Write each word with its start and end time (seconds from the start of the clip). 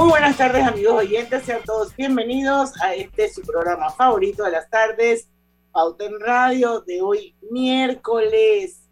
Muy 0.00 0.08
buenas 0.08 0.38
tardes 0.38 0.66
amigos 0.66 0.94
oyentes, 0.94 1.42
sean 1.42 1.60
todos 1.62 1.94
bienvenidos 1.94 2.72
a 2.80 2.94
este 2.94 3.28
su 3.28 3.42
programa 3.42 3.90
favorito 3.90 4.44
de 4.44 4.52
las 4.52 4.70
tardes, 4.70 5.28
Pauta 5.72 6.06
en 6.06 6.18
Radio, 6.18 6.80
de 6.80 7.02
hoy 7.02 7.36
miércoles 7.50 8.88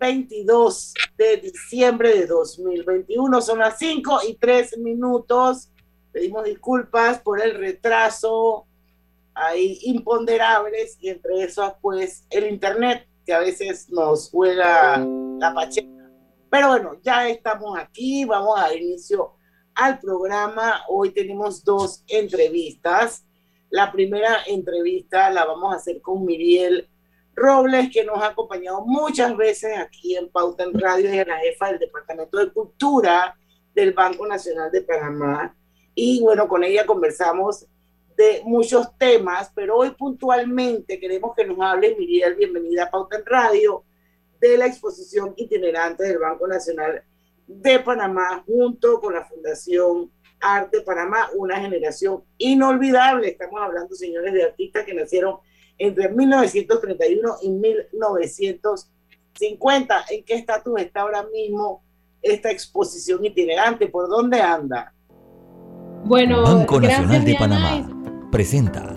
22 0.00 0.94
de 1.18 1.36
diciembre 1.36 2.20
de 2.20 2.26
2021. 2.26 3.42
Son 3.42 3.58
las 3.58 3.78
5 3.78 4.20
y 4.30 4.36
3 4.36 4.78
minutos. 4.78 5.68
Pedimos 6.10 6.44
disculpas 6.44 7.20
por 7.20 7.42
el 7.42 7.54
retraso. 7.58 8.66
Hay 9.34 9.78
imponderables 9.82 10.96
y 11.02 11.10
entre 11.10 11.42
esos 11.42 11.74
pues 11.82 12.24
el 12.30 12.48
internet 12.48 13.06
que 13.26 13.34
a 13.34 13.40
veces 13.40 13.90
nos 13.90 14.30
juega 14.30 15.06
la 15.38 15.52
pacheca. 15.52 16.08
Pero 16.48 16.68
bueno, 16.68 16.94
ya 17.02 17.28
estamos 17.28 17.78
aquí, 17.78 18.24
vamos 18.24 18.58
a 18.58 18.74
inicio 18.74 19.35
al 19.76 20.00
programa. 20.00 20.82
Hoy 20.88 21.10
tenemos 21.10 21.62
dos 21.62 22.02
entrevistas. 22.08 23.24
La 23.70 23.92
primera 23.92 24.38
entrevista 24.46 25.30
la 25.30 25.44
vamos 25.44 25.72
a 25.72 25.76
hacer 25.76 26.00
con 26.00 26.24
Miriel 26.24 26.88
Robles, 27.34 27.90
que 27.92 28.02
nos 28.02 28.20
ha 28.22 28.28
acompañado 28.28 28.84
muchas 28.86 29.36
veces 29.36 29.76
aquí 29.76 30.16
en 30.16 30.30
Pauta 30.30 30.64
en 30.64 30.80
Radio 30.80 31.14
y 31.14 31.18
es 31.18 31.26
la 31.26 31.38
jefa 31.38 31.68
del 31.68 31.78
Departamento 31.78 32.38
de 32.38 32.50
Cultura 32.50 33.36
del 33.74 33.92
Banco 33.92 34.26
Nacional 34.26 34.70
de 34.70 34.80
Panamá. 34.80 35.54
Y 35.94 36.22
bueno, 36.22 36.48
con 36.48 36.64
ella 36.64 36.86
conversamos 36.86 37.66
de 38.16 38.40
muchos 38.44 38.96
temas, 38.96 39.52
pero 39.54 39.76
hoy 39.76 39.90
puntualmente 39.90 40.98
queremos 40.98 41.34
que 41.36 41.44
nos 41.44 41.60
hable 41.60 41.94
Miriel, 41.96 42.34
bienvenida 42.34 42.84
a 42.84 42.90
Pauta 42.90 43.18
en 43.18 43.26
Radio, 43.26 43.84
de 44.40 44.56
la 44.56 44.66
exposición 44.66 45.34
itinerante 45.36 46.04
del 46.04 46.18
Banco 46.18 46.46
Nacional 46.46 47.04
de 47.46 47.78
Panamá 47.80 48.44
junto 48.46 49.00
con 49.00 49.14
la 49.14 49.24
Fundación 49.24 50.10
Arte 50.40 50.80
Panamá, 50.82 51.30
una 51.36 51.60
generación 51.60 52.22
inolvidable. 52.38 53.28
Estamos 53.28 53.60
hablando, 53.62 53.94
señores, 53.94 54.34
de 54.34 54.44
artistas 54.44 54.84
que 54.84 54.94
nacieron 54.94 55.36
entre 55.78 56.08
1931 56.10 57.36
y 57.42 57.50
1950. 57.50 60.04
¿En 60.10 60.24
qué 60.24 60.34
estatus 60.34 60.80
está 60.80 61.02
ahora 61.02 61.24
mismo 61.32 61.84
esta 62.22 62.50
exposición 62.50 63.24
itinerante? 63.24 63.86
¿Por 63.88 64.08
dónde 64.08 64.40
anda? 64.40 64.92
Bueno, 66.04 66.42
Banco 66.42 66.80
Nacional 66.80 67.24
de 67.24 67.34
Panamá 67.34 67.88
presenta 68.30 68.94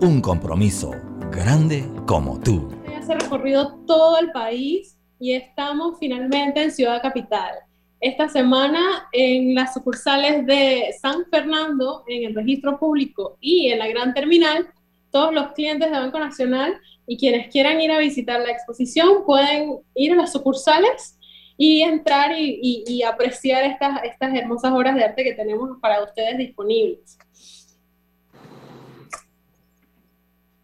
un 0.00 0.20
compromiso 0.20 0.90
grande 1.30 1.88
como 2.06 2.40
tú. 2.40 2.68
Se 3.06 3.12
ha 3.12 3.18
recorrido 3.18 3.76
todo 3.86 4.18
el 4.18 4.32
país 4.32 4.98
y 5.18 5.34
estamos 5.34 5.96
finalmente 5.98 6.62
en 6.62 6.70
Ciudad 6.70 7.00
Capital 7.00 7.54
esta 8.02 8.28
semana 8.28 9.08
en 9.12 9.54
las 9.54 9.74
sucursales 9.74 10.44
de 10.44 10.92
San 11.00 11.24
Fernando, 11.30 12.02
en 12.08 12.24
el 12.24 12.34
registro 12.34 12.76
público 12.76 13.38
y 13.40 13.68
en 13.68 13.78
la 13.78 13.86
gran 13.86 14.12
terminal, 14.12 14.68
todos 15.12 15.32
los 15.32 15.52
clientes 15.52 15.88
de 15.88 15.96
Banco 15.96 16.18
Nacional 16.18 16.80
y 17.06 17.16
quienes 17.16 17.48
quieran 17.52 17.80
ir 17.80 17.92
a 17.92 17.98
visitar 17.98 18.40
la 18.40 18.50
exposición 18.50 19.24
pueden 19.24 19.78
ir 19.94 20.12
a 20.12 20.16
las 20.16 20.32
sucursales 20.32 21.16
y 21.56 21.82
entrar 21.82 22.32
y, 22.36 23.02
apreciar 23.04 23.62
estas, 23.64 24.02
estas 24.02 24.34
hermosas 24.34 24.72
obras 24.72 24.96
de 24.96 25.04
arte 25.04 25.22
que 25.22 25.34
tenemos 25.34 25.78
para 25.80 26.02
ustedes 26.02 26.36
disponibles. 26.38 27.16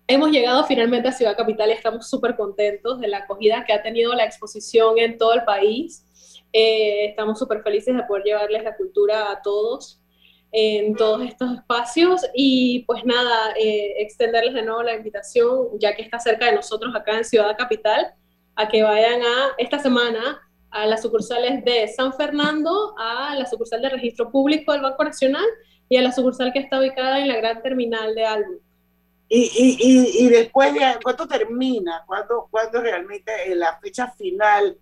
Hemos 0.09 0.31
llegado 0.31 0.65
finalmente 0.65 1.07
a 1.07 1.13
Ciudad 1.13 1.37
Capital 1.37 1.69
y 1.69 1.75
estamos 1.75 2.09
súper 2.11 2.35
contentos 2.35 2.99
de 2.99 3.07
la 3.07 3.19
acogida 3.19 3.65
que 3.65 3.75
ha 3.75 3.83
tenido 3.83 4.13
la 4.15 4.25
exposición 4.25 4.99
en 4.99 5.19
todo 5.19 5.35
el 5.35 5.45
país. 5.45 6.05
Eh, 6.53 7.07
estamos 7.07 7.39
súper 7.39 7.63
felices 7.63 7.95
de 7.95 8.03
poder 8.05 8.25
llevarles 8.25 8.65
la 8.65 8.77
cultura 8.77 9.31
a 9.31 9.43
todos 9.43 10.01
en 10.51 10.95
todos 10.95 11.23
estos 11.23 11.57
espacios 11.57 12.23
y 12.35 12.85
pues 12.87 13.05
nada, 13.05 13.53
eh, 13.61 13.95
extenderles 13.99 14.55
de 14.55 14.63
nuevo 14.63 14.83
la 14.83 14.95
invitación, 14.95 15.79
ya 15.79 15.95
que 15.95 16.03
está 16.03 16.19
cerca 16.19 16.47
de 16.47 16.55
nosotros 16.55 16.95
acá 16.95 17.19
en 17.19 17.25
Ciudad 17.25 17.57
Capital, 17.57 18.15
a 18.57 18.69
que 18.69 18.83
vayan 18.83 19.23
a 19.23 19.51
esta 19.59 19.79
semana 19.79 20.41
a 20.71 20.87
las 20.87 21.03
sucursales 21.03 21.65
de 21.65 21.89
San 21.89 22.13
Fernando, 22.15 22.95
a 22.99 23.35
la 23.35 23.47
sucursal 23.47 23.83
de 23.83 23.91
registro 23.91 24.31
público 24.31 24.73
del 24.73 24.83
Banco 24.83 25.05
Nacional 25.05 25.45
y 25.89 25.97
a 25.97 26.03
la 26.03 26.13
sucursal 26.13 26.53
que 26.53 26.59
está 26.59 26.79
ubicada 26.79 27.21
en 27.21 27.29
la 27.29 27.37
gran 27.37 27.63
terminal 27.63 28.15
de 28.15 28.25
Albany. 28.25 28.59
Y, 29.31 29.51
y, 29.55 30.25
y, 30.25 30.29
después, 30.31 30.73
de, 30.73 30.81
¿cuánto 31.03 31.29
termina? 31.29 32.03
¿Cuándo, 32.07 32.49
¿Cuándo 32.51 32.81
realmente 32.81 33.31
la 33.55 33.79
fecha 33.79 34.11
final 34.13 34.79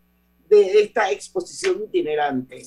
de 0.48 0.80
esta 0.80 1.10
exposición 1.10 1.82
itinerante? 1.84 2.62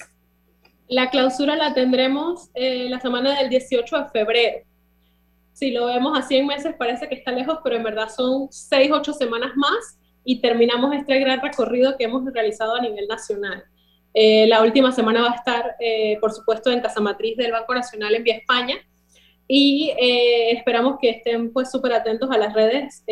La 0.88 1.10
clausura 1.12 1.56
la 1.56 1.74
tendremos 1.74 2.50
eh, 2.56 2.90
la 2.90 3.00
semana 3.00 3.38
del 3.38 3.50
18 3.50 3.98
de 3.98 4.10
febrero. 4.10 4.58
Si 5.54 5.72
lo 5.72 5.86
vemos 5.86 6.18
así 6.18 6.36
en 6.36 6.48
meses 6.48 6.74
parece 6.78 7.08
que 7.08 7.16
está 7.16 7.32
lejos, 7.32 7.60
pero 7.64 7.76
en 7.76 7.84
verdad 7.84 8.10
son 8.10 8.48
seis, 8.50 8.90
ocho 8.92 9.14
semanas 9.14 9.52
más 9.56 10.00
y 10.24 10.42
terminamos 10.42 10.96
este 10.96 11.20
gran 11.20 11.42
recorrido 11.42 11.96
que 11.96 12.06
hemos 12.06 12.24
realizado 12.34 12.76
a 12.76 12.82
nivel 12.82 13.08
nacional. 13.08 13.64
Eh, 14.16 14.48
la 14.48 14.64
última 14.64 14.92
semana 14.92 15.22
va 15.22 15.32
a 15.32 15.36
estar, 15.36 15.76
eh, 15.80 16.18
por 16.20 16.32
supuesto, 16.32 16.72
en 16.72 16.82
Casa 16.82 17.02
Matriz 17.02 17.38
del 17.38 17.52
Banco 17.52 17.76
Nacional 17.76 18.16
en 18.16 18.24
Vía 18.24 18.38
España 18.38 18.76
y 19.48 19.92
esperamos 19.98 20.98
que 21.02 21.10
estén 21.10 21.52
pues 21.52 21.72
súper 21.72 21.94
atentos 21.94 22.30
a 22.30 22.38
las 22.38 22.54
redes 22.54 23.04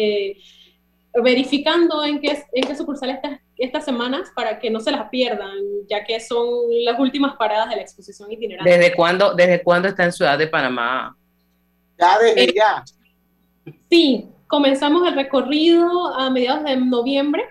verificando 1.24 2.04
en 2.06 2.20
qué, 2.20 2.44
en 2.54 2.68
qué 2.68 2.76
sucursal 2.76 3.10
estas, 3.10 3.40
estas 3.58 3.86
semanas 3.86 4.32
para 4.36 4.60
que 4.60 4.70
no 4.70 4.80
se 4.80 4.92
las 4.92 5.10
pierdan, 5.10 5.58
ya 5.90 6.04
que 6.04 6.20
son 6.20 6.48
las 6.84 7.00
últimas 7.00 7.36
paradas 7.38 7.70
de 7.70 7.78
la 7.78 7.82
exposición 7.82 8.32
itinerante. 8.32 8.70
¿Desde 8.70 8.96
cuándo, 8.96 9.34
desde 9.34 9.64
cuándo 9.64 9.88
está 9.88 10.04
en 10.04 10.12
Ciudad 10.12 10.38
de 10.38 10.48
Panamá? 10.48 11.18
Ya, 12.00 12.20
desde 12.20 12.44
eh, 12.44 12.54
ya. 12.56 12.84
Sí, 13.90 14.28
comenzamos 14.48 15.08
el 15.08 15.16
recorrido 15.16 16.14
a 16.14 16.30
mediados 16.30 16.64
de 16.64 16.78
noviembre. 16.78 17.44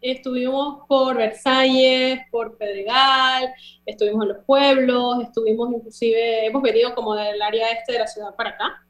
Estuvimos 0.00 0.86
por 0.86 1.16
Versalles, 1.16 2.20
por 2.30 2.58
Pedregal, 2.58 3.54
estuvimos 3.86 4.24
en 4.24 4.28
los 4.28 4.44
pueblos, 4.44 5.22
estuvimos 5.22 5.72
inclusive, 5.72 6.46
hemos 6.46 6.62
venido 6.62 6.94
como 6.94 7.14
del 7.14 7.40
área 7.40 7.70
este 7.70 7.92
de 7.92 8.00
la 8.00 8.06
ciudad 8.06 8.34
para 8.34 8.50
acá. 8.50 8.84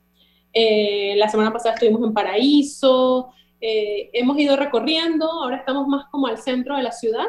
Eh, 0.52 1.14
la 1.16 1.28
semana 1.28 1.52
pasada 1.52 1.74
estuvimos 1.74 2.02
en 2.02 2.14
Paraíso, 2.14 3.32
eh, 3.66 4.10
hemos 4.12 4.38
ido 4.38 4.56
recorriendo, 4.56 5.24
ahora 5.24 5.56
estamos 5.56 5.88
más 5.88 6.04
como 6.10 6.26
al 6.26 6.36
centro 6.36 6.76
de 6.76 6.82
la 6.82 6.92
ciudad. 6.92 7.24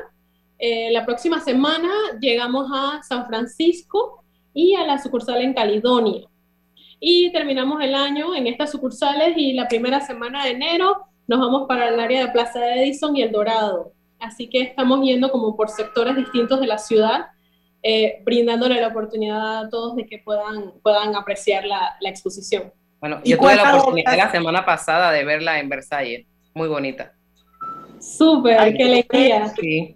Eh, 0.60 0.92
la 0.92 1.06
próxima 1.06 1.40
semana 1.40 1.90
llegamos 2.20 2.70
a 2.74 3.02
San 3.04 3.26
Francisco 3.26 4.22
y 4.54 4.76
a 4.76 4.86
la 4.86 4.98
sucursal 4.98 5.42
en 5.42 5.54
Caledonia. 5.54 6.28
Y 7.00 7.32
terminamos 7.32 7.82
el 7.82 7.96
año 7.96 8.36
en 8.36 8.48
estas 8.48 8.70
sucursales 8.70 9.38
y 9.38 9.54
la 9.54 9.70
primera 9.70 10.02
semana 10.02 10.44
de 10.44 10.52
enero 10.52 11.06
nos 11.26 11.40
vamos 11.40 11.70
para 11.70 11.88
el 11.88 11.98
área 12.02 12.26
de 12.26 12.32
Plaza 12.34 12.60
de 12.60 12.84
Edison 12.84 13.16
y 13.16 13.22
El 13.22 13.32
Dorado. 13.32 13.94
Así 14.20 14.50
que 14.50 14.60
estamos 14.60 15.06
yendo 15.06 15.32
como 15.32 15.56
por 15.56 15.70
sectores 15.70 16.18
distintos 16.18 16.60
de 16.60 16.68
la 16.68 16.80
ciudad, 16.80 17.28
eh, 17.82 18.22
brindándole 18.26 18.82
la 18.82 18.90
oportunidad 18.90 19.60
a 19.60 19.70
todos 19.70 19.96
de 19.96 20.06
que 20.06 20.18
puedan, 20.18 20.74
puedan 20.84 21.16
apreciar 21.16 21.64
la, 21.66 21.96
la 22.02 22.10
exposición. 22.10 22.74
Bueno, 23.00 23.22
yo 23.24 23.38
tuve 23.38 23.56
la 23.56 23.76
oportunidad 23.76 24.18
la 24.18 24.32
semana 24.32 24.66
pasada 24.66 25.12
de 25.12 25.24
verla 25.24 25.60
en 25.60 25.70
Versalles, 25.70 26.26
muy 26.54 26.68
bonita. 26.68 27.14
Súper, 28.00 28.76
qué 28.76 28.84
alegría. 28.84 29.54
Sí. 29.60 29.96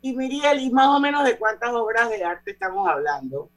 Y, 0.00 0.12
Miriel, 0.14 0.60
¿y 0.60 0.70
más 0.70 0.88
o 0.88 1.00
menos 1.00 1.24
de 1.24 1.36
cuántas 1.36 1.70
obras 1.72 2.08
de 2.10 2.22
arte 2.24 2.52
estamos 2.52 2.88
hablando? 2.88 3.50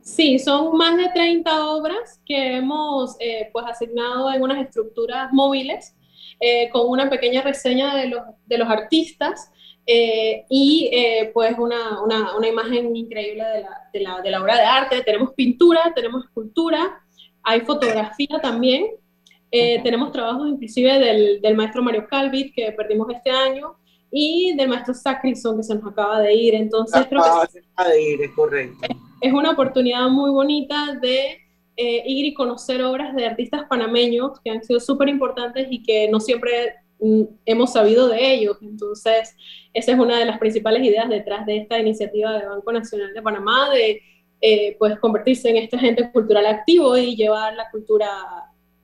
Sí, 0.00 0.38
son 0.38 0.76
más 0.76 0.96
de 0.96 1.08
30 1.10 1.66
obras 1.66 2.20
que 2.26 2.56
hemos 2.56 3.16
eh, 3.20 3.50
pues 3.52 3.66
asignado 3.66 4.32
en 4.32 4.42
unas 4.42 4.58
estructuras 4.58 5.32
móviles 5.32 5.94
eh, 6.40 6.68
con 6.70 6.88
una 6.88 7.08
pequeña 7.08 7.42
reseña 7.42 7.94
de 7.94 8.08
los, 8.08 8.22
de 8.46 8.58
los 8.58 8.68
artistas 8.68 9.52
eh, 9.86 10.44
y 10.48 10.90
pues 11.32 11.56
una, 11.58 12.02
una, 12.02 12.36
una, 12.36 12.48
imagen 12.48 12.96
increíble 12.96 13.44
de 13.44 13.62
la, 13.62 13.80
de, 13.92 14.00
la, 14.00 14.20
de 14.20 14.30
la 14.30 14.42
obra 14.42 14.56
de 14.56 14.64
arte. 14.64 15.02
Tenemos 15.02 15.34
pintura, 15.34 15.92
tenemos 15.94 16.24
escultura, 16.24 17.01
hay 17.42 17.60
fotografía 17.60 18.40
también. 18.40 18.86
Eh, 19.50 19.80
tenemos 19.82 20.12
trabajos 20.12 20.48
inclusive 20.48 20.98
del, 20.98 21.40
del, 21.42 21.54
maestro 21.54 21.82
Mario 21.82 22.06
Calvit, 22.08 22.54
que 22.54 22.72
perdimos 22.72 23.08
este 23.10 23.30
año, 23.30 23.76
y 24.10 24.54
del 24.56 24.68
maestro 24.68 24.94
Sacrison, 24.94 25.56
que 25.56 25.62
se 25.62 25.74
nos 25.74 25.90
acaba 25.90 26.20
de 26.20 26.34
ir. 26.34 26.54
Entonces, 26.54 27.06
creo 27.08 27.22
que 27.22 27.88
de 27.90 28.02
ir, 28.02 28.22
es 28.22 28.30
correcto. 28.32 28.86
Es 29.20 29.32
una 29.32 29.52
oportunidad 29.52 30.08
muy 30.08 30.30
bonita 30.30 30.98
de 31.00 31.38
eh, 31.76 32.02
ir 32.06 32.26
y 32.26 32.34
conocer 32.34 32.82
obras 32.82 33.14
de 33.16 33.24
artistas 33.24 33.62
panameños 33.68 34.38
que 34.44 34.50
han 34.50 34.62
sido 34.62 34.80
súper 34.80 35.08
importantes 35.08 35.66
y 35.70 35.82
que 35.82 36.08
no 36.10 36.20
siempre 36.20 36.74
mm, 37.00 37.22
hemos 37.46 37.72
sabido 37.72 38.08
de 38.08 38.34
ellos. 38.34 38.58
Entonces, 38.60 39.34
esa 39.72 39.92
es 39.92 39.98
una 39.98 40.18
de 40.18 40.26
las 40.26 40.38
principales 40.38 40.82
ideas 40.84 41.08
detrás 41.08 41.46
de 41.46 41.56
esta 41.56 41.78
iniciativa 41.78 42.38
de 42.38 42.46
Banco 42.46 42.72
Nacional 42.72 43.14
de 43.14 43.22
Panamá, 43.22 43.70
de 43.70 44.02
eh, 44.44 44.74
pues 44.76 44.98
convertirse 44.98 45.48
en 45.50 45.56
este 45.58 45.76
agente 45.76 46.10
cultural 46.10 46.44
activo 46.46 46.96
y 46.96 47.14
llevar 47.14 47.54
la 47.54 47.70
cultura 47.70 48.08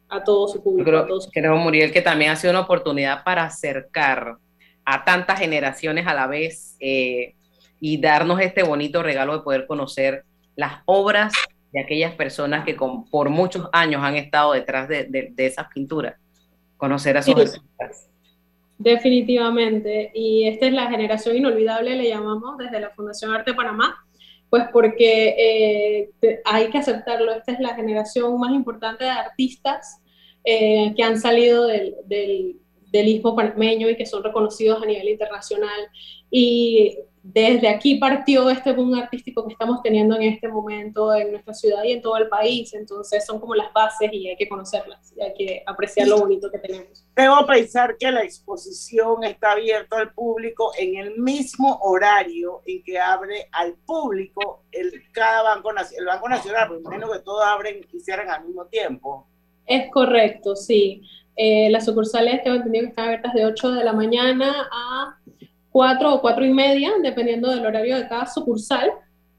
a, 0.09 0.23
todo 0.23 0.47
su 0.47 0.63
público. 0.63 0.89
Creo, 0.89 1.19
creo, 1.33 1.57
Muriel, 1.57 1.93
que 1.93 2.01
también 2.01 2.31
ha 2.31 2.37
sido 2.37 2.53
una 2.53 2.61
oportunidad 2.61 3.25
para 3.25 3.43
acercar 3.43 4.37
a 4.85 5.05
tantas 5.05 5.41
generaciones 5.41 6.07
a 6.07 6.15
la 6.15 6.29
vez 6.29 6.77
eh, 6.79 7.35
y 7.81 8.01
darnos 8.01 8.41
este 8.41 8.63
bonito 8.63 9.03
regalo 9.03 9.37
de 9.37 9.43
poder 9.43 9.67
conocer 9.67 10.23
las 10.55 10.75
obras 10.85 11.33
de 11.73 11.81
aquellas 11.81 12.15
personas 12.15 12.65
que 12.65 12.77
por 13.11 13.29
muchos 13.29 13.69
años 13.73 14.01
han 14.03 14.15
estado 14.15 14.53
detrás 14.53 14.89
de, 14.89 15.05
de, 15.05 15.47
esas 15.47 15.67
pinturas, 15.75 16.15
conocer 16.77 17.17
a 17.17 17.23
sus 17.23 17.35
artistas. 17.35 18.09
Definitivamente, 18.79 20.13
y 20.15 20.47
esta 20.47 20.67
es 20.67 20.73
la 20.73 20.89
generación 20.89 21.37
inolvidable, 21.37 21.97
le 21.97 22.09
llamamos 22.09 22.57
desde 22.59 22.79
la 22.79 22.91
Fundación 22.91 23.35
Arte 23.35 23.53
Panamá, 23.55 24.07
pues 24.51 24.65
porque 24.73 25.35
eh, 26.23 26.41
hay 26.45 26.71
que 26.71 26.79
aceptarlo, 26.79 27.33
esta 27.33 27.53
es 27.53 27.61
la 27.61 27.75
generación 27.75 28.39
más 28.39 28.53
importante 28.53 29.05
de 29.05 29.11
artistas 29.11 30.01
eh, 30.45 30.95
que 30.97 31.03
han 31.03 31.21
salido 31.21 31.67
del, 31.67 31.95
del, 32.07 32.57
del 32.91 33.09
istmo 33.09 33.35
panameño 33.35 33.89
y 33.89 33.97
que 33.97 34.07
son 34.07 34.23
reconocidos 34.23 34.83
a 34.83 34.87
nivel 34.87 35.09
internacional. 35.09 35.89
Y 36.31 36.99
desde 37.23 37.69
aquí 37.69 37.97
partió 37.97 38.49
este 38.49 38.73
boom 38.73 38.95
artístico 38.95 39.47
que 39.47 39.53
estamos 39.53 39.83
teniendo 39.83 40.17
en 40.17 40.23
este 40.23 40.49
momento 40.49 41.15
en 41.15 41.33
nuestra 41.33 41.53
ciudad 41.53 41.85
y 41.85 41.93
en 41.93 42.01
todo 42.01 42.17
el 42.17 42.29
país. 42.29 42.73
Entonces 42.73 43.27
son 43.27 43.39
como 43.39 43.55
las 43.55 43.71
bases 43.73 44.11
y 44.13 44.29
hay 44.29 44.37
que 44.37 44.49
conocerlas 44.49 45.13
y 45.15 45.21
hay 45.21 45.35
que 45.35 45.63
apreciar 45.67 46.09
lo 46.09 46.19
bonito 46.19 46.51
que 46.51 46.59
tenemos. 46.59 47.05
Debo 47.15 47.45
pensar 47.47 47.97
que 47.99 48.11
la 48.11 48.23
exposición 48.23 49.25
está 49.25 49.53
abierta 49.53 49.99
al 49.99 50.15
público 50.15 50.73
en 50.79 50.97
el 50.97 51.19
mismo 51.19 51.79
horario 51.83 52.63
en 52.65 52.83
que 52.83 52.99
abre 52.99 53.49
al 53.53 53.75
público 53.75 54.63
el, 54.73 54.91
cada 55.13 55.43
banco, 55.43 55.71
el 55.99 56.07
Banco 56.07 56.29
Nacional, 56.31 56.69
porque 56.69 56.83
imagino 56.83 57.13
que 57.13 57.19
todos 57.19 57.45
abren 57.45 57.87
y 57.93 58.01
cierran 58.01 58.31
al 58.31 58.47
mismo 58.47 58.65
tiempo. 58.67 59.27
Es 59.67 59.91
correcto, 59.93 60.57
sí. 60.57 61.03
Eh, 61.41 61.71
las 61.71 61.85
sucursales 61.85 62.43
tengo 62.43 62.57
entendido 62.57 62.83
que 62.83 62.89
están 62.89 63.05
abiertas 63.05 63.33
de 63.33 63.47
8 63.47 63.71
de 63.71 63.85
la 63.85 63.93
mañana 63.93 64.69
a 64.73 65.19
4 65.71 66.15
o 66.15 66.21
4 66.21 66.45
y 66.45 66.53
media, 66.53 66.91
dependiendo 67.01 67.49
del 67.49 67.65
horario 67.65 67.97
de 67.97 68.09
cada 68.09 68.27
sucursal, 68.27 68.91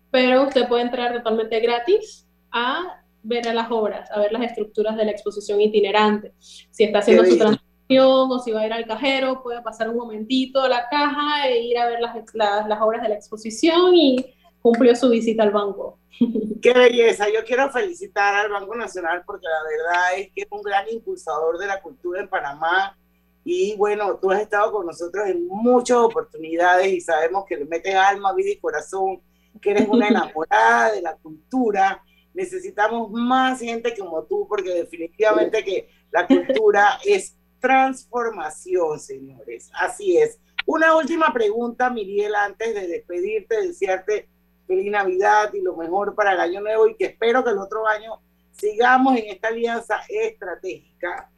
pero 0.10 0.44
usted 0.44 0.66
puede 0.70 0.84
entrar 0.84 1.14
totalmente 1.14 1.60
gratis 1.60 2.26
a 2.52 3.04
ver 3.22 3.50
a 3.50 3.54
las 3.54 3.70
obras, 3.70 4.10
a 4.12 4.20
ver 4.20 4.32
las 4.32 4.44
estructuras 4.44 4.96
de 4.96 5.04
la 5.04 5.12
exposición 5.12 5.60
itinerante. 5.60 6.34
Si 6.40 6.86
está 6.86 7.00
haciendo 7.00 7.26
su 7.26 7.38
transacción 7.38 8.32
o 8.32 8.40
si 8.40 8.52
va 8.52 8.62
a 8.62 8.68
ir 8.68 8.72
al 8.72 8.86
cajero, 8.86 9.44
puede 9.44 9.62
pasar 9.62 9.90
un 9.90 9.98
momentito 9.98 10.62
a 10.62 10.70
la 10.70 10.88
caja 10.90 11.50
e 11.50 11.64
ir 11.64 11.78
a 11.78 11.90
ver 11.90 12.00
las, 12.00 12.16
las 12.34 12.82
obras 12.82 13.02
de 13.02 13.10
la 13.10 13.16
exposición 13.16 13.94
y 13.98 14.36
cumplió 14.62 14.96
su 14.96 15.10
visita 15.10 15.44
al 15.44 15.52
banco. 15.52 16.00
Qué 16.62 16.74
belleza. 16.74 17.28
Yo 17.30 17.44
quiero 17.46 17.70
felicitar 17.72 18.36
al 18.36 18.52
Banco 18.52 18.76
Nacional 18.76 19.24
porque 19.26 19.48
la 19.48 19.70
verdad 19.70 20.20
es 20.20 20.32
que 20.34 20.42
es 20.42 20.48
un 20.52 20.62
gran 20.62 20.88
impulsador 20.90 21.58
de 21.58 21.68
la 21.68 21.82
cultura 21.82 22.22
en 22.22 22.28
Panamá 22.28 22.98
y 23.44 23.76
bueno, 23.78 24.18
tú 24.18 24.32
has 24.32 24.42
estado 24.42 24.72
con 24.72 24.86
nosotros 24.86 25.28
en 25.28 25.48
muchas 25.48 25.98
oportunidades 25.98 26.88
y 26.88 27.02
sabemos 27.02 27.46
que 27.48 27.58
le 27.58 27.66
metes 27.66 27.96
alma, 27.96 28.34
vida 28.34 28.52
y 28.52 28.60
corazón, 28.60 29.22
que 29.62 29.72
eres 29.72 29.88
una 29.88 30.08
enamorada 30.10 30.92
de 30.92 31.02
la 31.02 31.16
cultura. 31.16 32.04
Necesitamos 32.34 33.10
más 33.12 33.60
gente 33.60 33.96
como 33.98 34.24
tú 34.24 34.46
porque 34.48 34.74
definitivamente 34.74 35.64
que 35.64 35.90
la 36.12 36.28
cultura 36.28 37.00
es 37.06 37.36
transformación, 37.60 39.00
señores. 39.00 39.72
Así 39.74 40.18
es. 40.18 40.40
Una 40.66 40.96
última 40.96 41.34
pregunta, 41.34 41.90
Miriel, 41.90 42.36
antes 42.36 42.76
de 42.76 42.88
despedirte, 42.88 43.66
desearte 43.66 44.30
feliz 44.70 44.90
Navidad 44.90 45.54
y 45.54 45.62
lo 45.62 45.76
mejor 45.76 46.16
para 46.16 46.32
el 46.32 46.40
año 46.40 46.62
nuevo 46.62 46.88
y 46.88 46.96
que 46.96 47.08
espero 47.08 47.44
que 47.44 47.50
el 47.50 47.58
otro 47.58 47.86
año 47.86 48.22
sigamos 48.52 49.18
en 49.18 49.26
esta 49.26 49.50
alianza 49.50 50.00
estratégica 50.08 51.30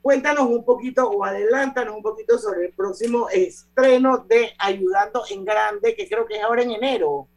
Cuéntanos 0.00 0.48
un 0.48 0.64
poquito 0.64 1.10
o 1.10 1.24
adelántanos 1.24 1.96
un 1.96 2.02
poquito 2.02 2.38
sobre 2.38 2.66
el 2.66 2.72
próximo 2.72 3.28
estreno 3.28 4.24
de 4.28 4.52
Ayudando 4.58 5.22
en 5.30 5.44
Grande, 5.44 5.94
que 5.94 6.08
creo 6.08 6.24
que 6.24 6.36
es 6.36 6.42
ahora 6.42 6.62
en 6.62 6.70
enero. 6.70 7.28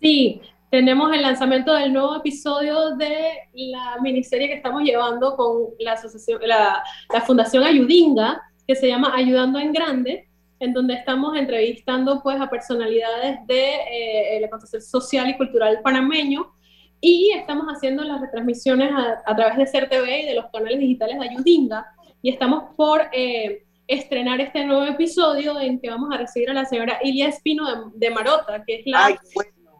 Sí, 0.00 0.42
tenemos 0.70 1.10
el 1.14 1.22
lanzamiento 1.22 1.72
del 1.72 1.92
nuevo 1.92 2.16
episodio 2.16 2.96
de 2.96 3.48
la 3.54 3.96
miniserie 4.02 4.48
que 4.48 4.54
estamos 4.54 4.82
llevando 4.82 5.36
con 5.36 5.68
la 5.78 5.92
asociación, 5.92 6.40
la, 6.44 6.82
Fundación 7.26 7.64
Ayudinga, 7.64 8.42
que 8.66 8.74
se 8.74 8.88
llama 8.88 9.14
Ayudando 9.14 9.58
en 9.58 9.72
Grande, 9.72 10.27
en 10.60 10.72
donde 10.72 10.94
estamos 10.94 11.36
entrevistando 11.36 12.22
pues 12.22 12.40
a 12.40 12.50
personalidades 12.50 13.38
de 13.46 13.74
eh, 13.92 14.40
la 14.40 14.80
social 14.80 15.28
y 15.28 15.36
cultural 15.36 15.80
panameño 15.82 16.52
y 17.00 17.30
estamos 17.36 17.66
haciendo 17.66 18.02
las 18.04 18.20
retransmisiones 18.20 18.90
a, 19.24 19.36
través 19.36 19.56
de 19.56 19.66
CERTV 19.66 20.22
y 20.22 20.26
de 20.26 20.34
los 20.34 20.46
canales 20.52 20.80
digitales 20.80 21.18
de 21.18 21.28
Ayudinga. 21.28 21.86
Y 22.22 22.30
estamos 22.30 22.74
por 22.76 23.02
eh, 23.12 23.64
estrenar 23.86 24.40
este 24.40 24.64
nuevo 24.64 24.84
episodio 24.84 25.60
en 25.60 25.80
que 25.80 25.90
vamos 25.90 26.12
a 26.12 26.18
recibir 26.18 26.50
a 26.50 26.54
la 26.54 26.64
señora 26.64 26.98
Ilia 27.02 27.28
Espino 27.28 27.92
de, 27.94 28.10
Marota, 28.10 28.64
que 28.66 28.80
es 28.80 28.86
la, 28.86 29.16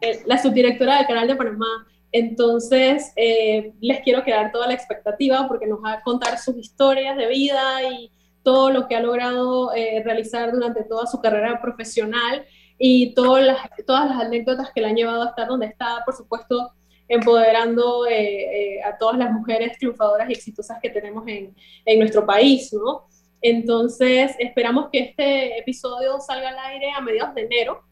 eh, 0.01 0.21
la 0.25 0.41
subdirectora 0.41 0.97
del 0.97 1.07
canal 1.07 1.27
de 1.27 1.35
Panamá. 1.35 1.87
Entonces, 2.11 3.11
eh, 3.15 3.73
les 3.81 3.99
quiero 3.99 4.23
quedar 4.23 4.51
toda 4.51 4.67
la 4.67 4.73
expectativa 4.73 5.47
porque 5.47 5.67
nos 5.67 5.83
va 5.83 5.93
a 5.93 6.01
contar 6.01 6.39
sus 6.39 6.57
historias 6.57 7.17
de 7.17 7.27
vida 7.27 7.83
y 7.83 8.11
todo 8.43 8.71
lo 8.71 8.87
que 8.87 8.95
ha 8.95 9.01
logrado 9.01 9.71
realizar 10.03 10.51
durante 10.51 10.83
toda 10.83 11.05
su 11.05 11.19
carrera 11.19 11.61
profesional 11.61 12.45
y 12.79 13.13
todas 13.13 13.45
las, 13.45 13.57
todas 13.85 14.09
las 14.09 14.21
anécdotas 14.21 14.71
que 14.73 14.81
le 14.81 14.87
han 14.87 14.95
llevado 14.95 15.23
a 15.23 15.29
estar 15.29 15.47
donde 15.47 15.67
está, 15.67 16.01
por 16.05 16.15
supuesto, 16.15 16.71
empoderando 17.09 18.05
eh, 18.07 18.77
eh, 18.77 18.83
a 18.83 18.97
todas 18.97 19.17
las 19.17 19.31
mujeres 19.31 19.77
triunfadoras 19.77 20.29
y 20.29 20.33
exitosas 20.33 20.79
que 20.81 20.89
tenemos 20.89 21.27
en, 21.27 21.53
en, 21.83 21.99
nuestro 21.99 22.25
país, 22.25 22.71
¿no? 22.71 23.07
Entonces, 23.41 24.35
esperamos 24.39 24.89
que 24.91 24.99
este 24.99 25.57
episodio 25.57 26.19
salga 26.19 26.49
al 26.49 26.59
aire 26.71 26.91
a 26.91 27.01
mediados 27.01 27.33
de 27.35 27.41
enero. 27.41 27.83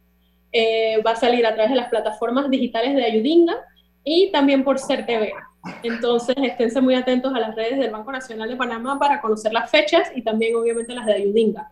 Eh, 0.51 1.01
va 1.05 1.11
a 1.11 1.15
salir 1.15 1.45
a 1.45 1.53
través 1.53 1.71
de 1.71 1.77
las 1.77 1.89
plataformas 1.89 2.49
digitales 2.49 2.95
de 2.95 3.03
Ayudinga 3.03 3.55
y 4.09 4.31
también 4.31 4.63
por 4.63 4.79
CERTV. 4.79 5.33
Entonces, 5.83 6.33
esténse 6.41 6.79
muy 6.79 6.95
atentos 6.95 7.35
a 7.35 7.41
las 7.41 7.53
redes 7.55 7.77
del 7.77 7.91
Banco 7.91 8.09
Nacional 8.09 8.49
de 8.49 8.55
Panamá 8.55 8.97
para 8.97 9.19
conocer 9.19 9.51
las 9.51 9.69
fechas 9.69 10.09
y 10.15 10.21
también, 10.21 10.55
obviamente, 10.55 10.93
las 10.93 11.05
de 11.05 11.15
Ayudinga. 11.15 11.69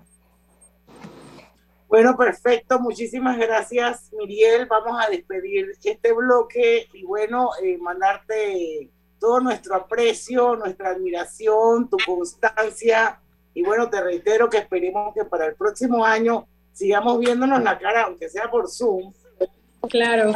Bueno, 1.87 2.17
perfecto. 2.17 2.77
Muchísimas 2.77 3.37
gracias, 3.37 4.11
Miriel. 4.11 4.65
Vamos 4.65 5.01
a 5.01 5.09
despedir 5.09 5.71
este 5.81 6.11
bloque 6.11 6.89
y 6.91 7.05
bueno, 7.05 7.51
eh, 7.63 7.77
mandarte 7.77 8.89
todo 9.17 9.39
nuestro 9.39 9.75
aprecio, 9.75 10.57
nuestra 10.57 10.89
admiración, 10.89 11.89
tu 11.89 11.95
constancia. 12.05 13.21
Y 13.53 13.63
bueno, 13.63 13.89
te 13.89 14.01
reitero 14.01 14.49
que 14.49 14.57
esperemos 14.57 15.13
que 15.13 15.23
para 15.23 15.45
el 15.45 15.55
próximo 15.55 16.03
año 16.03 16.45
sigamos 16.73 17.17
viéndonos 17.17 17.63
la 17.63 17.79
cara, 17.79 18.03
aunque 18.03 18.27
sea 18.27 18.51
por 18.51 18.69
Zoom. 18.69 19.13
Claro. 19.89 20.33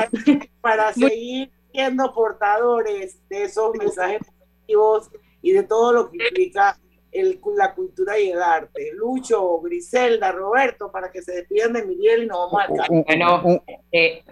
Para 0.61 0.93
seguir 0.93 1.51
siendo 1.71 2.13
portadores 2.13 3.19
de 3.29 3.43
esos 3.43 3.75
mensajes 3.75 4.19
positivos 4.19 5.09
y 5.41 5.51
de 5.51 5.63
todo 5.63 5.93
lo 5.93 6.09
que 6.09 6.17
implica 6.17 6.77
el, 7.11 7.39
la 7.57 7.73
cultura 7.73 8.19
y 8.19 8.29
el 8.29 8.41
arte. 8.41 8.91
Lucho, 8.95 9.59
Griselda, 9.61 10.31
Roberto, 10.31 10.91
para 10.91 11.11
que 11.11 11.21
se 11.21 11.33
despidan 11.33 11.73
de 11.73 11.85
Miguel 11.85 12.23
y 12.23 12.27
nos 12.27 12.51
vamos 12.51 12.87
Bueno, 13.05 13.63
eh, 13.91 14.23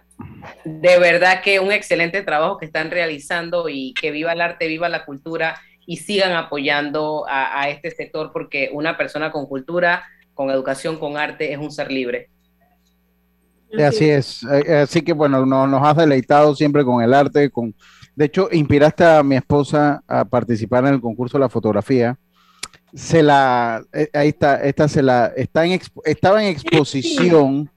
de 0.63 0.99
verdad 0.99 1.41
que 1.41 1.59
un 1.59 1.71
excelente 1.71 2.21
trabajo 2.23 2.57
que 2.57 2.65
están 2.65 2.91
realizando 2.91 3.69
y 3.69 3.93
que 3.93 4.11
viva 4.11 4.33
el 4.33 4.41
arte, 4.41 4.67
viva 4.67 4.89
la 4.89 5.05
cultura 5.05 5.59
y 5.85 5.97
sigan 5.97 6.33
apoyando 6.33 7.25
a, 7.29 7.69
este 7.69 7.91
sector 7.91 8.31
porque 8.33 8.69
una 8.73 8.97
persona 8.97 9.31
con 9.31 9.45
cultura, 9.45 10.03
con 10.33 10.49
educación, 10.49 10.99
con 10.99 11.17
arte 11.17 11.53
es 11.53 11.57
un 11.57 11.71
ser 11.71 11.91
libre. 11.91 12.29
Así 13.85 14.09
es, 14.09 14.43
eh, 14.43 14.77
así 14.77 15.01
que 15.01 15.13
bueno, 15.13 15.45
nos 15.45 15.83
has 15.83 15.97
deleitado 15.97 16.55
siempre 16.55 16.85
con 16.85 17.03
el 17.03 17.13
arte, 17.13 17.49
con, 17.49 17.75
de 18.15 18.25
hecho, 18.25 18.49
inspiraste 18.51 19.05
a 19.05 19.21
mi 19.21 19.35
esposa 19.35 20.03
a 20.07 20.25
participar 20.25 20.85
en 20.85 20.95
el 20.95 21.01
concurso 21.01 21.37
de 21.37 21.41
la 21.41 21.49
fotografía. 21.49 22.17
Se 22.91 23.21
la, 23.21 23.83
eh, 23.93 24.09
ahí 24.13 24.29
está, 24.29 24.63
esta 24.63 24.87
se 24.87 25.03
la, 25.03 25.27
está 25.35 25.65
en, 25.65 25.79
estaba 26.03 26.41
en 26.43 26.49
exposición, 26.49 27.69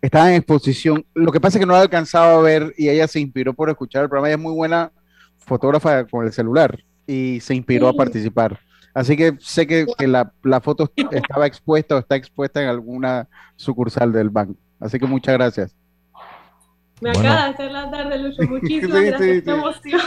estaba 0.00 0.30
en 0.30 0.36
exposición, 0.36 1.04
lo 1.14 1.30
que 1.30 1.40
pasa 1.40 1.58
es 1.58 1.60
que 1.60 1.66
no 1.66 1.74
la 1.74 1.82
alcanzaba 1.82 2.34
a 2.34 2.42
ver 2.42 2.74
y 2.76 2.88
ella 2.88 3.06
se 3.06 3.20
inspiró 3.20 3.54
por 3.54 3.70
escuchar 3.70 4.02
el 4.02 4.08
programa, 4.08 4.28
ella 4.28 4.36
es 4.36 4.42
muy 4.42 4.54
buena 4.54 4.90
fotógrafa 5.36 6.04
con 6.06 6.26
el 6.26 6.32
celular 6.32 6.76
y 7.06 7.38
se 7.40 7.54
inspiró 7.54 7.86
a 7.88 7.92
participar. 7.92 8.58
Así 8.94 9.16
que 9.16 9.36
sé 9.38 9.66
que, 9.66 9.86
la, 10.00 10.32
la, 10.42 10.60
foto 10.60 10.90
estaba 11.12 11.46
expuesta 11.46 11.94
o 11.94 11.98
está 11.98 12.16
expuesta 12.16 12.60
en 12.60 12.68
alguna 12.68 13.28
sucursal 13.54 14.12
del 14.12 14.30
banco. 14.30 14.58
Así 14.80 14.98
que 14.98 15.06
muchas 15.06 15.34
gracias. 15.34 15.76
Me 17.00 17.10
acaba 17.10 17.44
de 17.44 17.50
hacer 17.50 17.70
la 17.70 17.90
tarde, 17.90 18.18
Lucho. 18.18 18.42
Muchísimas 18.48 19.02
gracias. 19.02 19.44
Sí, 19.44 19.50
emoción. 19.50 20.00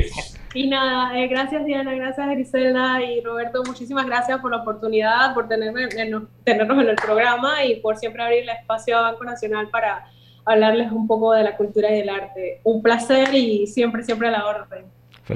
y 0.54 0.68
nada, 0.68 1.18
eh, 1.18 1.28
gracias 1.28 1.64
Diana, 1.64 1.94
gracias 1.94 2.28
Griselda 2.30 3.02
y 3.02 3.20
Roberto. 3.20 3.62
Muchísimas 3.64 4.06
gracias 4.06 4.40
por 4.40 4.50
la 4.50 4.58
oportunidad, 4.58 5.34
por 5.34 5.48
tenerme, 5.48 5.86
tenernos 5.88 6.82
en 6.82 6.88
el 6.88 6.96
programa 6.96 7.64
y 7.64 7.80
por 7.80 7.96
siempre 7.96 8.22
abrir 8.22 8.42
el 8.42 8.48
espacio 8.50 8.98
a 8.98 9.02
Banco 9.02 9.24
Nacional 9.24 9.68
para 9.70 10.06
hablarles 10.44 10.90
un 10.90 11.06
poco 11.06 11.32
de 11.32 11.44
la 11.44 11.56
cultura 11.56 11.90
y 11.90 11.98
del 11.98 12.08
arte. 12.08 12.60
Un 12.64 12.82
placer 12.82 13.32
y 13.34 13.66
siempre, 13.66 14.02
siempre 14.02 14.28
a 14.28 14.32
la 14.32 14.46
orden. 14.46 14.84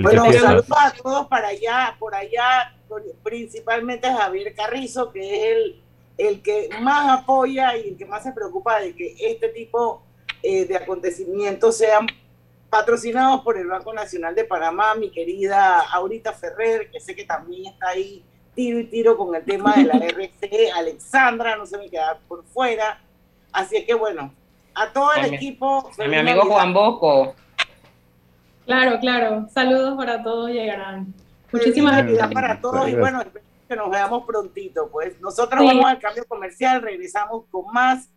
bueno, 0.00 0.24
saludos 0.32 0.66
a 0.70 0.90
todos 0.90 1.26
para 1.28 1.48
allá, 1.48 1.94
por 1.98 2.14
allá, 2.14 2.74
principalmente 3.22 4.12
Javier 4.12 4.54
Carrizo, 4.54 5.12
que 5.12 5.20
es 5.20 5.56
el, 5.56 5.82
el 6.18 6.42
que 6.42 6.70
más 6.80 7.20
apoya 7.20 7.76
y 7.76 7.90
el 7.90 7.96
que 7.96 8.06
más 8.06 8.22
se 8.22 8.32
preocupa 8.32 8.80
de 8.80 8.94
que 8.94 9.14
este 9.18 9.48
tipo 9.48 10.02
eh, 10.42 10.64
de 10.64 10.76
acontecimientos 10.76 11.76
sean 11.76 12.06
patrocinados 12.70 13.42
por 13.42 13.56
el 13.56 13.66
Banco 13.66 13.92
Nacional 13.92 14.34
de 14.34 14.44
Panamá, 14.44 14.94
mi 14.94 15.10
querida 15.10 15.80
Aurita 15.80 16.32
Ferrer, 16.32 16.90
que 16.90 17.00
sé 17.00 17.14
que 17.14 17.24
también 17.24 17.72
está 17.72 17.88
ahí 17.88 18.22
tiro 18.54 18.80
y 18.80 18.84
tiro 18.84 19.16
con 19.16 19.34
el 19.34 19.44
tema 19.44 19.74
de 19.74 19.84
la 19.84 19.94
RC, 20.06 20.72
Alexandra, 20.74 21.56
no 21.56 21.66
se 21.66 21.78
me 21.78 21.88
queda 21.88 22.18
por 22.26 22.44
fuera. 22.44 23.00
Así 23.52 23.84
que 23.84 23.94
bueno, 23.94 24.32
a 24.74 24.92
todo 24.92 25.12
el 25.14 25.34
equipo. 25.34 25.90
A 25.98 26.08
mi 26.08 26.16
amigo 26.16 26.42
Juan 26.46 26.72
Bosco. 26.74 27.34
Claro, 28.64 28.98
claro. 28.98 29.46
Saludos 29.52 29.96
para 29.96 30.22
todos, 30.22 30.50
llegarán. 30.50 31.14
Muchísimas 31.52 32.04
gracias. 32.04 32.32
para 32.32 32.60
todos 32.60 32.88
y 32.88 32.94
bueno, 32.94 33.22
que 33.66 33.76
nos 33.76 33.90
veamos 33.90 34.24
prontito. 34.24 34.88
Pues 34.90 35.20
nosotros 35.20 35.64
vamos 35.64 35.84
al 35.84 35.98
cambio 35.98 36.24
comercial, 36.26 36.82
regresamos 36.82 37.44
con 37.50 37.66
más 37.72 38.10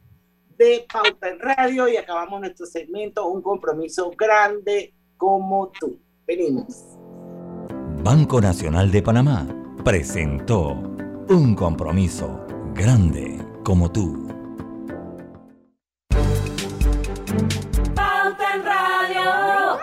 de 0.58 0.86
Pauta 0.92 1.30
en 1.30 1.40
Radio 1.40 1.88
y 1.88 1.96
acabamos 1.96 2.42
nuestro 2.42 2.66
segmento 2.66 3.28
Un 3.28 3.42
compromiso 3.42 4.12
grande 4.12 4.94
como 5.18 5.72
tú. 5.80 6.00
Venimos. 6.28 6.98
Banco 8.04 8.40
Nacional 8.40 8.92
de 8.92 9.02
Panamá 9.02 9.48
presentó 9.84 10.74
Un 11.30 11.56
compromiso 11.56 12.46
grande 12.74 13.40
como 13.64 13.92
tú. 13.92 14.28
Pauta 17.96 18.56
en 18.56 18.66
Radio. 18.66 19.80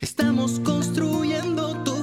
Estamos 0.00 0.60
construyendo 0.60 1.82
tu 1.84 1.93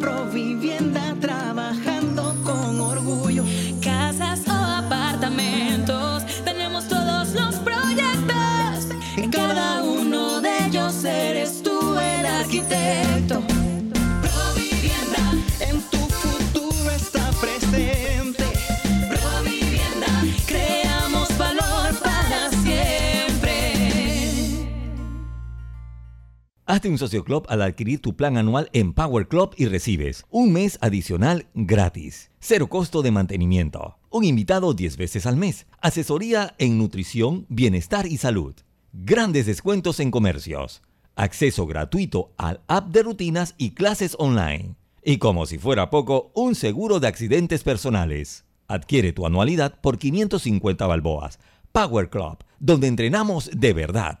Provivienda 0.00 1.14
trabajando 1.20 2.34
con 2.42 2.80
orgullo. 2.80 3.44
Casas 3.82 4.40
o 4.48 4.52
apartamentos, 4.52 6.24
tenemos 6.44 6.88
todos 6.88 7.32
los 7.34 7.56
proyectos. 7.56 8.88
En 9.16 9.30
cada 9.30 9.82
uno 9.82 10.40
de 10.40 10.66
ellos 10.66 11.04
eres 11.04 11.62
tú 11.62 11.96
el 11.98 12.26
arquitecto. 12.26 13.09
Hazte 26.70 26.88
un 26.88 26.98
socio 26.98 27.24
club 27.24 27.46
al 27.48 27.62
adquirir 27.62 28.00
tu 28.00 28.14
plan 28.14 28.36
anual 28.36 28.70
en 28.72 28.92
Power 28.92 29.26
Club 29.26 29.54
y 29.56 29.66
recibes 29.66 30.24
un 30.30 30.52
mes 30.52 30.78
adicional 30.80 31.46
gratis, 31.52 32.30
cero 32.38 32.68
costo 32.68 33.02
de 33.02 33.10
mantenimiento, 33.10 33.98
un 34.08 34.22
invitado 34.22 34.72
10 34.72 34.96
veces 34.96 35.26
al 35.26 35.36
mes, 35.36 35.66
asesoría 35.80 36.54
en 36.58 36.78
nutrición, 36.78 37.44
bienestar 37.48 38.06
y 38.06 38.18
salud, 38.18 38.54
grandes 38.92 39.46
descuentos 39.46 39.98
en 39.98 40.12
comercios, 40.12 40.80
acceso 41.16 41.66
gratuito 41.66 42.34
al 42.36 42.60
app 42.68 42.92
de 42.92 43.02
rutinas 43.02 43.56
y 43.58 43.70
clases 43.70 44.14
online. 44.20 44.76
Y 45.02 45.18
como 45.18 45.46
si 45.46 45.58
fuera 45.58 45.90
poco, 45.90 46.30
un 46.36 46.54
seguro 46.54 47.00
de 47.00 47.08
accidentes 47.08 47.64
personales. 47.64 48.44
Adquiere 48.68 49.12
tu 49.12 49.26
anualidad 49.26 49.80
por 49.80 49.98
550 49.98 50.86
balboas. 50.86 51.40
Power 51.72 52.10
Club, 52.10 52.38
donde 52.60 52.86
entrenamos 52.86 53.50
de 53.52 53.72
verdad. 53.72 54.20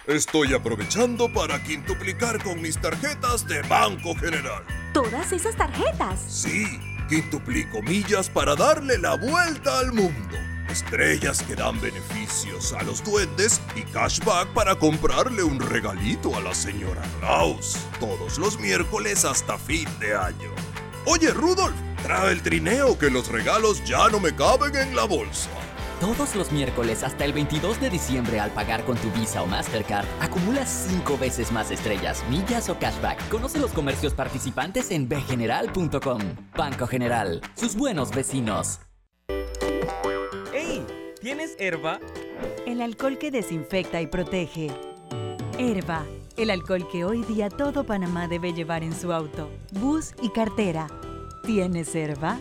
Estoy 0.08 0.52
aprovechando 0.52 1.32
para 1.32 1.62
quintuplicar 1.62 2.42
con 2.42 2.60
mis 2.60 2.76
tarjetas 2.76 3.46
de 3.46 3.62
Banco 3.62 4.16
General. 4.16 4.64
¿Todas 4.92 5.30
esas 5.30 5.54
tarjetas? 5.54 6.18
Sí, 6.26 6.66
quintuplico 7.08 7.80
millas 7.82 8.28
para 8.28 8.56
darle 8.56 8.98
la 8.98 9.14
vuelta 9.14 9.78
al 9.78 9.92
mundo. 9.92 10.36
Estrellas 10.68 11.40
que 11.44 11.54
dan 11.54 11.80
beneficios 11.80 12.72
a 12.72 12.82
los 12.82 13.04
duendes 13.04 13.60
y 13.76 13.82
cashback 13.82 14.48
para 14.48 14.74
comprarle 14.74 15.44
un 15.44 15.60
regalito 15.60 16.34
a 16.34 16.40
la 16.40 16.52
señora 16.52 17.02
Klaus. 17.20 17.76
Todos 18.00 18.38
los 18.38 18.58
miércoles 18.58 19.24
hasta 19.24 19.56
fin 19.56 19.86
de 20.00 20.16
año. 20.16 20.50
Oye, 21.06 21.30
Rudolf, 21.30 21.76
trae 22.02 22.32
el 22.32 22.42
trineo 22.42 22.98
que 22.98 23.08
los 23.08 23.28
regalos 23.28 23.84
ya 23.84 24.08
no 24.08 24.18
me 24.18 24.34
caben 24.34 24.74
en 24.74 24.96
la 24.96 25.04
bolsa. 25.04 25.48
Todos 26.02 26.34
los 26.34 26.50
miércoles 26.50 27.04
hasta 27.04 27.24
el 27.24 27.32
22 27.32 27.80
de 27.80 27.88
diciembre 27.88 28.40
al 28.40 28.50
pagar 28.50 28.84
con 28.84 28.96
tu 28.96 29.08
Visa 29.12 29.40
o 29.40 29.46
Mastercard, 29.46 30.04
acumulas 30.20 30.88
5 30.90 31.16
veces 31.16 31.52
más 31.52 31.70
estrellas, 31.70 32.24
millas 32.28 32.68
o 32.68 32.76
cashback. 32.76 33.28
Conoce 33.28 33.60
los 33.60 33.70
comercios 33.70 34.12
participantes 34.12 34.90
en 34.90 35.08
bgeneral.com. 35.08 36.20
Banco 36.56 36.88
General, 36.88 37.40
sus 37.54 37.76
buenos 37.76 38.10
vecinos. 38.10 38.80
¡Hey! 40.52 40.84
¿Tienes 41.20 41.54
herba? 41.60 42.00
el 42.66 42.80
alcohol 42.80 43.16
que 43.16 43.30
desinfecta 43.30 44.02
y 44.02 44.08
protege. 44.08 44.72
Herba, 45.56 46.04
el 46.36 46.50
alcohol 46.50 46.88
que 46.90 47.04
hoy 47.04 47.22
día 47.22 47.48
todo 47.48 47.84
Panamá 47.84 48.26
debe 48.26 48.52
llevar 48.52 48.82
en 48.82 48.92
su 48.92 49.12
auto, 49.12 49.48
bus 49.70 50.14
y 50.20 50.30
cartera. 50.30 50.88
¿Tienes 51.44 51.94
Herba? 51.94 52.40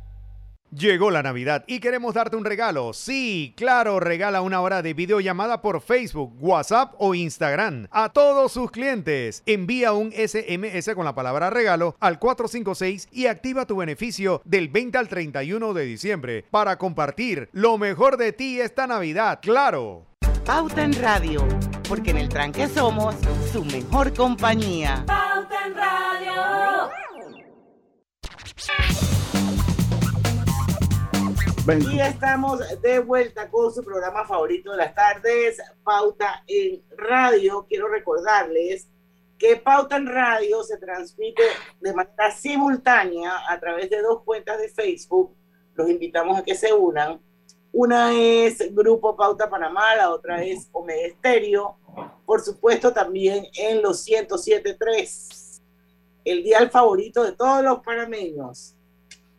Llegó 0.71 1.11
la 1.11 1.21
Navidad 1.21 1.65
y 1.67 1.81
queremos 1.81 2.13
darte 2.13 2.37
un 2.37 2.45
regalo. 2.45 2.93
Sí, 2.93 3.53
claro, 3.57 3.99
regala 3.99 4.41
una 4.41 4.61
hora 4.61 4.81
de 4.81 4.93
videollamada 4.93 5.61
por 5.61 5.81
Facebook, 5.81 6.33
WhatsApp 6.39 6.93
o 6.97 7.13
Instagram 7.13 7.87
a 7.91 8.07
todos 8.07 8.53
sus 8.53 8.71
clientes. 8.71 9.43
Envía 9.45 9.91
un 9.91 10.13
SMS 10.13 10.95
con 10.95 11.03
la 11.03 11.13
palabra 11.13 11.49
regalo 11.49 11.97
al 11.99 12.19
456 12.19 13.09
y 13.11 13.25
activa 13.25 13.65
tu 13.65 13.75
beneficio 13.75 14.41
del 14.45 14.69
20 14.69 14.97
al 14.97 15.09
31 15.09 15.73
de 15.73 15.83
diciembre 15.83 16.45
para 16.49 16.77
compartir 16.77 17.49
lo 17.51 17.77
mejor 17.77 18.15
de 18.15 18.31
ti 18.31 18.61
esta 18.61 18.87
Navidad. 18.87 19.39
Claro. 19.41 20.05
Pauta 20.45 20.85
en 20.85 20.93
Radio, 20.93 21.45
porque 21.89 22.11
en 22.11 22.17
el 22.17 22.29
tranque 22.29 22.69
somos 22.69 23.13
su 23.51 23.65
mejor 23.65 24.13
compañía. 24.13 25.05
Y 31.67 31.99
estamos 31.99 32.59
de 32.81 32.99
vuelta 32.99 33.47
con 33.47 33.71
su 33.71 33.83
programa 33.83 34.25
favorito 34.25 34.71
de 34.71 34.77
las 34.77 34.95
tardes, 34.95 35.61
Pauta 35.83 36.43
en 36.47 36.81
Radio. 36.97 37.67
Quiero 37.69 37.87
recordarles 37.87 38.87
que 39.37 39.57
Pauta 39.57 39.97
en 39.97 40.07
Radio 40.07 40.63
se 40.63 40.77
transmite 40.77 41.43
de 41.79 41.93
manera 41.93 42.31
simultánea 42.31 43.43
a 43.47 43.59
través 43.59 43.91
de 43.91 44.01
dos 44.01 44.23
cuentas 44.23 44.59
de 44.59 44.69
Facebook. 44.69 45.35
Los 45.75 45.87
invitamos 45.87 46.39
a 46.39 46.43
que 46.43 46.55
se 46.55 46.73
unan. 46.73 47.21
Una 47.71 48.11
es 48.11 48.73
Grupo 48.73 49.15
Pauta 49.15 49.47
Panamá, 49.47 49.95
la 49.95 50.09
otra 50.09 50.43
es 50.43 50.67
Omega 50.71 51.05
Estéreo. 51.05 51.77
Por 52.25 52.41
supuesto, 52.41 52.91
también 52.91 53.45
en 53.55 53.83
los 53.83 54.07
107.3, 54.07 55.61
el 56.25 56.43
dial 56.43 56.71
favorito 56.71 57.23
de 57.23 57.33
todos 57.33 57.63
los 57.63 57.81
panameños. 57.81 58.75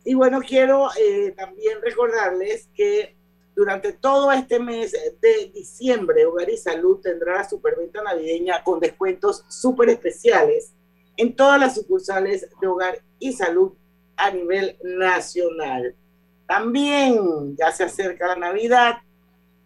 Y 0.03 0.13
bueno, 0.15 0.41
quiero 0.41 0.89
eh, 0.99 1.31
también 1.31 1.81
recordarles 1.81 2.69
que 2.75 3.15
durante 3.55 3.93
todo 3.93 4.31
este 4.31 4.59
mes 4.59 4.91
de 4.91 5.51
diciembre, 5.53 6.25
Hogar 6.25 6.49
y 6.49 6.57
Salud 6.57 6.99
tendrá 7.01 7.35
la 7.35 7.49
superventa 7.49 8.01
navideña 8.01 8.63
con 8.63 8.79
descuentos 8.79 9.45
súper 9.47 9.89
especiales 9.89 10.73
en 11.17 11.35
todas 11.35 11.59
las 11.59 11.75
sucursales 11.75 12.47
de 12.59 12.67
Hogar 12.67 12.99
y 13.19 13.33
Salud 13.33 13.73
a 14.17 14.31
nivel 14.31 14.77
nacional. 14.83 15.95
También 16.47 17.55
ya 17.55 17.71
se 17.71 17.83
acerca 17.83 18.27
la 18.27 18.35
Navidad, 18.35 18.97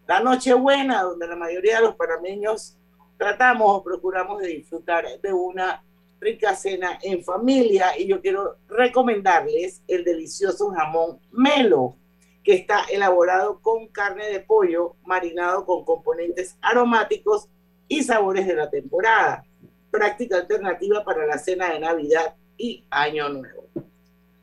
la 0.07 0.19
Nochebuena, 0.19 1.03
donde 1.03 1.27
la 1.27 1.35
mayoría 1.35 1.77
de 1.77 1.83
los 1.83 1.95
panameños 1.95 2.77
tratamos 3.17 3.67
o 3.69 3.83
procuramos 3.83 4.41
de 4.41 4.47
disfrutar 4.47 5.05
de 5.21 5.33
una 5.33 5.83
rica 6.19 6.55
cena 6.55 6.99
en 7.01 7.23
familia 7.23 7.97
y 7.97 8.07
yo 8.07 8.21
quiero 8.21 8.57
recomendarles 8.67 9.81
el 9.87 10.03
delicioso 10.03 10.71
jamón 10.71 11.19
Melo, 11.31 11.95
que 12.43 12.53
está 12.53 12.85
elaborado 12.91 13.59
con 13.61 13.87
carne 13.87 14.27
de 14.29 14.39
pollo 14.39 14.95
marinado 15.03 15.65
con 15.65 15.83
componentes 15.85 16.57
aromáticos 16.61 17.49
y 17.87 18.03
sabores 18.03 18.47
de 18.47 18.55
la 18.55 18.69
temporada. 18.69 19.43
Práctica 19.91 20.37
alternativa 20.37 21.03
para 21.03 21.25
la 21.25 21.37
cena 21.37 21.71
de 21.71 21.79
Navidad 21.79 22.35
y 22.57 22.85
Año 22.89 23.29
Nuevo. 23.29 23.67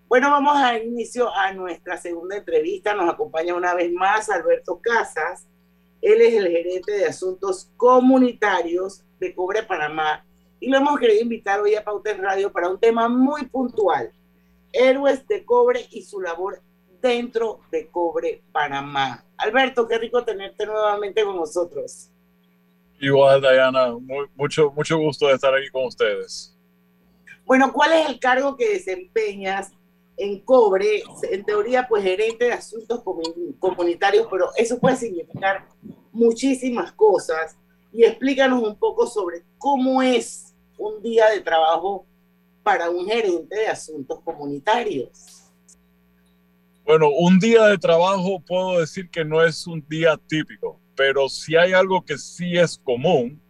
Bueno, 0.08 0.30
vamos 0.30 0.56
a 0.56 0.78
inicio 0.78 1.34
a 1.34 1.52
nuestra 1.52 1.96
segunda 1.96 2.36
entrevista. 2.36 2.94
Nos 2.94 3.12
acompaña 3.12 3.54
una 3.54 3.74
vez 3.74 3.92
más 3.92 4.30
Alberto 4.30 4.80
Casas. 4.80 5.48
Él 6.00 6.20
es 6.20 6.34
el 6.34 6.48
gerente 6.48 6.92
de 6.92 7.06
asuntos 7.06 7.70
comunitarios 7.76 9.02
de 9.18 9.34
Cobre 9.34 9.62
Panamá 9.62 10.24
y 10.64 10.70
lo 10.70 10.78
hemos 10.78 10.98
querido 10.98 11.20
invitar 11.22 11.60
hoy 11.60 11.74
a 11.74 11.84
Pauta 11.84 12.10
en 12.10 12.22
Radio 12.22 12.50
para 12.50 12.68
un 12.68 12.78
tema 12.78 13.08
muy 13.08 13.46
puntual, 13.46 14.12
héroes 14.72 15.26
de 15.28 15.44
cobre 15.44 15.86
y 15.90 16.02
su 16.02 16.20
labor 16.20 16.60
dentro 17.00 17.60
de 17.70 17.88
Cobre 17.88 18.42
Panamá. 18.50 19.24
Alberto, 19.36 19.86
qué 19.86 19.98
rico 19.98 20.24
tenerte 20.24 20.64
nuevamente 20.64 21.22
con 21.22 21.36
nosotros. 21.36 22.08
Igual, 22.98 23.42
Diana, 23.42 23.92
muy- 23.92 24.26
mucho, 24.34 24.70
mucho 24.72 24.96
gusto 24.98 25.26
de 25.28 25.34
estar 25.34 25.54
aquí 25.54 25.68
con 25.70 25.84
ustedes. 25.84 26.56
Bueno, 27.44 27.70
¿cuál 27.72 27.92
es 27.92 28.08
el 28.08 28.18
cargo 28.18 28.56
que 28.56 28.70
desempeñas 28.70 29.70
en 30.16 30.40
Cobre? 30.40 31.02
En 31.30 31.44
teoría, 31.44 31.86
pues 31.86 32.02
gerente 32.02 32.46
de 32.46 32.52
asuntos 32.52 33.04
comu- 33.04 33.58
comunitarios, 33.58 34.26
pero 34.30 34.48
eso 34.56 34.78
puede 34.78 34.96
significar 34.96 35.66
muchísimas 36.10 36.90
cosas. 36.92 37.56
Y 37.92 38.04
explícanos 38.04 38.62
un 38.62 38.76
poco 38.78 39.06
sobre 39.06 39.42
cómo 39.58 40.02
es 40.02 40.53
un 40.78 41.02
día 41.02 41.30
de 41.30 41.40
trabajo 41.40 42.06
para 42.62 42.90
un 42.90 43.06
gerente 43.06 43.56
de 43.56 43.66
asuntos 43.68 44.20
comunitarios. 44.24 45.44
Bueno, 46.84 47.08
un 47.08 47.38
día 47.38 47.66
de 47.66 47.78
trabajo 47.78 48.40
puedo 48.40 48.80
decir 48.80 49.08
que 49.08 49.24
no 49.24 49.42
es 49.42 49.66
un 49.66 49.86
día 49.88 50.18
típico, 50.28 50.78
pero 50.94 51.28
si 51.28 51.56
hay 51.56 51.72
algo 51.72 52.04
que 52.04 52.18
sí 52.18 52.58
es 52.58 52.78
común, 52.78 53.40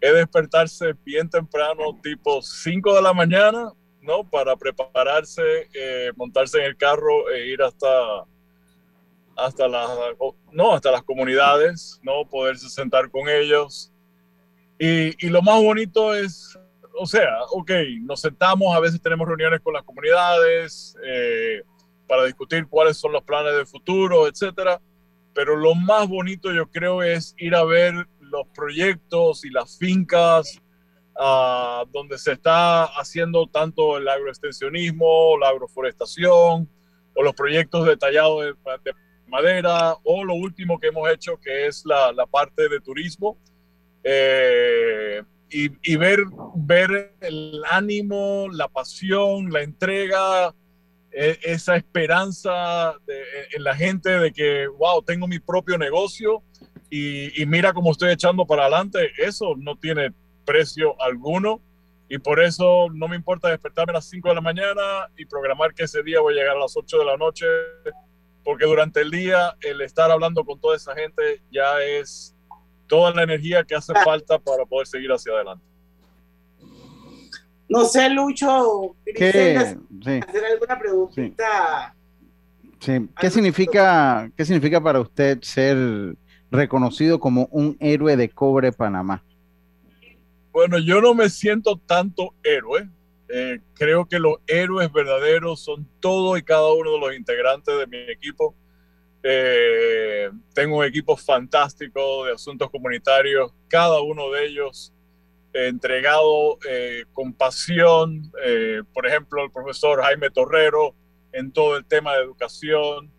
es 0.00 0.14
despertarse 0.14 0.94
bien 1.04 1.28
temprano, 1.28 1.98
tipo 2.02 2.42
5 2.42 2.94
de 2.94 3.02
la 3.02 3.12
mañana, 3.12 3.72
¿no? 4.02 4.28
Para 4.28 4.54
prepararse, 4.54 5.42
eh, 5.72 6.12
montarse 6.16 6.58
en 6.58 6.64
el 6.64 6.76
carro 6.76 7.30
e 7.30 7.48
ir 7.48 7.62
hasta, 7.62 7.88
hasta, 9.36 9.66
las, 9.66 9.90
no, 10.52 10.74
hasta 10.74 10.90
las 10.90 11.02
comunidades, 11.02 11.98
¿no? 12.02 12.26
Poderse 12.28 12.68
sentar 12.68 13.10
con 13.10 13.28
ellos. 13.28 13.93
Y, 14.78 15.26
y 15.26 15.30
lo 15.30 15.42
más 15.42 15.62
bonito 15.62 16.14
es, 16.14 16.58
o 16.98 17.06
sea, 17.06 17.42
ok, 17.52 17.70
nos 18.02 18.20
sentamos, 18.20 18.74
a 18.74 18.80
veces 18.80 19.00
tenemos 19.00 19.26
reuniones 19.26 19.60
con 19.60 19.74
las 19.74 19.82
comunidades 19.82 20.96
eh, 21.04 21.62
para 22.08 22.24
discutir 22.24 22.66
cuáles 22.68 22.96
son 22.96 23.12
los 23.12 23.22
planes 23.22 23.56
de 23.56 23.66
futuro, 23.66 24.26
etcétera. 24.26 24.80
Pero 25.34 25.56
lo 25.56 25.74
más 25.74 26.08
bonito 26.08 26.52
yo 26.52 26.70
creo 26.70 27.02
es 27.02 27.34
ir 27.38 27.54
a 27.54 27.64
ver 27.64 28.06
los 28.20 28.46
proyectos 28.54 29.44
y 29.44 29.50
las 29.50 29.78
fincas 29.78 30.60
ah, 31.18 31.84
donde 31.92 32.18
se 32.18 32.32
está 32.32 32.84
haciendo 32.84 33.46
tanto 33.46 33.96
el 33.96 34.08
agroextensionismo, 34.08 35.36
la 35.38 35.48
agroforestación 35.48 36.68
o 37.16 37.22
los 37.22 37.34
proyectos 37.34 37.86
detallados 37.86 38.44
de, 38.44 38.52
de 38.84 38.94
madera 39.26 39.96
o 40.04 40.24
lo 40.24 40.34
último 40.34 40.78
que 40.78 40.88
hemos 40.88 41.08
hecho 41.10 41.38
que 41.40 41.66
es 41.66 41.84
la, 41.84 42.12
la 42.12 42.26
parte 42.26 42.68
de 42.68 42.80
turismo 42.80 43.38
eh, 44.04 45.22
y, 45.50 45.70
y 45.82 45.96
ver, 45.96 46.20
ver 46.56 47.14
el 47.20 47.62
ánimo, 47.70 48.46
la 48.52 48.68
pasión, 48.68 49.50
la 49.52 49.62
entrega, 49.62 50.54
eh, 51.12 51.38
esa 51.42 51.76
esperanza 51.76 52.94
de- 53.06 53.22
en 53.52 53.62
la 53.64 53.74
gente 53.74 54.10
de 54.10 54.32
que, 54.32 54.66
wow, 54.66 55.02
tengo 55.02 55.26
mi 55.26 55.38
propio 55.38 55.78
negocio 55.78 56.42
y, 56.90 57.40
y 57.40 57.46
mira 57.46 57.72
cómo 57.72 57.92
estoy 57.92 58.10
echando 58.12 58.46
para 58.46 58.62
adelante, 58.62 59.10
eso 59.18 59.54
no 59.56 59.76
tiene 59.76 60.12
precio 60.44 61.00
alguno. 61.00 61.60
Y 62.06 62.18
por 62.18 62.38
eso 62.40 62.88
no 62.92 63.08
me 63.08 63.16
importa 63.16 63.48
despertarme 63.48 63.92
a 63.92 63.94
las 63.94 64.04
5 64.10 64.28
de 64.28 64.34
la 64.34 64.40
mañana 64.42 65.08
y 65.16 65.24
programar 65.24 65.72
que 65.72 65.84
ese 65.84 66.02
día 66.02 66.20
voy 66.20 66.34
a 66.34 66.36
llegar 66.42 66.56
a 66.56 66.60
las 66.60 66.76
8 66.76 66.98
de 66.98 67.04
la 67.06 67.16
noche, 67.16 67.46
porque 68.44 68.66
durante 68.66 69.00
el 69.00 69.10
día 69.10 69.56
el 69.62 69.80
estar 69.80 70.10
hablando 70.10 70.44
con 70.44 70.60
toda 70.60 70.76
esa 70.76 70.94
gente 70.94 71.40
ya 71.50 71.80
es 71.82 72.33
toda 72.86 73.12
la 73.12 73.22
energía 73.22 73.64
que 73.64 73.74
hace 73.74 73.92
falta 74.04 74.38
para 74.38 74.64
poder 74.64 74.86
seguir 74.86 75.10
hacia 75.10 75.32
adelante. 75.32 75.64
No 77.68 77.84
sé, 77.84 78.10
Lucho, 78.10 78.94
¿Qué, 79.04 79.12
Griselda, 79.12 79.78
sí, 80.04 80.20
hacer 80.28 80.44
alguna 80.44 80.78
preguntita. 80.78 81.94
sí. 82.78 83.08
¿Qué 83.18 83.30
significa, 83.30 84.30
¿Qué 84.36 84.44
significa 84.44 84.80
para 84.80 85.00
usted 85.00 85.40
ser 85.42 86.14
reconocido 86.50 87.18
como 87.18 87.48
un 87.50 87.76
héroe 87.80 88.16
de 88.16 88.28
cobre 88.28 88.70
Panamá? 88.70 89.24
Bueno, 90.52 90.78
yo 90.78 91.00
no 91.00 91.14
me 91.14 91.28
siento 91.30 91.80
tanto 91.84 92.34
héroe. 92.44 92.88
Eh, 93.28 93.60
creo 93.72 94.04
que 94.04 94.20
los 94.20 94.36
héroes 94.46 94.92
verdaderos 94.92 95.64
son 95.64 95.88
todos 95.98 96.38
y 96.38 96.42
cada 96.42 96.72
uno 96.72 96.92
de 96.92 97.00
los 97.00 97.16
integrantes 97.16 97.76
de 97.76 97.86
mi 97.86 97.96
equipo. 98.12 98.54
Eh, 99.26 100.30
tengo 100.52 100.76
un 100.76 100.84
equipo 100.84 101.16
fantástico 101.16 102.26
de 102.26 102.34
asuntos 102.34 102.70
comunitarios, 102.70 103.54
cada 103.68 104.02
uno 104.02 104.30
de 104.30 104.44
ellos 104.44 104.92
eh, 105.54 105.68
entregado 105.68 106.58
eh, 106.68 107.06
con 107.14 107.32
pasión. 107.32 108.30
Por 108.92 109.06
ejemplo, 109.06 109.42
el 109.42 109.50
profesor 109.50 110.02
Jaime 110.02 110.28
Torrero 110.28 110.94
en 111.32 111.50
todo 111.52 111.78
el 111.78 111.86
tema 111.86 112.14
de 112.14 112.22
educación. 112.22 113.10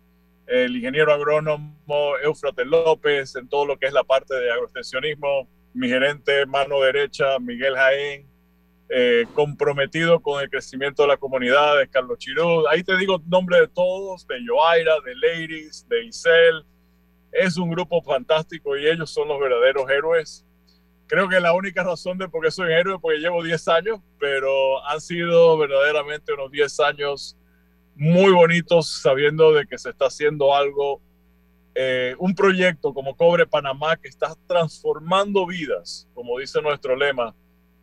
el 0.46 0.76
ingeniero 0.76 1.12
agrónomo 1.12 2.16
Eufrate 2.22 2.64
López, 2.64 3.34
en 3.34 3.48
todo 3.48 3.66
lo 3.66 3.76
que 3.76 3.86
es 3.86 3.92
la 3.92 4.04
parte 4.04 4.36
de 4.36 4.52
agroextensionismo, 4.52 5.48
mi 5.74 5.88
gerente 5.88 6.46
mano 6.46 6.80
derecha, 6.80 7.40
Miguel 7.40 7.74
Jaén, 7.74 8.28
eh, 8.88 9.26
comprometido 9.34 10.20
con 10.20 10.40
el 10.40 10.48
crecimiento 10.48 11.02
de 11.02 11.08
la 11.08 11.16
comunidad, 11.16 11.78
de 11.78 11.88
Carlos 11.88 12.18
Chirú. 12.18 12.68
Ahí 12.68 12.84
te 12.84 12.96
digo 12.96 13.20
nombre 13.26 13.60
de 13.60 13.68
todos, 13.68 14.26
de 14.28 14.36
Yoaira, 14.44 14.94
de 15.04 15.14
Ladies, 15.16 15.86
de 15.88 16.04
Isel. 16.04 16.64
Es 17.32 17.56
un 17.56 17.70
grupo 17.70 18.00
fantástico 18.02 18.76
y 18.76 18.86
ellos 18.86 19.10
son 19.10 19.28
los 19.28 19.40
verdaderos 19.40 19.90
héroes. 19.90 20.46
Creo 21.08 21.28
que 21.28 21.40
la 21.40 21.52
única 21.52 21.82
razón 21.82 22.16
de 22.18 22.28
por 22.28 22.44
qué 22.44 22.50
soy 22.50 22.72
héroe 22.72 22.94
es 22.94 23.00
porque 23.00 23.18
llevo 23.18 23.42
10 23.42 23.68
años, 23.68 24.00
pero 24.20 24.84
han 24.86 25.00
sido 25.00 25.58
verdaderamente 25.58 26.32
unos 26.32 26.50
10 26.50 26.80
años 26.80 27.36
muy 27.96 28.30
bonitos 28.32 29.00
sabiendo 29.02 29.52
de 29.52 29.66
que 29.66 29.78
se 29.78 29.90
está 29.90 30.06
haciendo 30.06 30.54
algo, 30.54 31.00
eh, 31.74 32.14
un 32.18 32.34
proyecto 32.34 32.94
como 32.94 33.16
Cobre 33.16 33.46
Panamá 33.46 33.96
que 33.96 34.08
está 34.08 34.34
transformando 34.46 35.46
vidas, 35.46 36.08
como 36.14 36.38
dice 36.38 36.60
nuestro 36.62 36.94
lema, 36.94 37.34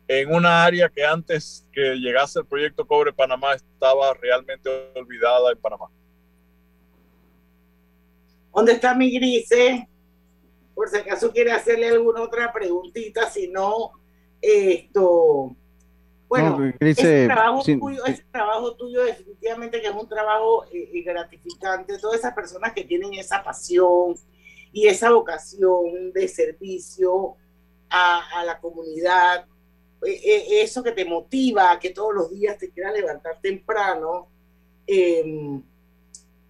en 0.06 0.34
una 0.34 0.64
área 0.64 0.88
que 0.88 1.04
antes 1.04 1.66
que 1.72 1.94
llegase 1.96 2.40
el 2.40 2.46
proyecto 2.46 2.86
Cobre 2.86 3.12
Panamá 3.12 3.54
estaba 3.54 4.12
realmente 4.14 4.68
olvidada 4.94 5.52
en 5.52 5.58
Panamá. 5.58 5.86
¿Dónde 8.54 8.72
está 8.72 8.94
mi 8.94 9.12
grise? 9.12 9.88
Por 10.74 10.88
si 10.88 10.96
acaso 10.98 11.32
quiere 11.32 11.52
hacerle 11.52 11.88
alguna 11.88 12.22
otra 12.22 12.52
preguntita, 12.52 13.28
si 13.30 13.48
no, 13.48 13.92
esto, 14.40 15.56
bueno, 16.28 16.72
ese, 16.80 17.26
trabajo 17.26 17.62
tuyo, 17.62 18.04
ese, 18.04 18.24
trabajo 18.30 18.74
tuyo, 18.74 19.04
definitivamente 19.04 19.80
que 19.80 19.86
es 19.86 19.94
un 19.94 20.08
trabajo 20.08 20.64
eh, 20.66 20.90
eh, 20.92 21.02
gratificante. 21.02 21.98
Todas 21.98 22.18
esas 22.18 22.34
personas 22.34 22.72
que 22.72 22.84
tienen 22.84 23.14
esa 23.14 23.42
pasión 23.42 24.16
y 24.72 24.86
esa 24.86 25.10
vocación 25.10 26.12
de 26.12 26.26
servicio 26.28 27.36
a, 27.88 28.40
a 28.40 28.44
la 28.44 28.60
comunidad, 28.60 29.46
eso 30.04 30.82
que 30.82 30.92
te 30.92 31.04
motiva, 31.04 31.78
que 31.78 31.90
todos 31.90 32.14
los 32.14 32.30
días 32.30 32.58
te 32.58 32.70
quieras 32.70 32.94
levantar 32.94 33.40
temprano. 33.40 34.28
Em, 34.86 35.62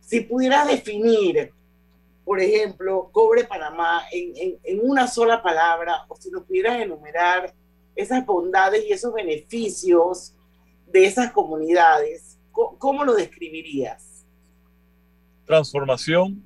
si 0.00 0.20
pudieras 0.20 0.66
definir, 0.66 1.52
por 2.24 2.40
ejemplo, 2.40 3.10
Cobre 3.12 3.44
Panamá 3.44 4.02
en, 4.10 4.32
en, 4.36 4.58
en 4.62 4.80
una 4.82 5.06
sola 5.06 5.42
palabra, 5.42 6.04
o 6.08 6.16
si 6.16 6.30
lo 6.30 6.44
pudieras 6.44 6.80
enumerar, 6.80 7.54
esas 7.94 8.24
bondades 8.26 8.84
y 8.84 8.92
esos 8.92 9.12
beneficios 9.12 10.34
de 10.86 11.06
esas 11.06 11.32
comunidades, 11.32 12.38
¿cómo, 12.52 13.04
lo 13.04 13.14
describirías? 13.14 14.24
Transformación, 15.44 16.42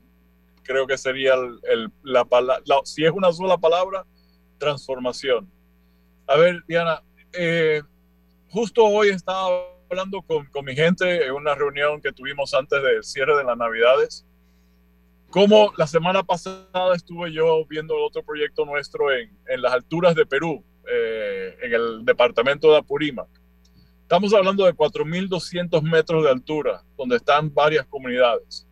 creo 0.62 0.87
que 0.87 0.99
sería 0.99 1.35
el, 1.35 1.92
la 2.03 2.25
palabra, 2.25 2.62
si 2.85 3.05
es 3.05 3.12
una 3.12 3.33
sola 3.33 3.57
palabra, 3.59 4.05
transformación. 4.59 5.51
A 6.29 6.37
ver, 6.37 6.62
Diana, 6.69 7.03
eh, 7.33 7.81
justo 8.51 8.85
hoy 8.85 9.09
estaba 9.09 9.49
hablando 9.88 10.21
con, 10.21 10.45
con, 10.49 10.62
mi 10.62 10.77
gente 10.77 11.25
en 11.25 11.33
una 11.33 11.55
reunión 11.55 12.03
que 12.03 12.12
tuvimos 12.12 12.53
antes 12.53 12.83
del 12.83 13.03
cierre 13.03 13.35
de 13.35 13.45
las 13.45 13.57
Navidades. 13.57 14.27
Como 15.31 15.73
la 15.79 15.87
semana 15.87 16.23
pasada 16.23 16.95
estuve 16.95 17.33
yo 17.33 17.64
viendo 17.64 17.97
otro 17.97 18.23
proyecto 18.23 18.67
nuestro 18.67 19.11
en, 19.11 19.35
en 19.47 19.62
las 19.62 19.73
alturas 19.73 20.14
de 20.14 20.27
Perú, 20.27 20.62
eh, 20.87 21.57
en 21.62 21.73
el 21.73 22.05
departamento 22.05 22.73
de 22.73 22.77
Apurímac. 22.77 23.29
Estamos 24.03 24.35
hablando 24.35 24.67
de 24.67 24.75
4.200 24.75 25.81
metros 25.81 26.25
de 26.25 26.31
altura, 26.31 26.85
donde 26.99 27.17
están 27.17 27.55
varias 27.55 27.87
comunidades. 27.87 28.67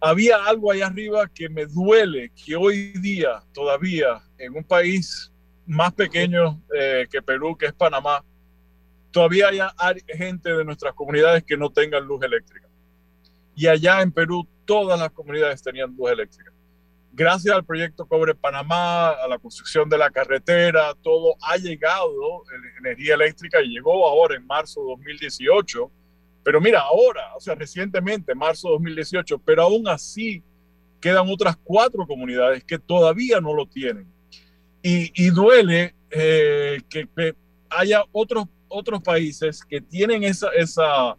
Había 0.00 0.42
algo 0.46 0.72
ahí 0.72 0.80
arriba 0.80 1.28
que 1.28 1.50
me 1.50 1.66
duele 1.66 2.32
que 2.34 2.56
hoy 2.56 2.92
día 2.92 3.42
todavía 3.52 4.22
en 4.38 4.56
un 4.56 4.64
país 4.64 5.30
más 5.66 5.92
pequeño 5.92 6.60
eh, 6.74 7.06
que 7.10 7.22
Perú, 7.22 7.56
que 7.56 7.66
es 7.66 7.72
Panamá, 7.72 8.24
todavía 9.10 9.48
hay 9.76 10.00
gente 10.06 10.52
de 10.52 10.64
nuestras 10.64 10.94
comunidades 10.94 11.44
que 11.44 11.56
no 11.56 11.70
tengan 11.70 12.04
luz 12.04 12.22
eléctrica. 12.22 12.68
Y 13.54 13.66
allá 13.66 14.02
en 14.02 14.12
Perú 14.12 14.46
todas 14.64 14.98
las 14.98 15.10
comunidades 15.10 15.62
tenían 15.62 15.94
luz 15.96 16.10
eléctrica 16.10 16.52
gracias 17.16 17.56
al 17.56 17.64
proyecto 17.64 18.06
Cobre 18.06 18.34
Panamá, 18.34 19.08
a 19.08 19.26
la 19.26 19.38
construcción 19.38 19.88
de 19.88 19.96
la 19.96 20.10
carretera, 20.10 20.92
todo 21.02 21.34
ha 21.40 21.56
llegado, 21.56 22.44
energía 22.78 23.14
eléctrica 23.14 23.58
llegó 23.62 24.06
ahora 24.06 24.36
en 24.36 24.46
marzo 24.46 24.82
de 24.82 24.88
2018. 24.88 25.90
Pero 26.44 26.60
mira, 26.60 26.80
ahora, 26.80 27.34
o 27.34 27.40
sea, 27.40 27.54
recientemente, 27.54 28.34
marzo 28.34 28.68
de 28.68 28.74
2018, 28.74 29.38
pero 29.38 29.62
aún 29.62 29.88
así 29.88 30.42
quedan 31.00 31.26
otras 31.28 31.56
cuatro 31.56 32.06
comunidades 32.06 32.62
que 32.64 32.78
todavía 32.78 33.40
no 33.40 33.54
lo 33.54 33.66
tienen. 33.66 34.06
Y, 34.82 35.30
duele 35.30 35.94
eh, 36.10 36.80
que, 36.88 37.08
que, 37.16 37.34
haya 37.70 38.04
otros, 38.12 38.46
otros 38.68 39.02
países 39.02 39.64
que 39.64 39.80
tienen 39.80 40.22
esa, 40.22 40.48
esa, 40.50 41.16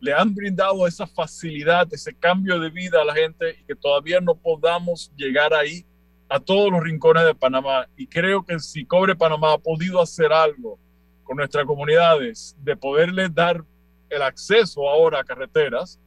le 0.00 0.12
han 0.12 0.34
brindado 0.34 0.86
esa 0.86 1.06
facilidad, 1.06 1.86
ese 1.92 2.14
cambio 2.14 2.58
de 2.58 2.70
vida 2.70 3.00
a 3.00 3.04
la 3.04 3.14
gente 3.14 3.56
y 3.60 3.64
que 3.64 3.74
todavía 3.74 4.20
no 4.20 4.34
podamos 4.34 5.12
llegar 5.16 5.54
ahí 5.54 5.84
a 6.28 6.40
todos 6.40 6.70
los 6.70 6.82
rincones 6.82 7.24
de 7.24 7.34
Panamá. 7.34 7.88
Y 7.96 8.06
creo 8.06 8.44
que 8.44 8.58
si 8.58 8.84
Cobre 8.84 9.14
Panamá 9.14 9.52
ha 9.52 9.58
podido 9.58 10.00
hacer 10.00 10.32
algo 10.32 10.78
con 11.22 11.36
nuestras 11.36 11.64
comunidades, 11.64 12.56
de 12.62 12.76
poderles 12.76 13.34
dar 13.34 13.64
el 14.10 14.22
acceso 14.22 14.88
ahora 14.88 15.20
a 15.20 15.24
carreteras, 15.24 15.98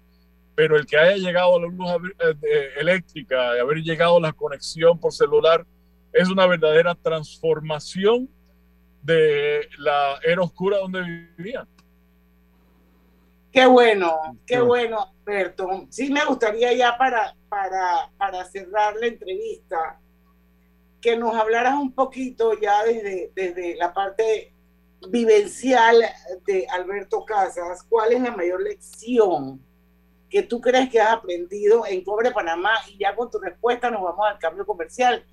pero 0.55 0.75
el 0.75 0.86
que 0.86 0.97
haya 0.97 1.17
llegado 1.17 1.55
a 1.55 1.62
la 1.62 1.67
luz 1.67 2.12
eh, 2.19 2.69
eléctrica 2.77 3.55
y 3.55 3.60
haber 3.60 3.77
llegado 3.77 4.17
a 4.17 4.21
la 4.21 4.33
conexión 4.33 4.99
por 4.99 5.13
celular 5.13 5.65
es 6.13 6.29
una 6.29 6.47
verdadera 6.47 6.95
transformación 6.95 8.29
de 9.01 9.67
la 9.77 10.19
era 10.23 10.41
oscura 10.41 10.77
donde 10.77 11.01
vivían. 11.37 11.67
Qué 13.51 13.65
bueno, 13.65 14.37
qué 14.45 14.59
bueno, 14.59 15.13
Alberto. 15.25 15.87
Sí 15.89 16.11
me 16.11 16.23
gustaría 16.25 16.73
ya 16.73 16.97
para, 16.97 17.35
para, 17.49 18.11
para 18.17 18.45
cerrar 18.45 18.95
la 18.97 19.07
entrevista 19.07 19.99
que 21.01 21.15
nos 21.15 21.35
hablaras 21.35 21.75
un 21.75 21.93
poquito 21.93 22.59
ya 22.59 22.83
desde, 22.83 23.31
desde 23.33 23.75
la 23.75 23.93
parte 23.93 24.53
vivencial 25.09 26.03
de 26.45 26.67
Alberto 26.67 27.23
Casas, 27.23 27.83
¿cuál 27.87 28.13
es 28.13 28.21
la 28.21 28.31
mayor 28.31 28.61
lección 28.61 29.63
que 30.29 30.43
tú 30.43 30.59
crees 30.59 30.89
que 30.89 30.99
has 30.99 31.13
aprendido 31.13 31.85
en 31.85 32.03
Cobre 32.03 32.31
Panamá? 32.31 32.73
Y 32.89 32.99
ya 32.99 33.15
con 33.15 33.29
tu 33.29 33.39
respuesta 33.39 33.89
nos 33.89 34.01
vamos 34.01 34.25
al 34.27 34.39
cambio 34.39 34.65
comercial 34.65 35.25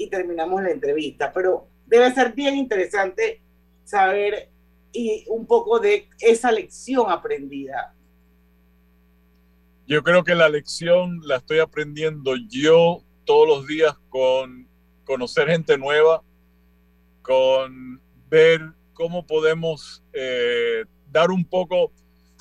y 0.00 0.08
terminamos 0.08 0.62
la 0.62 0.70
entrevista. 0.70 1.30
Pero 1.32 1.68
debe 1.86 2.10
ser 2.12 2.32
bien 2.32 2.56
interesante 2.56 3.42
saber 3.84 4.48
y 4.92 5.24
un 5.28 5.46
poco 5.46 5.78
de 5.78 6.08
esa 6.18 6.50
lección 6.50 7.10
aprendida. 7.10 7.94
Yo 9.86 10.02
creo 10.02 10.24
que 10.24 10.34
la 10.34 10.48
lección 10.48 11.20
la 11.24 11.36
estoy 11.36 11.58
aprendiendo 11.58 12.34
yo 12.48 13.02
todos 13.24 13.46
los 13.46 13.66
días 13.66 13.94
con 14.08 14.68
conocer 15.04 15.48
gente 15.48 15.76
nueva, 15.76 16.22
con 17.20 18.00
ver 18.28 18.62
cómo 18.94 19.26
podemos 19.26 20.02
eh, 20.14 20.84
dar 21.10 21.30
un 21.30 21.44
poco, 21.44 21.92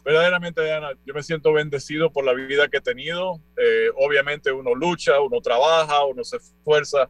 verdaderamente, 0.05 0.63
Diana, 0.63 0.91
yo 1.05 1.13
me 1.13 1.23
siento 1.23 1.51
bendecido 1.51 2.11
por 2.11 2.23
la 2.23 2.33
vida 2.33 2.69
que 2.69 2.77
he 2.77 2.81
tenido. 2.81 3.41
Eh, 3.57 3.89
obviamente 3.97 4.51
uno 4.51 4.75
lucha, 4.75 5.19
uno 5.19 5.41
trabaja, 5.41 6.05
uno 6.05 6.23
se 6.23 6.37
esfuerza, 6.37 7.09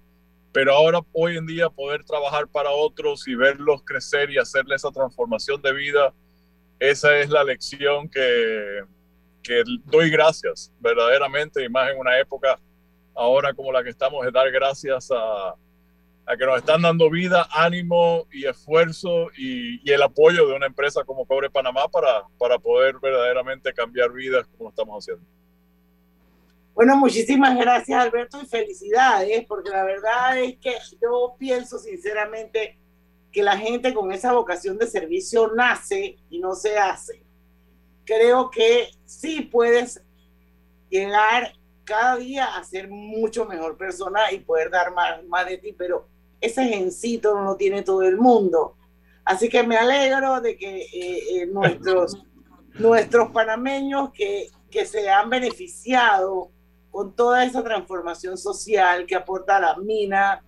pero 0.51 0.73
ahora 0.73 0.99
hoy 1.13 1.37
en 1.37 1.45
día 1.45 1.69
poder 1.69 2.03
trabajar 2.03 2.47
para 2.47 2.71
otros 2.71 3.27
y 3.27 3.35
verlos 3.35 3.83
crecer 3.83 4.29
y 4.31 4.37
hacerle 4.37 4.75
esa 4.75 4.91
transformación 4.91 5.61
de 5.61 5.73
vida, 5.73 6.13
esa 6.79 7.17
es 7.17 7.29
la 7.29 7.43
lección 7.43 8.09
que, 8.09 8.83
que 9.43 9.63
doy 9.85 10.09
gracias 10.09 10.71
verdaderamente, 10.79 11.63
y 11.63 11.69
más 11.69 11.91
en 11.91 11.99
una 11.99 12.19
época 12.19 12.59
ahora 13.15 13.53
como 13.53 13.71
la 13.71 13.83
que 13.83 13.89
estamos, 13.89 14.25
es 14.25 14.31
dar 14.33 14.49
gracias 14.51 15.11
a, 15.11 15.55
a 16.29 16.37
que 16.37 16.45
nos 16.45 16.57
están 16.57 16.83
dando 16.83 17.09
vida, 17.09 17.47
ánimo 17.51 18.27
y 18.31 18.45
esfuerzo 18.45 19.29
y, 19.35 19.91
el 19.91 20.01
apoyo 20.03 20.47
de 20.47 20.53
una 20.53 20.67
empresa 20.67 21.03
como 21.03 21.25
Cobre 21.25 21.49
Panamá 21.49 21.87
para, 21.87 22.23
para 22.37 22.59
poder 22.59 22.99
verdaderamente 23.01 23.73
cambiar 23.73 24.11
vidas 24.11 24.47
como 24.55 24.69
estamos 24.69 25.03
haciendo. 25.03 25.25
Bueno, 26.79 26.95
muchísimas 26.95 27.57
gracias 27.57 27.99
Alberto 27.99 28.41
y 28.41 28.45
felicidades, 28.45 29.45
porque 29.49 29.69
la 29.69 29.83
verdad 29.83 30.39
es 30.39 30.57
que 30.59 30.77
yo 31.01 31.35
pienso 31.37 31.77
sinceramente 31.77 32.79
que 33.33 33.43
la 33.43 33.57
gente 33.57 33.93
con 33.93 34.13
esa 34.13 34.31
vocación 34.31 34.77
de 34.77 34.87
servicio 34.87 35.51
nace 35.53 36.15
y 36.29 36.39
no 36.39 36.55
se 36.55 36.77
hace. 36.77 37.21
Creo 38.05 38.49
que 38.49 38.91
sí 39.03 39.41
puedes 39.41 40.01
llegar 40.89 41.51
cada 41.83 42.15
día 42.15 42.55
a 42.55 42.63
ser 42.63 42.87
mucho 42.87 43.43
mejor 43.43 43.75
persona 43.75 44.31
y 44.31 44.39
poder 44.39 44.69
dar 44.71 44.93
más, 44.93 45.21
más 45.25 45.47
de 45.47 45.57
ti, 45.57 45.75
pero 45.77 46.07
ese 46.39 46.63
gencito 46.63 47.35
no 47.35 47.43
lo 47.43 47.55
tiene 47.57 47.81
todo 47.81 48.03
el 48.03 48.15
mundo. 48.15 48.77
Así 49.25 49.49
que 49.49 49.63
me 49.63 49.75
alegro 49.75 50.39
de 50.39 50.55
que 50.55 50.83
eh, 50.83 51.41
eh, 51.41 51.45
nuestros, 51.47 52.23
nuestros 52.75 53.31
panameños 53.31 54.13
que 54.13 54.49
que 54.69 54.85
se 54.85 55.09
han 55.09 55.29
beneficiado 55.29 56.51
con 56.91 57.15
toda 57.15 57.43
esa 57.45 57.63
transformación 57.63 58.37
social 58.37 59.05
que 59.05 59.15
aporta 59.15 59.59
la 59.59 59.75
mina 59.77 60.41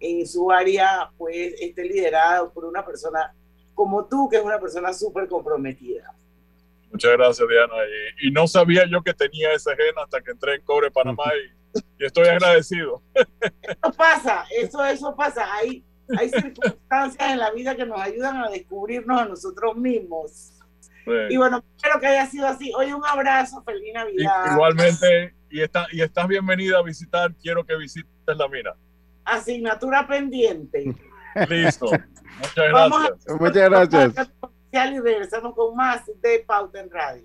en 0.00 0.26
su 0.26 0.50
área, 0.50 1.10
pues 1.16 1.54
esté 1.60 1.84
liderada 1.84 2.48
por 2.48 2.64
una 2.64 2.84
persona 2.84 3.34
como 3.74 4.06
tú, 4.06 4.28
que 4.28 4.36
es 4.36 4.42
una 4.42 4.58
persona 4.58 4.92
súper 4.92 5.28
comprometida. 5.28 6.12
Muchas 6.90 7.12
gracias, 7.12 7.48
Diana. 7.48 7.74
Y, 8.20 8.28
y, 8.28 8.30
no 8.30 8.46
sabía 8.46 8.84
yo 8.90 9.02
que 9.02 9.12
tenía 9.12 9.52
ese 9.52 9.70
gen 9.76 9.94
hasta 10.02 10.20
que 10.20 10.30
entré 10.30 10.54
en 10.54 10.62
Cobre 10.62 10.90
Panamá 10.90 11.24
y, 11.34 11.58
y 11.98 12.06
estoy 12.06 12.28
agradecido. 12.28 13.02
Eso 13.42 13.92
pasa, 13.96 14.44
eso, 14.56 14.84
eso 14.84 15.14
pasa. 15.14 15.52
Hay, 15.54 15.84
hay 16.16 16.28
circunstancias 16.30 17.30
en 17.30 17.38
la 17.38 17.50
vida 17.50 17.76
que 17.76 17.84
nos 17.84 18.00
ayudan 18.00 18.42
a 18.42 18.48
descubrirnos 18.48 19.20
a 19.20 19.26
nosotros 19.26 19.76
mismos. 19.76 20.52
Sí. 21.08 21.34
Y 21.34 21.36
bueno, 21.36 21.64
espero 21.76 22.00
que 22.00 22.06
haya 22.06 22.26
sido 22.26 22.46
así. 22.46 22.72
Hoy 22.76 22.92
un 22.92 23.04
abrazo, 23.04 23.62
feliz 23.64 23.92
Navidad. 23.94 24.52
igualmente, 24.52 25.34
y, 25.50 25.62
está, 25.62 25.86
y 25.90 26.02
estás 26.02 26.28
bienvenida 26.28 26.78
a 26.78 26.82
visitar. 26.82 27.34
Quiero 27.42 27.64
que 27.64 27.76
visites 27.76 28.08
la 28.26 28.48
mina. 28.48 28.74
Asignatura 29.24 30.06
pendiente. 30.06 30.94
Listo. 31.48 31.86
Muchas 31.86 32.68
gracias. 32.68 33.40
Muchas 33.40 33.70
gracias. 33.70 34.30
Y 34.70 35.00
regresamos 35.00 35.54
con 35.54 35.74
más 35.74 36.02
de 36.20 36.44
Pauta 36.46 36.80
en 36.80 36.90
Radio. 36.90 37.24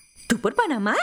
¿Tú 0.31 0.39
por 0.39 0.55
Panamá? 0.55 0.95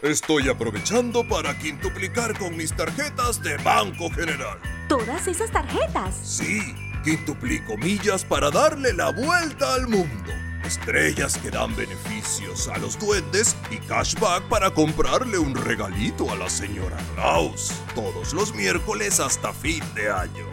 Estoy 0.00 0.48
aprovechando 0.48 1.26
para 1.26 1.58
quintuplicar 1.58 2.38
con 2.38 2.56
mis 2.56 2.72
tarjetas 2.72 3.42
de 3.42 3.56
Banco 3.56 4.08
General. 4.10 4.60
¿Todas 4.88 5.26
esas 5.26 5.50
tarjetas? 5.50 6.14
Sí, 6.22 6.60
quintuplico 7.02 7.76
millas 7.76 8.24
para 8.24 8.48
darle 8.48 8.92
la 8.92 9.10
vuelta 9.10 9.74
al 9.74 9.88
mundo. 9.88 10.30
Estrellas 10.64 11.36
que 11.36 11.50
dan 11.50 11.74
beneficios 11.74 12.68
a 12.68 12.78
los 12.78 12.96
duendes 12.96 13.56
y 13.72 13.78
cashback 13.78 14.44
para 14.44 14.70
comprarle 14.70 15.36
un 15.36 15.56
regalito 15.56 16.30
a 16.30 16.36
la 16.36 16.48
señora 16.48 16.96
Klaus. 17.16 17.72
Todos 17.96 18.34
los 18.34 18.54
miércoles 18.54 19.18
hasta 19.18 19.52
fin 19.52 19.82
de 19.96 20.12
año. 20.12 20.46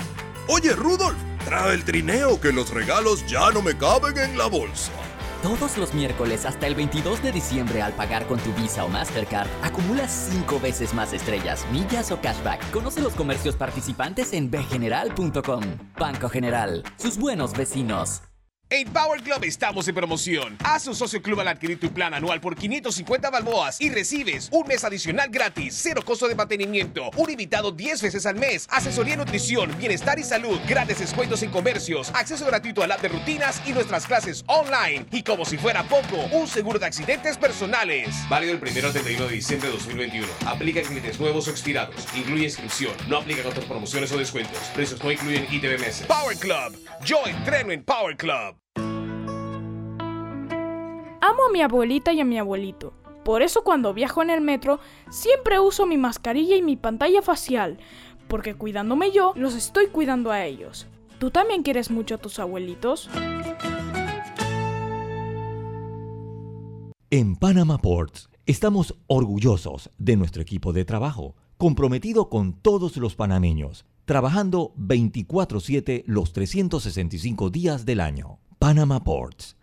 Oye, 0.48 0.74
Rudolf, 0.74 1.20
trae 1.46 1.76
el 1.76 1.84
trineo 1.84 2.42
que 2.42 2.52
los 2.52 2.72
regalos 2.72 3.24
ya 3.28 3.52
no 3.52 3.62
me 3.62 3.78
caben 3.78 4.18
en 4.18 4.40
la 4.40 4.48
bolsa. 4.48 4.92
Todos 5.44 5.78
los 5.78 5.94
miércoles 5.94 6.46
hasta 6.46 6.68
el 6.68 6.74
22 6.74 7.22
de 7.22 7.34
diciembre 7.34 7.82
al 7.82 7.92
pagar 7.92 8.26
con 8.28 8.40
tu 8.40 8.54
Visa 8.54 8.86
o 8.86 8.88
Mastercard, 8.88 9.50
acumulas 9.62 10.30
5 10.32 10.58
veces 10.62 10.94
más 10.94 11.12
estrellas, 11.12 11.68
millas 11.70 12.14
o 12.14 12.22
cashback. 12.22 12.72
Conoce 12.72 13.02
los 13.02 13.14
comercios 13.14 13.58
participantes 13.58 14.32
en 14.32 14.50
bgeneral.com. 14.50 15.64
Banco 16.00 16.30
General, 16.30 16.82
sus 16.96 17.18
buenos 17.18 17.52
vecinos. 17.52 18.22
En 18.76 18.92
Power 18.92 19.22
Club 19.22 19.44
estamos 19.44 19.88
en 19.88 19.94
promoción. 19.94 20.58
Haz 20.64 20.88
un 20.88 20.96
socio 20.96 21.22
club 21.22 21.40
al 21.40 21.48
adquirir 21.48 21.80
tu 21.80 21.94
plan 21.94 22.12
anual 22.16 22.42
por 22.42 22.56
550 22.56 23.30
balboas 23.30 23.80
y 23.80 23.92
recibes 23.92 24.50
un 24.52 24.66
mes 24.66 24.84
adicional 24.84 25.30
gratis, 25.30 25.80
cero 25.80 26.02
costo 26.04 26.28
de 26.28 26.34
mantenimiento, 26.34 27.12
un 27.16 27.30
invitado 27.30 27.72
10 27.72 28.02
veces 28.02 28.26
al 28.26 28.34
mes, 28.34 28.68
asesoría 28.72 29.16
nutrición, 29.16 29.78
bienestar 29.78 30.18
y 30.18 30.24
salud, 30.24 30.60
grandes 30.68 30.98
descuentos 30.98 31.44
en 31.44 31.52
comercios, 31.52 32.10
acceso 32.16 32.48
gratuito 32.48 32.82
al 32.82 32.92
app 32.92 33.02
de 33.02 33.10
rutinas 33.10 33.62
y 33.68 33.74
nuestras 33.74 34.08
clases 34.08 34.44
online. 34.48 35.06
Y 35.12 35.22
como 35.22 35.46
si 35.46 35.60
fuera 35.60 35.84
poco, 35.84 36.18
un 36.32 36.48
seguro 36.48 36.80
de 36.80 36.88
accidentes 36.88 37.38
personales. 37.38 38.10
Válido 38.28 38.54
el 38.54 38.58
1 38.60 38.88
al 38.88 38.92
31 38.92 39.28
de 39.28 39.36
diciembre 39.36 39.70
de 39.70 39.76
2021. 39.76 40.28
Aplica 40.48 40.80
en 40.80 40.88
clientes 40.88 41.20
nuevos 41.20 41.48
o 41.48 41.52
expirados. 41.52 42.08
Incluye 42.16 42.46
inscripción. 42.46 42.94
No 43.08 43.18
aplica 43.18 43.48
otras 43.48 43.66
promociones 43.66 44.12
o 44.12 44.18
descuentos. 44.18 44.58
Precios 44.74 45.04
no 45.04 45.12
incluyen 45.12 45.46
ITV 45.52 46.08
Power 46.08 46.36
Club. 46.38 46.76
Yo 47.06 47.24
entreno 47.28 47.72
en 47.72 47.84
Power 47.84 48.18
Club. 48.18 48.63
Amo 51.26 51.46
a 51.48 51.52
mi 51.54 51.62
abuelita 51.62 52.12
y 52.12 52.20
a 52.20 52.26
mi 52.26 52.38
abuelito. 52.38 52.92
Por 53.24 53.44
eso 53.44 53.64
cuando 53.64 53.94
viajo 53.94 54.22
en 54.22 54.30
el 54.30 54.42
metro 54.42 54.82
siempre 55.10 55.58
uso 55.58 55.86
mi 55.86 55.98
mascarilla 55.98 56.58
y 56.58 56.62
mi 56.62 56.76
pantalla 56.76 57.22
facial, 57.22 57.78
porque 58.28 58.56
cuidándome 58.56 59.14
yo, 59.14 59.32
los 59.38 59.56
estoy 59.56 59.88
cuidando 59.88 60.32
a 60.32 60.44
ellos. 60.44 60.86
¿Tú 61.20 61.32
también 61.32 61.64
quieres 61.64 61.90
mucho 61.90 62.16
a 62.16 62.18
tus 62.18 62.40
abuelitos? 62.40 63.10
En 67.10 67.38
Panama 67.38 67.78
Ports 67.78 68.30
estamos 68.46 68.94
orgullosos 69.08 69.92
de 69.98 70.18
nuestro 70.18 70.42
equipo 70.42 70.74
de 70.74 70.84
trabajo, 70.84 71.38
comprometido 71.58 72.28
con 72.28 72.52
todos 72.52 72.98
los 72.98 73.16
panameños, 73.16 73.86
trabajando 74.04 74.74
24/7 74.76 76.04
los 76.06 76.34
365 76.34 77.50
días 77.50 77.86
del 77.86 78.02
año. 78.02 78.40
Panama 78.60 79.06
Ports 79.06 79.56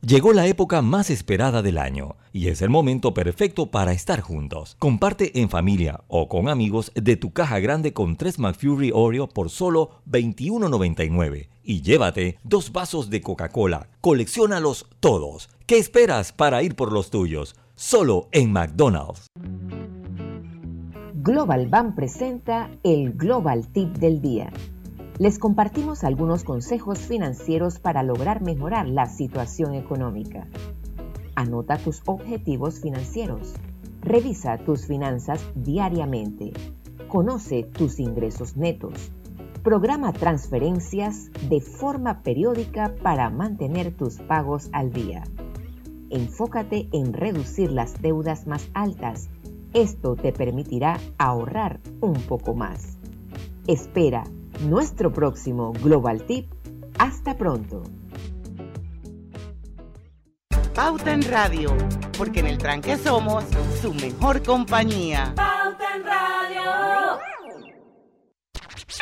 Llegó 0.00 0.32
la 0.32 0.46
época 0.46 0.80
más 0.80 1.10
esperada 1.10 1.60
del 1.60 1.76
año 1.76 2.14
y 2.32 2.48
es 2.48 2.62
el 2.62 2.70
momento 2.70 3.14
perfecto 3.14 3.72
para 3.72 3.92
estar 3.92 4.20
juntos. 4.20 4.76
Comparte 4.78 5.40
en 5.40 5.50
familia 5.50 6.04
o 6.06 6.28
con 6.28 6.48
amigos 6.48 6.92
de 6.94 7.16
tu 7.16 7.32
caja 7.32 7.58
grande 7.58 7.92
con 7.92 8.16
3 8.16 8.38
McFury 8.38 8.92
Oreo 8.94 9.28
por 9.28 9.50
solo 9.50 9.90
$21.99 10.08 11.48
y 11.64 11.82
llévate 11.82 12.38
dos 12.44 12.70
vasos 12.70 13.10
de 13.10 13.22
Coca-Cola. 13.22 13.88
Colecciónalos 14.00 14.86
todos. 15.00 15.48
¿Qué 15.66 15.78
esperas 15.78 16.32
para 16.32 16.62
ir 16.62 16.76
por 16.76 16.92
los 16.92 17.10
tuyos? 17.10 17.56
Solo 17.74 18.28
en 18.30 18.52
McDonald's. 18.52 19.26
Global 21.14 21.66
Bank 21.66 21.96
presenta 21.96 22.70
el 22.84 23.14
Global 23.14 23.66
Tip 23.72 23.96
del 23.96 24.22
Día 24.22 24.52
les 25.18 25.40
compartimos 25.40 26.04
algunos 26.04 26.44
consejos 26.44 27.00
financieros 27.00 27.80
para 27.80 28.04
lograr 28.04 28.40
mejorar 28.40 28.88
la 28.88 29.06
situación 29.06 29.74
económica. 29.74 30.46
Anota 31.34 31.76
tus 31.76 32.02
objetivos 32.06 32.80
financieros. 32.80 33.54
Revisa 34.00 34.58
tus 34.58 34.86
finanzas 34.86 35.44
diariamente. 35.56 36.52
Conoce 37.08 37.64
tus 37.64 37.98
ingresos 37.98 38.56
netos. 38.56 39.10
Programa 39.64 40.12
transferencias 40.12 41.30
de 41.48 41.60
forma 41.60 42.22
periódica 42.22 42.94
para 43.02 43.28
mantener 43.28 43.96
tus 43.96 44.18
pagos 44.20 44.68
al 44.72 44.92
día. 44.92 45.24
Enfócate 46.10 46.88
en 46.92 47.12
reducir 47.12 47.72
las 47.72 48.00
deudas 48.00 48.46
más 48.46 48.68
altas. 48.72 49.28
Esto 49.74 50.14
te 50.14 50.32
permitirá 50.32 50.98
ahorrar 51.18 51.80
un 52.00 52.14
poco 52.14 52.54
más. 52.54 52.98
Espera 53.66 54.24
nuestro 54.60 55.12
próximo 55.12 55.72
Global 55.72 56.22
Tip. 56.22 56.52
Hasta 56.98 57.36
pronto. 57.36 57.82
Pauta 60.74 61.12
en 61.12 61.22
Radio, 61.22 61.76
porque 62.16 62.40
en 62.40 62.46
el 62.46 62.58
tranque 62.58 62.96
somos 62.96 63.44
su 63.80 63.92
mejor 63.94 64.42
compañía. 64.42 65.32
Pauta 65.34 65.84
en 65.96 66.04
Radio. 66.04 67.18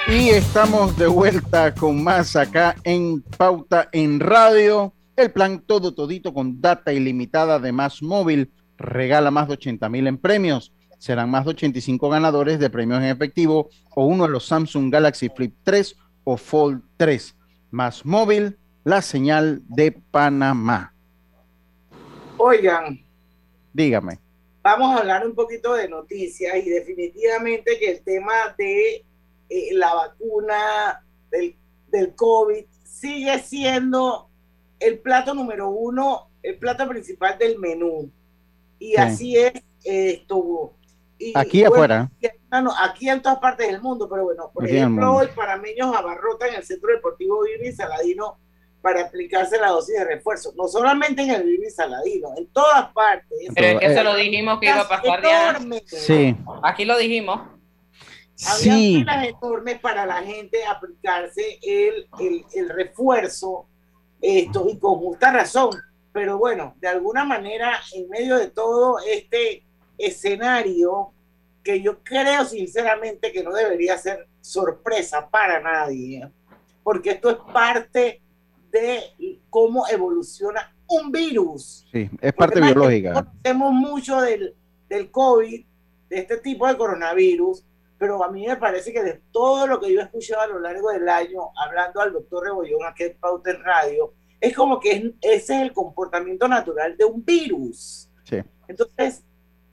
Y 0.09 0.29
estamos 0.31 0.97
de 0.97 1.07
vuelta 1.07 1.75
con 1.75 2.03
más 2.03 2.37
acá 2.37 2.77
en 2.85 3.23
Pauta 3.23 3.89
en 3.93 4.21
Radio. 4.21 4.95
El 5.17 5.33
plan 5.33 5.61
todo 5.67 5.95
todito 5.95 6.33
con 6.33 6.61
data 6.61 6.93
ilimitada 6.93 7.59
de 7.59 7.73
Más 7.73 8.03
Móvil 8.03 8.53
regala 8.77 9.31
más 9.31 9.49
de 9.49 9.55
80 9.55 9.89
mil 9.89 10.07
en 10.07 10.19
premios 10.19 10.73
serán 10.99 11.31
más 11.31 11.45
de 11.45 11.51
85 11.51 12.09
ganadores 12.09 12.59
de 12.59 12.71
premios 12.71 12.99
en 13.01 13.07
efectivo 13.07 13.69
o 13.95 14.07
uno 14.07 14.25
de 14.25 14.31
los 14.31 14.47
Samsung 14.47 14.91
Galaxy 14.93 15.29
Flip 15.29 15.55
3 15.63 15.97
o 16.25 16.37
Fold 16.37 16.83
3. 16.97 17.35
Más 17.71 18.05
móvil, 18.05 18.59
la 18.85 19.03
señal 19.03 19.63
de 19.69 19.93
Panamá. 19.93 20.95
Oigan, 22.39 23.01
Dígame. 23.73 24.19
vamos 24.63 24.95
a 24.97 25.01
hablar 25.01 25.27
un 25.27 25.35
poquito 25.35 25.75
de 25.75 25.89
noticias 25.89 26.55
y 26.65 26.69
definitivamente 26.71 27.79
que 27.79 27.93
el 27.93 28.01
tema 28.03 28.33
de 28.59 29.05
eh, 29.49 29.69
la 29.75 29.95
vacuna 29.95 31.05
del, 31.31 31.55
del 31.89 32.15
COVID 32.15 32.65
sigue 32.85 33.39
siendo 33.41 34.29
el 34.81 34.99
plato 34.99 35.35
número 35.35 35.71
uno, 35.71 36.29
el 36.43 36.57
plato 36.59 36.87
principal 36.89 37.39
del 37.39 37.59
menú. 37.59 38.11
Y 38.79 38.91
Sí. 38.93 38.97
así 38.97 39.37
es 39.37 39.53
esto. 39.85 40.73
Y, 41.19 41.33
Aquí 41.37 41.61
bueno, 41.61 41.75
afuera. 41.75 42.11
y- 42.21 42.27
no, 42.51 42.63
no, 42.63 42.73
aquí 42.79 43.09
en 43.09 43.23
todas 43.23 43.39
partes 43.39 43.67
del 43.69 43.81
mundo, 43.81 44.09
pero 44.09 44.25
bueno, 44.25 44.51
por 44.53 44.65
Aquí 44.65 44.77
ejemplo, 44.77 45.15
hoy 45.15 45.29
panameños 45.35 45.95
abarrotan 45.95 46.55
el 46.55 46.63
Centro 46.65 46.91
Deportivo 46.93 47.43
Vivi 47.43 47.73
Saladino 47.73 48.39
para 48.83 49.03
aplicarse 49.03 49.59
la 49.59 49.71
dosis 49.71 49.97
de 49.99 50.05
refuerzo. 50.05 50.53
No 50.57 50.69
solamente 50.69 51.23
en 51.23 51.31
el 51.31 51.43
Vivi 51.45 51.71
Saladino, 51.71 52.29
en 52.37 52.47
todas 52.49 52.93
partes. 52.93 53.27
Pero 53.55 53.67
es 53.67 53.79
que 53.81 53.87
Eh, 53.87 53.95
se 53.95 54.05
lo 54.05 54.15
dijimos 54.15 54.61
que 54.61 54.67
iba 54.67 54.81
a 54.81 54.89
pasar 54.89 55.23
ya. 55.23 55.51
Enormes. 55.51 55.83
Sí. 55.87 56.37
Aquí 56.63 56.85
lo 56.85 56.97
dijimos. 56.99 57.41
Había 58.47 58.75
Sí. 58.75 58.97
filas 58.99 59.27
enormes 59.29 59.81
para 59.81 60.05
la 60.05 60.23
gente 60.23 60.63
aplicarse 60.67 61.59
el, 61.63 62.07
el, 62.21 62.45
el 62.55 62.69
refuerzo, 62.69 63.67
esto, 64.21 64.67
y 64.69 64.79
con 64.79 64.97
justa 64.99 65.33
razón. 65.33 65.71
Pero 66.13 66.39
bueno, 66.39 66.75
de 66.79 66.89
alguna 66.89 67.25
manera, 67.25 67.81
en 67.95 68.09
medio 68.11 68.37
de 68.37 68.49
todo 68.49 68.99
este 69.07 69.65
escenario, 69.99 71.13
que 71.63 71.81
yo 71.83 72.03
creo 72.03 72.45
sinceramente 72.45 73.33
que 73.33 73.43
no 73.43 73.53
debería 73.53 73.97
ser 73.99 74.27
sorpresa 74.41 75.29
para 75.29 75.61
nadie, 75.61 76.29
porque 76.83 77.11
esto 77.11 77.31
es 77.31 77.37
parte 77.53 78.21
de 78.71 79.01
cómo 79.51 79.87
evoluciona 79.89 80.73
un 80.89 81.11
virus. 81.11 81.87
Sí, 81.91 82.09
es 82.21 82.33
parte 82.33 82.61
Porque 82.61 82.73
biológica. 82.73 83.13
Conocemos 83.15 83.73
mucho 83.73 84.21
del, 84.21 84.55
del 84.89 85.11
COVID, 85.11 85.65
de 86.09 86.19
este 86.19 86.37
tipo 86.39 86.67
de 86.69 86.77
coronavirus, 86.77 87.65
pero 87.99 88.23
a 88.23 88.31
mí 88.31 88.47
me 88.47 88.57
parece 88.57 88.93
que 88.93 89.03
de 89.03 89.21
todo 89.33 89.67
lo 89.67 89.81
que 89.81 89.93
yo 89.93 90.01
he 90.01 90.05
escuchado 90.05 90.43
a 90.43 90.47
lo 90.47 90.61
largo 90.61 90.91
del 90.91 91.09
año, 91.09 91.41
hablando 91.57 92.01
al 92.01 92.13
doctor 92.13 92.45
Rebollón 92.45 92.85
aquí 92.87 93.05
en 93.05 93.17
Pauta 93.19 93.51
en 93.51 93.65
Radio, 93.65 94.13
es 94.41 94.55
como 94.55 94.79
que 94.79 94.93
es- 94.93 95.03
ese 95.23 95.57
es 95.57 95.63
el 95.63 95.73
comportamiento 95.73 96.47
natural 96.47 96.97
de 96.97 97.05
un 97.07 97.25
virus. 97.25 98.09
Sí. 98.25 98.37
Entonces, 98.69 99.25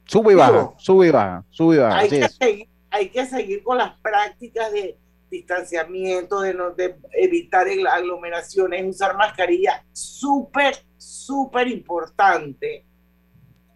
Sube 0.05 0.33
y 0.33 0.35
baja, 0.35 0.51
Digo, 0.51 0.75
sube 0.77 1.07
y 1.07 1.11
baja, 1.11 1.43
sube 1.49 1.75
y 1.75 1.79
baja. 1.79 1.97
hay 1.99 2.09
que, 2.09 2.29
seguir, 2.29 2.67
hay 2.91 3.09
que 3.09 3.25
seguir 3.25 3.63
con 3.63 3.77
las 3.77 3.93
prácticas 3.99 4.71
de 4.71 4.97
distanciamiento, 5.31 6.41
de, 6.41 6.53
no, 6.53 6.71
de 6.71 6.95
evitar 7.13 7.67
el- 7.67 7.87
aglomeraciones, 7.87 8.85
usar 8.85 9.15
mascarilla, 9.17 9.83
súper, 9.91 10.75
súper 10.97 11.67
importante. 11.67 12.85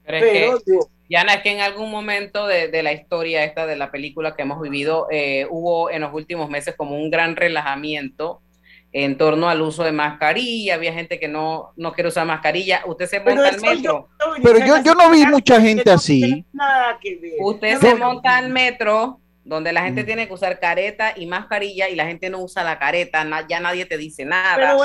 Pero 0.06 0.18
es 0.18 0.24
Pero, 0.24 0.60
que, 0.60 0.78
es 1.34 1.42
que 1.42 1.52
en 1.52 1.62
algún 1.62 1.90
momento 1.90 2.46
de, 2.48 2.68
de 2.68 2.84
la 2.84 2.94
historia 2.94 3.44
esta 3.44 3.66
de 3.66 3.76
la 3.76 3.92
película 3.92 4.36
que 4.36 4.44
hemos 4.44 4.62
vivido, 4.62 5.08
eh, 5.10 5.48
hubo 5.50 5.90
en 5.90 6.02
los 6.02 6.13
últimos 6.13 6.50
meses 6.50 6.76
como 6.76 6.96
un 6.96 7.10
gran 7.10 7.36
relajamiento 7.36 8.42
en 9.04 9.16
torno 9.18 9.48
al 9.48 9.62
uso 9.62 9.84
de 9.84 9.92
mascarilla. 9.92 10.74
Había 10.76 10.92
gente 10.92 11.20
que 11.20 11.28
no, 11.28 11.72
no 11.76 11.94
quiere 11.94 12.08
usar 12.08 12.26
mascarilla. 12.26 12.82
Usted 12.88 13.06
se 13.06 13.22
Pero 13.22 13.36
monta 13.36 13.50
al 13.50 13.60
yo- 13.62 13.70
metro. 13.76 14.10
Pero 14.44 14.60
yo, 14.66 14.82
yo 14.84 14.96
no 14.96 15.12
vi 15.12 15.26
mucha 15.26 15.62
gente 15.62 15.92
así. 15.92 16.44
nada 16.52 16.98
que 17.00 17.16
ver. 17.18 17.34
Usted 17.40 17.78
se 17.80 17.94
monta 17.96 18.38
al 18.38 18.50
metro 18.50 19.20
donde 19.44 19.72
la 19.72 19.82
Mm. 19.82 19.86
gente 19.86 20.04
tiene 20.04 20.28
que 20.28 20.34
usar 20.34 20.60
careta 20.60 21.14
y 21.16 21.26
mascarilla 21.28 21.88
y 21.90 21.96
la 21.96 22.06
gente 22.08 22.30
no 22.30 22.40
usa 22.40 22.64
la 22.64 22.80
careta, 22.80 23.24
na- 23.24 23.48
ya 23.48 23.60
nadie 23.60 23.86
te 23.86 23.98
dice 23.98 24.26
nada. 24.26 24.56
Pero 24.56 24.80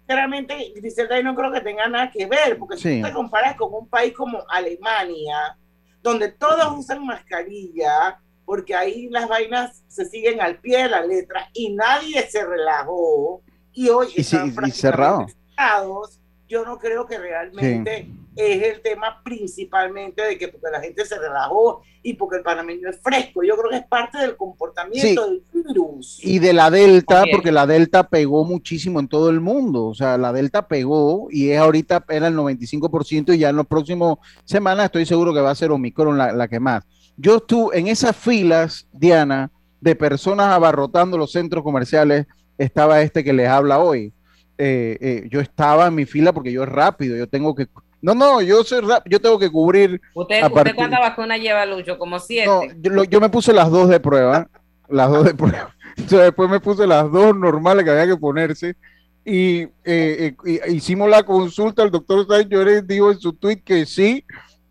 sinceramente, 0.00 0.72
Griselda, 0.74 1.16
yo 1.18 1.22
no 1.22 1.34
creo 1.36 1.52
que 1.52 1.60
tenga 1.60 1.86
nada 1.86 2.10
que 2.10 2.24
ver, 2.26 2.56
porque 2.58 2.76
si 2.78 3.00
tú 3.00 3.06
te 3.08 3.12
comparas 3.12 3.56
con 3.56 3.72
un 3.74 3.88
país 3.88 4.12
como 4.14 4.42
Alemania, 4.48 5.56
donde 6.02 6.32
todos 6.32 6.78
usan 6.78 7.04
mascarilla, 7.04 8.18
porque 8.46 8.74
ahí 8.74 9.08
las 9.10 9.28
vainas 9.28 9.84
se 9.86 10.04
siguen 10.06 10.40
al 10.40 10.56
pie 10.58 10.82
de 10.84 10.88
la 10.88 11.02
letra 11.04 11.48
y 11.52 11.72
nadie 11.74 12.20
se 12.28 12.44
relajó, 12.44 13.42
y 13.72 13.88
hoy 13.88 14.08
Y, 14.16 14.22
sí, 14.24 14.36
están 14.36 14.66
y 14.66 14.70
cerrado. 14.70 15.26
cerrados, 15.56 16.18
yo 16.48 16.64
no 16.64 16.78
creo 16.78 17.06
que 17.06 17.16
realmente 17.18 18.10
es 18.36 18.62
el 18.62 18.80
tema 18.82 19.20
principalmente 19.22 20.22
de 20.22 20.38
que 20.38 20.48
porque 20.48 20.68
la 20.72 20.80
gente 20.80 21.04
se 21.04 21.18
relajó 21.18 21.82
y 22.02 22.14
porque 22.14 22.38
el 22.38 22.42
panameño 22.42 22.88
es 22.88 22.98
fresco. 23.00 23.42
Yo 23.42 23.56
creo 23.56 23.70
que 23.70 23.76
es 23.76 23.86
parte 23.86 24.18
del 24.18 24.36
comportamiento 24.36 25.26
del 25.26 25.42
virus. 25.52 26.18
Y 26.24 26.38
de 26.38 26.52
la 26.52 26.70
Delta, 26.70 27.16
También. 27.16 27.36
porque 27.36 27.52
la 27.52 27.66
Delta 27.66 28.08
pegó 28.08 28.44
muchísimo 28.44 28.98
en 29.00 29.08
todo 29.08 29.30
el 29.30 29.40
mundo. 29.40 29.86
O 29.86 29.94
sea, 29.94 30.16
la 30.16 30.32
Delta 30.32 30.66
pegó 30.66 31.28
y 31.30 31.50
es 31.50 31.58
ahorita 31.58 32.04
era 32.08 32.28
el 32.28 32.34
95% 32.36 33.34
y 33.34 33.38
ya 33.38 33.50
en 33.50 33.56
las 33.56 33.66
próximas 33.66 34.16
semanas 34.44 34.86
estoy 34.86 35.06
seguro 35.06 35.34
que 35.34 35.40
va 35.40 35.50
a 35.50 35.54
ser 35.54 35.70
Omicron 35.70 36.16
la, 36.16 36.32
la 36.32 36.48
que 36.48 36.58
más. 36.58 36.84
Yo 37.16 37.36
estuve 37.36 37.78
en 37.78 37.86
esas 37.88 38.16
filas, 38.16 38.88
Diana, 38.92 39.50
de 39.80 39.94
personas 39.94 40.46
abarrotando 40.52 41.18
los 41.18 41.32
centros 41.32 41.62
comerciales, 41.62 42.26
estaba 42.64 43.00
este 43.02 43.24
que 43.24 43.32
les 43.32 43.48
habla 43.48 43.78
hoy. 43.78 44.12
Eh, 44.58 44.98
eh, 45.00 45.28
yo 45.30 45.40
estaba 45.40 45.86
en 45.86 45.94
mi 45.94 46.04
fila 46.04 46.32
porque 46.32 46.52
yo 46.52 46.62
es 46.64 46.68
rápido, 46.68 47.16
yo 47.16 47.26
tengo 47.26 47.54
que... 47.54 47.66
No, 48.02 48.14
no, 48.14 48.40
yo 48.42 48.62
soy 48.64 48.80
rap- 48.80 49.06
yo 49.08 49.20
tengo 49.20 49.38
que 49.38 49.50
cubrir... 49.50 50.00
¿Usted, 50.14 50.42
a 50.42 50.46
usted 50.46 50.54
partir- 50.54 50.74
cuántas 50.74 51.00
vacunas 51.00 51.40
lleva, 51.40 51.64
Lucho? 51.66 51.98
Como 51.98 52.18
siete. 52.18 52.46
no, 52.46 52.62
yo, 52.80 52.90
lo- 52.90 53.04
yo 53.04 53.20
me 53.20 53.28
puse 53.30 53.52
las 53.52 53.70
dos 53.70 53.88
de 53.88 54.00
prueba, 54.00 54.48
las 54.88 55.10
dos 55.10 55.24
de 55.24 55.34
prueba. 55.34 55.74
Entonces 55.96 56.20
después 56.20 56.50
me 56.50 56.60
puse 56.60 56.86
las 56.86 57.10
dos 57.10 57.34
normales 57.36 57.84
que 57.84 57.90
había 57.90 58.06
que 58.06 58.16
ponerse 58.18 58.76
y, 59.24 59.60
eh, 59.62 59.70
eh, 59.84 60.34
y- 60.44 60.74
hicimos 60.76 61.08
la 61.08 61.22
consulta. 61.22 61.82
El 61.82 61.90
doctor 61.90 62.26
Sánchez 62.26 62.86
dijo 62.86 63.10
en 63.10 63.18
su 63.18 63.32
tweet 63.32 63.62
que 63.64 63.86
sí 63.86 64.24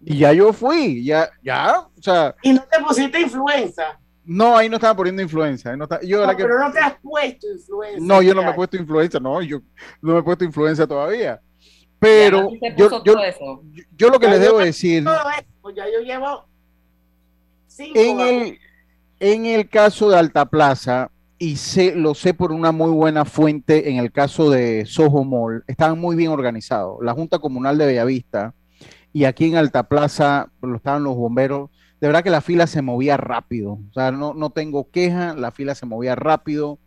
y 0.05 0.17
ya 0.19 0.33
yo 0.33 0.53
fui, 0.53 1.03
ya, 1.03 1.29
ya, 1.43 1.79
o 1.81 2.01
sea, 2.01 2.33
Y 2.43 2.53
no 2.53 2.61
te 2.71 2.79
pusiste 2.83 3.19
influenza. 3.19 3.99
No, 4.31 4.55
ahí 4.55 4.69
no 4.69 4.75
estaba 4.75 4.95
poniendo 4.95 5.21
influenza. 5.23 5.71
ahí 5.71 5.77
no 5.77 5.85
estaba- 5.85 6.01
yo 6.03 6.19
No, 6.21 6.27
la 6.27 6.37
que- 6.37 6.43
pero 6.43 6.59
no 6.59 6.71
te 6.71 6.79
has 6.79 6.93
puesto 7.01 7.47
influenza. 7.51 7.97
no, 7.99 8.21
yo 8.21 8.33
no 8.35 8.43
me 8.43 8.49
he 8.51 8.53
puesto 8.53 8.77
influenza, 8.77 9.19
no, 9.19 9.41
yo 9.41 9.59
no 10.01 10.13
me 10.13 10.19
he 10.19 10.23
puesto 10.23 10.45
influenza 10.45 10.85
todavía. 10.85 11.41
Pero 11.97 12.49
¿Y 12.51 12.59
se 12.59 12.75
yo, 12.77 13.03
yo, 13.03 13.15
yo 13.97 14.09
lo 14.09 14.19
que 14.19 14.27
Ya 14.27 14.31
les 14.33 14.39
yo 14.39 14.45
debo 14.45 14.59
decir... 14.59 15.03
Todo 15.03 15.15
eso, 15.15 15.75
ya 15.75 15.85
yo 15.91 15.99
llevo 16.01 16.45
cinco 17.67 17.99
En 17.99 18.19
el, 18.19 18.59
en 19.19 19.45
el 19.47 19.67
caso 19.67 20.09
de 20.09 20.17
Alta 20.17 20.45
Plaza, 20.45 21.09
y 21.37 21.55
sé, 21.55 21.95
lo 21.95 22.13
sé 22.13 22.33
por 22.33 22.51
una 22.51 22.71
muy 22.71 22.91
buena 22.91 23.25
fuente, 23.25 23.89
en 23.89 23.97
el 23.97 24.11
caso 24.11 24.49
de 24.49 24.85
Soho 24.85 25.23
Mall, 25.23 25.63
estaban 25.67 25.99
muy 25.99 26.15
bien 26.15 26.31
organizados. 26.31 26.99
La 27.01 27.13
Junta 27.13 27.39
Comunal 27.39 27.77
de 27.77 27.85
Bellavista 27.87 28.53
y 29.11 29.23
aquí 29.25 29.45
en 29.45 29.55
Alta 29.55 29.83
Plaza 29.83 30.49
lo 30.61 30.75
estaban 30.75 31.03
los 31.03 31.15
bomberos. 31.15 31.69
De 32.01 32.07
verdad 32.07 32.23
que 32.23 32.29
la 32.29 32.41
fila 32.41 32.65
se 32.67 32.81
movía 32.81 33.17
rápido. 33.17 33.73
O 33.73 33.93
sea, 33.93 34.11
no, 34.11 34.33
no 34.33 34.49
tengo 34.51 34.89
queja, 34.89 35.33
la 35.33 35.51
fila 35.51 35.75
se 35.75 35.85
movía 35.85 36.15
rápido. 36.15 36.79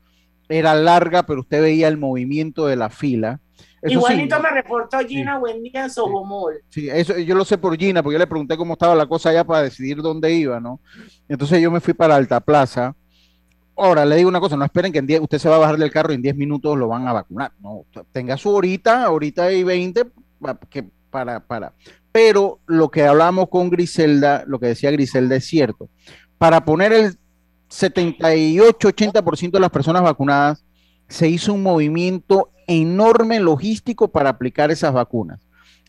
Era 0.49 0.75
larga, 0.75 1.23
pero 1.25 1.41
usted 1.41 1.61
veía 1.63 1.89
el 1.89 1.99
movimiento 1.99 2.67
de 2.67 2.77
la 2.77 2.91
fila. 2.91 3.41
Eso 3.81 3.89
sí, 3.89 3.93
Igualito 3.95 4.41
me 4.41 4.51
reportó 4.51 4.99
Gina 5.01 5.39
Buendía 5.39 5.85
en 5.85 5.91
Sojomol. 5.91 6.55
Sí, 6.69 6.89
eso 6.89 7.19
yo 7.19 7.35
lo 7.35 7.45
sé 7.45 7.59
por 7.59 7.77
Gina, 7.77 8.03
porque 8.03 8.15
yo 8.15 8.19
le 8.19 8.27
pregunté 8.27 8.57
cómo 8.57 8.75
estaba 8.75 8.95
la 8.95 9.07
cosa 9.07 9.31
allá 9.31 9.45
para 9.45 9.63
decidir 9.63 9.99
dónde 10.03 10.33
iba, 10.33 10.61
¿no? 10.61 10.81
Entonces 11.29 11.61
yo 11.61 11.71
me 11.71 11.81
fui 11.81 11.93
para 11.95 12.15
Alta 12.17 12.41
Plaza. 12.41 12.95
Ahora, 13.77 14.05
le 14.05 14.17
digo 14.17 14.29
una 14.29 14.41
cosa, 14.41 14.57
no 14.57 14.65
esperen 14.65 14.93
que 14.93 14.99
en 14.99 15.07
10 15.07 15.21
usted 15.23 15.39
se 15.39 15.49
va 15.49 15.57
a 15.57 15.61
bajar 15.61 15.79
del 15.79 15.91
carro 15.91 16.13
y 16.13 16.17
en 16.17 16.23
10 16.23 16.37
minutos 16.37 16.77
lo 16.79 16.89
van 16.89 17.09
a 17.09 17.13
vacunar. 17.13 17.53
No, 17.61 17.85
tenga 18.13 18.37
su 18.37 18.51
horita, 18.51 19.05
ahorita 19.05 19.45
hay 19.45 19.65
20 19.65 20.05
pa- 20.41 20.59
que 20.71 20.85
para, 21.11 21.41
para. 21.41 21.73
Pero 22.13 22.61
lo 22.67 22.91
que 22.91 23.05
hablamos 23.05 23.49
con 23.49 23.71
Griselda, 23.71 24.45
lo 24.47 24.61
que 24.61 24.67
decía 24.67 24.91
Griselda 24.91 25.37
es 25.37 25.47
cierto. 25.47 25.89
Para 26.39 26.65
poner 26.65 26.93
el 26.93 27.19
78-80% 27.71 29.51
de 29.53 29.61
las 29.61 29.71
personas 29.71 30.03
vacunadas, 30.03 30.65
se 31.09 31.29
hizo 31.29 31.55
un 31.55 31.63
movimiento 31.63 32.51
enorme 32.67 33.41
logístico 33.41 34.09
para 34.09 34.31
aplicar 34.31 34.71
esas 34.71 34.93
vacunas. 34.93 35.41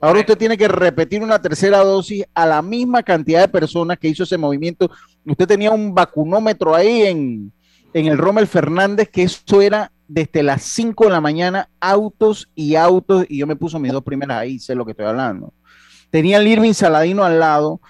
Ahora 0.02 0.20
usted 0.20 0.38
tiene 0.38 0.58
que 0.58 0.68
repetir 0.68 1.22
una 1.22 1.42
tercera 1.42 1.80
dosis 1.80 2.26
a 2.34 2.46
la 2.46 2.62
misma 2.62 3.04
cantidad 3.04 3.42
de 3.42 3.48
personas 3.48 3.98
que 3.98 4.10
hizo 4.10 4.24
ese 4.24 4.38
movimiento. 4.38 4.92
Usted 5.26 5.48
tenía 5.48 5.72
un 5.72 5.94
vacunómetro 5.94 6.76
ahí 6.76 7.04
en, 7.04 7.54
en 7.94 8.08
el 8.08 8.18
Rommel 8.18 8.48
Fernández, 8.48 9.10
que 9.10 9.24
eso 9.24 9.62
era 9.62 9.92
desde 10.08 10.44
las 10.44 10.64
5 10.64 11.06
de 11.06 11.10
la 11.10 11.22
mañana, 11.22 11.70
autos 11.80 12.50
y 12.54 12.76
autos, 12.76 13.26
y 13.30 13.40
yo 13.40 13.48
me 13.48 13.56
puse 13.56 13.80
mis 13.80 13.94
dos 13.94 14.04
primeras 14.04 14.40
ahí, 14.40 14.60
sé 14.60 14.76
lo 14.76 14.84
que 14.86 14.92
estoy 14.92 15.06
hablando. 15.06 15.54
Tenía 16.14 16.38
el 16.38 16.47
Irving 16.47 16.74
Saladino 16.74 17.24
al 17.24 17.39
lado, 17.39 17.82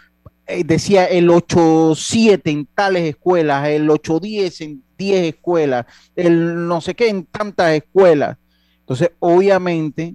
eh, 0.47 0.63
decía 0.63 1.03
el 1.03 1.27
8-7 1.29 2.39
en 2.51 2.65
tales 2.67 3.03
escuelas, 3.03 3.67
el 3.67 3.89
8-10 3.89 4.61
en 4.61 4.81
10 4.97 5.35
escuelas, 5.35 5.85
el 6.15 6.65
no 6.65 6.79
sé 6.79 6.95
qué 6.95 7.09
en 7.09 7.25
tantas 7.25 7.73
escuelas. 7.73 8.37
Entonces, 8.79 9.11
obviamente, 9.19 10.13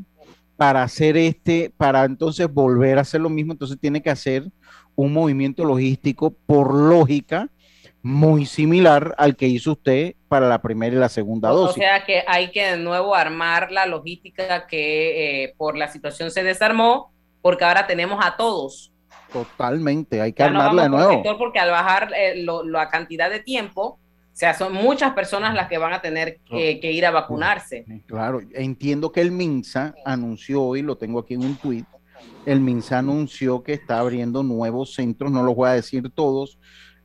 para 0.56 0.84
hacer 0.84 1.18
este, 1.18 1.70
para 1.76 2.04
entonces 2.04 2.50
volver 2.50 2.96
a 2.96 3.02
hacer 3.02 3.20
lo 3.20 3.28
mismo, 3.28 3.52
entonces 3.52 3.78
tiene 3.78 4.00
que 4.00 4.08
hacer 4.08 4.44
un 4.94 5.12
movimiento 5.12 5.62
logístico 5.62 6.30
por 6.46 6.72
lógica, 6.72 7.50
muy 8.00 8.46
similar 8.46 9.14
al 9.18 9.36
que 9.36 9.48
hizo 9.48 9.72
usted 9.72 10.14
para 10.28 10.48
la 10.48 10.62
primera 10.62 10.96
y 10.96 10.98
la 10.98 11.10
segunda 11.10 11.52
O 11.52 11.56
dosis. 11.58 11.74
sea 11.74 12.06
que 12.06 12.24
hay 12.26 12.52
que 12.52 12.70
de 12.70 12.78
nuevo 12.78 13.14
armar 13.14 13.70
la 13.70 13.84
logística 13.84 14.66
que 14.66 15.44
eh, 15.44 15.54
por 15.58 15.76
la 15.76 15.88
situación 15.88 16.30
se 16.30 16.42
desarmó, 16.42 17.12
porque 17.48 17.64
ahora 17.64 17.86
tenemos 17.86 18.22
a 18.22 18.36
todos. 18.36 18.92
Totalmente, 19.32 20.20
hay 20.20 20.34
que 20.34 20.42
Ya 20.42 20.50
no 20.50 20.60
armarla 20.60 20.82
de 20.82 20.88
vamos 20.90 21.06
por 21.06 21.22
nuevo. 21.24 21.38
porque 21.38 21.58
al 21.58 21.70
bajar 21.70 22.10
eh, 22.14 22.42
lo- 22.42 22.62
la 22.62 22.90
cantidad 22.90 23.30
de 23.30 23.40
tiempo, 23.40 23.82
o 23.84 23.98
sea, 24.34 24.52
son 24.52 24.74
muchas 24.74 25.14
personas 25.14 25.54
las 25.54 25.66
que 25.66 25.78
van 25.78 25.94
a 25.94 26.02
tener 26.02 26.40
que, 26.44 26.78
que 26.78 26.92
ir 26.92 27.06
a 27.06 27.10
vacunarse. 27.10 27.86
Claro, 28.06 28.40
entiendo 28.54 29.10
que 29.12 29.22
el 29.22 29.30
MINSA 29.30 29.94
anunció 30.04 30.62
hoy, 30.62 30.82
lo 30.82 30.96
tengo 30.98 31.20
aquí 31.20 31.34
en 31.34 31.44
un 31.44 31.56
tuit, 31.56 31.86
el 32.44 32.60
MINSA 32.60 32.98
anunció 32.98 33.62
que 33.62 33.72
está 33.72 33.98
abriendo 33.98 34.42
nuevos 34.42 34.92
centros, 34.92 35.30
no 35.32 35.42
los 35.42 35.54
voy 35.54 35.70
a 35.70 35.72
decir 35.72 36.10
todos, 36.10 36.58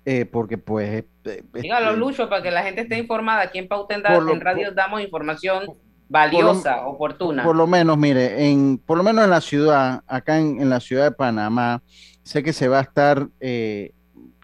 eh, 0.04 0.26
porque 0.26 0.58
pues... 0.58 1.06
eh, 1.24 1.44
Dígalo, 1.54 1.88
este, 1.92 2.00
Lucho, 2.00 2.28
para 2.28 2.44
que 2.44 2.52
la 2.52 2.64
gente 2.64 2.82
esté 2.82 2.98
informada. 2.98 3.44
Aquí 3.44 3.60
en 3.60 3.70
Pauta 3.70 3.96
en, 3.96 4.04
Por 4.04 4.30
en 4.30 4.42
Radio 4.42 4.72
damos 4.74 5.02
información 5.02 5.64
valiosa, 6.10 6.86
oportuna. 6.86 7.44
Por 7.44 7.56
lo 7.56 7.68
menos, 7.68 7.98
mire, 7.98 8.50
en, 8.50 8.78
por 8.78 8.98
lo 8.98 9.04
menos 9.04 9.24
en 9.24 9.30
la 9.30 9.42
ciudad, 9.42 10.04
acá 10.08 10.40
en, 10.40 10.62
en 10.62 10.70
la 10.70 10.80
ciudad 10.80 11.06
de 11.06 11.12
Panamá, 11.12 11.82
sé 12.24 12.44
que 12.44 12.54
se 12.54 12.68
va 12.68 12.80
a 12.80 12.84
estar, 12.84 13.28
eh, 13.40 13.92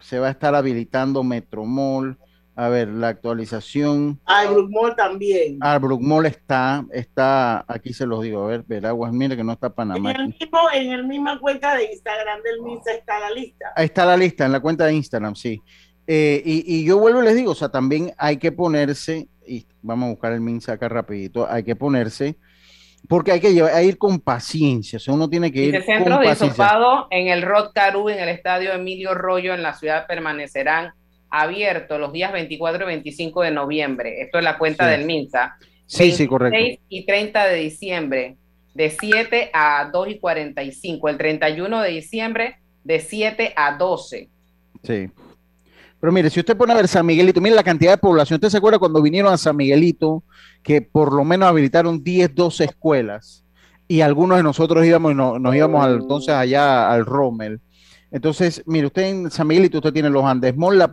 se 0.00 0.18
va 0.18 0.28
a 0.28 0.30
estar 0.30 0.54
habilitando 0.54 1.22
Metromall. 1.22 2.16
A 2.56 2.68
ver, 2.68 2.88
la 2.88 3.08
actualización. 3.08 4.20
Albrook 4.26 4.70
Mall 4.70 4.94
también. 4.94 5.56
Albrook 5.62 6.02
Mall 6.02 6.26
está, 6.26 6.84
está, 6.92 7.64
aquí 7.66 7.94
se 7.94 8.04
los 8.04 8.20
digo, 8.22 8.42
a 8.42 8.48
ver, 8.48 8.64
Veraguas, 8.66 9.14
mire 9.14 9.34
que 9.34 9.42
no 9.44 9.52
está 9.52 9.68
En 9.68 9.72
Panamá. 9.72 10.10
el 10.10 10.20
aquí. 10.20 10.36
mismo, 10.40 10.58
en 10.74 10.90
el 10.92 11.06
misma 11.06 11.38
cuenta 11.40 11.74
de 11.74 11.90
Instagram 11.90 12.42
del 12.42 12.60
MINSA 12.60 12.92
está 12.92 13.18
la 13.18 13.30
lista. 13.30 13.72
Ahí 13.74 13.86
está 13.86 14.04
la 14.04 14.16
lista, 14.16 14.44
en 14.44 14.52
la 14.52 14.60
cuenta 14.60 14.84
de 14.84 14.92
Instagram, 14.92 15.36
sí. 15.36 15.62
Eh, 16.06 16.42
y, 16.44 16.80
y 16.80 16.84
yo 16.84 16.98
vuelvo 16.98 17.22
y 17.22 17.26
les 17.26 17.36
digo, 17.36 17.52
o 17.52 17.54
sea, 17.54 17.70
también 17.70 18.12
hay 18.18 18.36
que 18.36 18.52
ponerse, 18.52 19.28
y 19.50 19.66
vamos 19.82 20.06
a 20.06 20.10
buscar 20.10 20.32
el 20.32 20.40
MINSA 20.40 20.74
acá 20.74 20.88
rapidito, 20.88 21.48
hay 21.50 21.64
que 21.64 21.74
ponerse, 21.74 22.36
porque 23.08 23.32
hay 23.32 23.40
que 23.40 23.52
llevar, 23.52 23.74
hay 23.74 23.84
que 23.84 23.88
ir 23.90 23.98
con 23.98 24.20
paciencia, 24.20 24.98
o 24.98 25.00
sea, 25.00 25.14
uno 25.14 25.28
tiene 25.28 25.50
que 25.50 25.64
ir 25.64 25.72
Dice 25.72 25.84
centros 25.86 26.18
con 26.18 26.26
de 26.26 26.32
hisopado 26.32 27.08
en 27.10 27.28
el 27.28 27.42
Rod 27.42 27.72
Caru, 27.74 28.08
en 28.08 28.20
el 28.20 28.28
estadio 28.28 28.72
Emilio 28.72 29.14
Rollo, 29.14 29.54
en 29.54 29.62
la 29.62 29.74
ciudad, 29.74 30.06
permanecerán 30.06 30.92
abiertos 31.30 31.98
los 31.98 32.12
días 32.12 32.32
24 32.32 32.84
y 32.84 32.86
25 32.86 33.42
de 33.42 33.50
noviembre. 33.50 34.22
Esto 34.22 34.38
es 34.38 34.44
la 34.44 34.58
cuenta 34.58 34.84
Sí. 34.84 34.90
del 34.90 35.06
MINSA. 35.06 35.56
Sí, 35.86 36.12
sí, 36.12 36.26
correcto. 36.26 36.56
26 36.56 36.80
y 36.88 37.06
30 37.06 37.46
de 37.46 37.56
diciembre, 37.56 38.36
de 38.74 38.90
7 38.90 39.50
a 39.52 39.90
2 39.92 40.08
y 40.08 40.18
45. 40.18 41.08
El 41.08 41.18
31 41.18 41.80
de 41.82 41.90
diciembre, 41.90 42.56
de 42.84 43.00
7 43.00 43.52
a 43.56 43.76
12. 43.76 44.28
Sí. 44.84 45.10
Pero 46.00 46.12
mire, 46.12 46.30
si 46.30 46.40
usted 46.40 46.56
pone 46.56 46.72
a 46.72 46.76
ver 46.76 46.88
San 46.88 47.04
Miguelito, 47.04 47.40
mire 47.40 47.54
la 47.54 47.62
cantidad 47.62 47.92
de 47.92 47.98
población. 47.98 48.36
¿Usted 48.38 48.48
se 48.48 48.56
acuerda 48.56 48.78
cuando 48.78 49.02
vinieron 49.02 49.32
a 49.32 49.36
San 49.36 49.56
Miguelito 49.56 50.24
que 50.62 50.80
por 50.80 51.12
lo 51.12 51.24
menos 51.24 51.48
habilitaron 51.48 52.02
10, 52.02 52.34
12 52.34 52.64
escuelas 52.64 53.44
y 53.86 54.00
algunos 54.00 54.38
de 54.38 54.42
nosotros 54.42 54.84
íbamos 54.86 55.14
no- 55.14 55.38
nos 55.38 55.54
íbamos 55.54 55.86
entonces 55.86 56.30
allá 56.34 56.90
al 56.90 57.04
Rommel? 57.04 57.60
Entonces, 58.10 58.62
mire, 58.66 58.86
usted 58.86 59.02
en 59.02 59.30
San 59.30 59.46
Miguelito 59.46 59.78
usted 59.78 59.92
tiene 59.92 60.10
los 60.10 60.24
Andes 60.24 60.54
la 60.72 60.90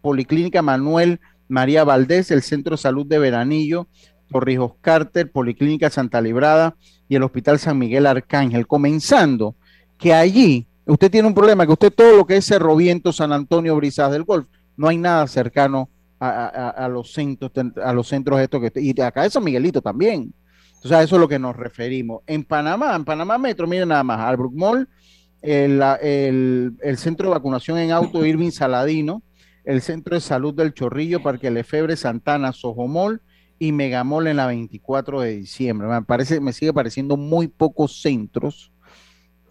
Policlínica 0.00 0.62
Manuel 0.62 1.20
María 1.48 1.84
Valdés, 1.84 2.30
el 2.30 2.42
Centro 2.42 2.76
de 2.76 2.82
Salud 2.82 3.06
de 3.06 3.18
Veranillo, 3.18 3.88
Torrijos 4.30 4.72
Carter, 4.80 5.30
Policlínica 5.30 5.90
Santa 5.90 6.20
Librada 6.20 6.76
y 7.08 7.16
el 7.16 7.22
Hospital 7.22 7.58
San 7.58 7.78
Miguel 7.78 8.06
Arcángel, 8.06 8.66
comenzando 8.66 9.56
que 9.98 10.14
allí 10.14 10.66
usted 10.86 11.10
tiene 11.10 11.28
un 11.28 11.34
problema, 11.34 11.66
que 11.66 11.72
usted 11.72 11.92
todo 11.92 12.16
lo 12.16 12.26
que 12.26 12.36
es 12.36 12.44
Cerro 12.46 12.76
Viento, 12.76 13.12
San 13.12 13.32
Antonio, 13.32 13.76
Brisas 13.76 14.10
del 14.12 14.24
Golf, 14.24 14.46
no 14.76 14.88
hay 14.88 14.98
nada 14.98 15.26
cercano 15.26 15.88
a, 16.20 16.46
a- 16.70 16.88
los 16.88 17.12
centros, 17.12 17.50
a 17.82 17.92
los 17.92 18.08
centros 18.08 18.40
estos 18.40 18.60
que 18.62 18.80
y 18.80 18.98
acá 19.00 19.26
es 19.26 19.32
San 19.34 19.44
Miguelito 19.44 19.82
también. 19.82 20.32
Entonces 20.76 20.92
a 20.92 21.02
eso 21.02 21.16
es 21.16 21.20
lo 21.20 21.28
que 21.28 21.38
nos 21.38 21.56
referimos. 21.56 22.22
En 22.26 22.44
Panamá, 22.44 22.94
en 22.96 23.04
Panamá 23.04 23.38
Metro, 23.38 23.66
miren 23.66 23.88
nada 23.88 24.02
más, 24.04 24.20
Albrook 24.20 24.54
Mall, 24.54 24.88
el, 25.42 25.82
el- 26.02 26.72
el 26.82 26.98
centro 26.98 27.28
de 27.28 27.34
vacunación 27.34 27.78
en 27.78 27.90
auto 27.90 28.24
Irving 28.24 28.50
Saladino, 28.50 29.22
el 29.64 29.80
centro 29.80 30.14
de 30.14 30.20
salud 30.20 30.54
del 30.54 30.74
Chorrillo, 30.74 31.22
Parque 31.22 31.50
Lefebre, 31.50 31.96
Santana, 31.96 32.52
Sojomol 32.52 33.22
y 33.58 33.72
Megamol 33.72 34.26
en 34.26 34.36
la 34.36 34.46
24 34.46 35.20
de 35.22 35.36
diciembre. 35.36 35.88
Me 35.88 36.02
parece, 36.02 36.40
me 36.40 36.52
sigue 36.52 36.72
pareciendo 36.74 37.16
muy 37.16 37.48
pocos 37.48 38.00
centros 38.02 38.72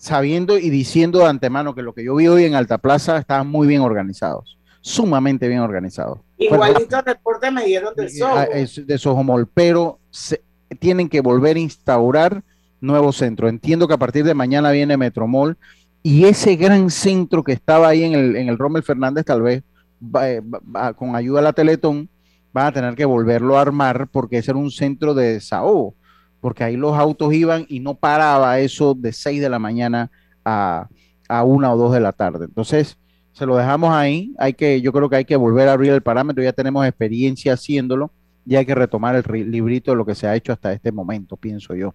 sabiendo 0.07 0.57
y 0.57 0.69
diciendo 0.69 1.19
de 1.19 1.27
antemano 1.27 1.73
que 1.73 1.81
lo 1.81 1.93
que 1.93 2.03
yo 2.03 2.15
vi 2.15 2.27
hoy 2.27 2.43
en 2.43 2.55
Alta 2.55 2.77
Plaza 2.77 3.17
estaban 3.19 3.47
muy 3.47 3.67
bien 3.67 3.79
organizados, 3.81 4.57
sumamente 4.81 5.47
bien 5.47 5.61
organizados. 5.61 6.19
Igualito 6.37 7.01
reporte 7.01 7.49
me 7.49 7.63
dieron 7.63 7.95
del 7.95 8.09
Soho. 8.09 8.35
Ah, 8.35 8.43
es 8.43 8.85
de 8.85 8.97
Sojomol, 8.97 9.47
pero 9.47 9.99
se- 10.09 10.43
tienen 10.79 11.07
que 11.07 11.21
volver 11.21 11.55
a 11.55 11.59
instaurar 11.61 12.43
nuevos 12.81 13.15
centros. 13.15 13.49
Entiendo 13.49 13.87
que 13.87 13.93
a 13.93 13.97
partir 13.97 14.25
de 14.25 14.33
mañana 14.33 14.71
viene 14.71 14.97
Metromol 14.97 15.55
y 16.01 16.25
ese 16.25 16.57
gran 16.57 16.89
centro 16.89 17.41
que 17.41 17.53
estaba 17.53 17.87
ahí 17.87 18.03
en 18.03 18.13
el, 18.13 18.35
en 18.35 18.49
el 18.49 18.57
Rommel 18.57 18.83
Fernández, 18.83 19.23
tal 19.23 19.41
vez 19.41 19.63
va- 20.03 20.29
eh, 20.29 20.41
va- 20.41 20.59
va- 20.75 20.93
con 20.93 21.15
ayuda 21.15 21.39
de 21.39 21.43
la 21.45 21.53
Teletón, 21.53 22.09
van 22.51 22.65
a 22.67 22.71
tener 22.73 22.95
que 22.95 23.05
volverlo 23.05 23.57
a 23.57 23.61
armar 23.61 24.09
porque 24.11 24.39
ese 24.39 24.51
era 24.51 24.57
un 24.59 24.69
centro 24.69 25.13
de 25.13 25.35
desahogo, 25.35 25.95
porque 26.43 26.65
ahí 26.65 26.75
los 26.75 26.93
autos 26.97 27.33
iban 27.33 27.65
y 27.69 27.79
no 27.79 27.95
paraba 27.95 28.59
eso 28.59 28.93
de 28.93 29.13
6 29.13 29.41
de 29.41 29.49
la 29.49 29.59
mañana 29.59 30.11
a, 30.43 30.89
a 31.29 31.43
1 31.45 31.73
o 31.73 31.77
2 31.77 31.93
de 31.93 31.99
la 32.01 32.11
tarde. 32.11 32.43
Entonces, 32.45 32.97
se 33.31 33.45
lo 33.45 33.55
dejamos 33.55 33.93
ahí. 33.93 34.35
Hay 34.37 34.53
que, 34.53 34.81
yo 34.81 34.91
creo 34.91 35.09
que 35.09 35.15
hay 35.15 35.23
que 35.25 35.37
volver 35.37 35.69
a 35.69 35.71
abrir 35.71 35.93
el 35.93 36.01
parámetro. 36.03 36.43
Ya 36.43 36.51
tenemos 36.51 36.85
experiencia 36.85 37.53
haciéndolo 37.53 38.11
y 38.45 38.57
hay 38.57 38.65
que 38.65 38.75
retomar 38.75 39.15
el 39.15 39.23
ri- 39.23 39.45
librito 39.45 39.91
de 39.91 39.97
lo 39.97 40.05
que 40.05 40.15
se 40.15 40.27
ha 40.27 40.35
hecho 40.35 40.51
hasta 40.51 40.73
este 40.73 40.91
momento, 40.91 41.37
pienso 41.37 41.73
yo. 41.75 41.93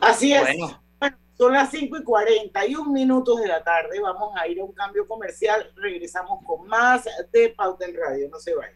Así 0.00 0.32
es. 0.32 0.40
Bueno. 0.42 0.80
Bueno, 1.00 1.16
son 1.36 1.52
las 1.54 1.70
5 1.72 1.96
y 1.96 2.04
41 2.04 2.92
minutos 2.92 3.40
de 3.40 3.48
la 3.48 3.64
tarde. 3.64 3.98
Vamos 4.00 4.30
a 4.40 4.46
ir 4.46 4.60
a 4.60 4.64
un 4.64 4.72
cambio 4.72 5.08
comercial. 5.08 5.60
Regresamos 5.74 6.38
con 6.46 6.68
más 6.68 7.04
de 7.32 7.48
Pauta 7.56 7.84
en 7.84 7.96
Radio. 7.96 8.28
No 8.30 8.38
se 8.38 8.54
vayan. 8.54 8.74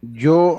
Yo, 0.00 0.58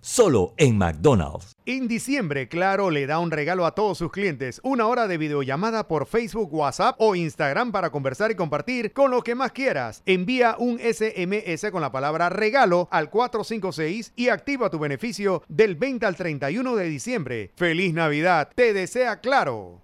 Solo 0.00 0.54
en 0.58 0.78
McDonald's. 0.78 1.56
En 1.66 1.88
diciembre, 1.88 2.48
Claro 2.48 2.90
le 2.90 3.06
da 3.06 3.18
un 3.18 3.32
regalo 3.32 3.66
a 3.66 3.74
todos 3.74 3.98
sus 3.98 4.12
clientes, 4.12 4.60
una 4.62 4.86
hora 4.86 5.08
de 5.08 5.18
videollamada 5.18 5.88
por 5.88 6.06
Facebook, 6.06 6.54
WhatsApp 6.54 6.94
o 6.98 7.16
Instagram 7.16 7.72
para 7.72 7.90
conversar 7.90 8.30
y 8.30 8.36
compartir 8.36 8.92
con 8.92 9.10
lo 9.10 9.22
que 9.22 9.34
más 9.34 9.50
quieras. 9.50 10.02
Envía 10.06 10.54
un 10.56 10.78
SMS 10.78 11.68
con 11.72 11.82
la 11.82 11.90
palabra 11.90 12.28
regalo 12.28 12.86
al 12.92 13.10
456 13.10 14.12
y 14.14 14.28
activa 14.28 14.70
tu 14.70 14.78
beneficio 14.78 15.42
del 15.48 15.74
20 15.74 16.06
al 16.06 16.14
31 16.14 16.76
de 16.76 16.84
diciembre. 16.84 17.52
¡Feliz 17.56 17.92
Navidad! 17.92 18.50
Te 18.54 18.72
desea 18.72 19.20
Claro. 19.20 19.82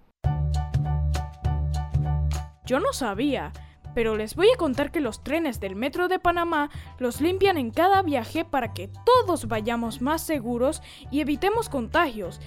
Yo 2.65 2.79
no 2.79 2.93
sabía, 2.93 3.51
pero 3.95 4.15
les 4.17 4.35
voy 4.35 4.49
a 4.53 4.57
contar 4.57 4.91
que 4.91 4.99
los 4.99 5.23
trenes 5.23 5.59
del 5.59 5.75
Metro 5.75 6.07
de 6.07 6.19
Panamá 6.19 6.69
los 6.99 7.21
limpian 7.21 7.57
en 7.57 7.71
cada 7.71 8.03
viaje 8.03 8.45
para 8.45 8.73
que 8.73 8.89
todos 9.05 9.47
vayamos 9.47 10.01
más 10.01 10.21
seguros 10.21 10.83
y 11.09 11.21
evitemos 11.21 11.69
contagios. 11.69 12.41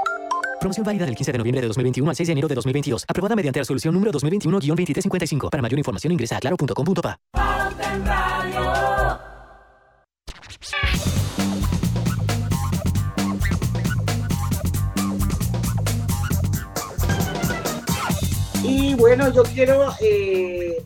Promoción 0.61 0.85
válida 0.85 1.07
del 1.07 1.15
15 1.15 1.31
de 1.31 1.37
noviembre 1.39 1.61
de 1.61 1.67
2021 1.69 2.07
al 2.11 2.15
6 2.15 2.27
de 2.27 2.31
enero 2.33 2.47
de 2.47 2.53
2022. 2.53 3.05
Aprobada 3.07 3.35
mediante 3.35 3.57
la 3.57 3.61
resolución 3.61 3.95
número 3.95 4.11
2021-2355. 4.11 5.49
Para 5.49 5.59
mayor 5.59 5.79
información 5.79 6.13
ingresa 6.13 6.37
a 6.37 6.39
claro.com.pa. 6.39 7.17
Y 18.63 18.93
bueno, 18.93 19.33
yo 19.33 19.41
quiero 19.41 19.91
eh, 19.99 20.77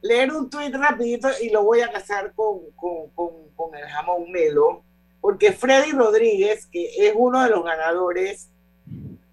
leer 0.00 0.32
un 0.32 0.48
tuit 0.48 0.74
rapidito 0.74 1.28
y 1.42 1.50
lo 1.50 1.64
voy 1.64 1.82
a 1.82 1.92
casar 1.92 2.32
con, 2.34 2.60
con, 2.74 3.10
con, 3.14 3.28
con 3.54 3.74
el 3.74 3.84
jamón 3.88 4.32
melo, 4.32 4.84
porque 5.20 5.52
Freddy 5.52 5.92
Rodríguez, 5.92 6.66
que 6.66 7.08
es 7.08 7.12
uno 7.16 7.42
de 7.42 7.50
los 7.50 7.64
ganadores 7.64 8.50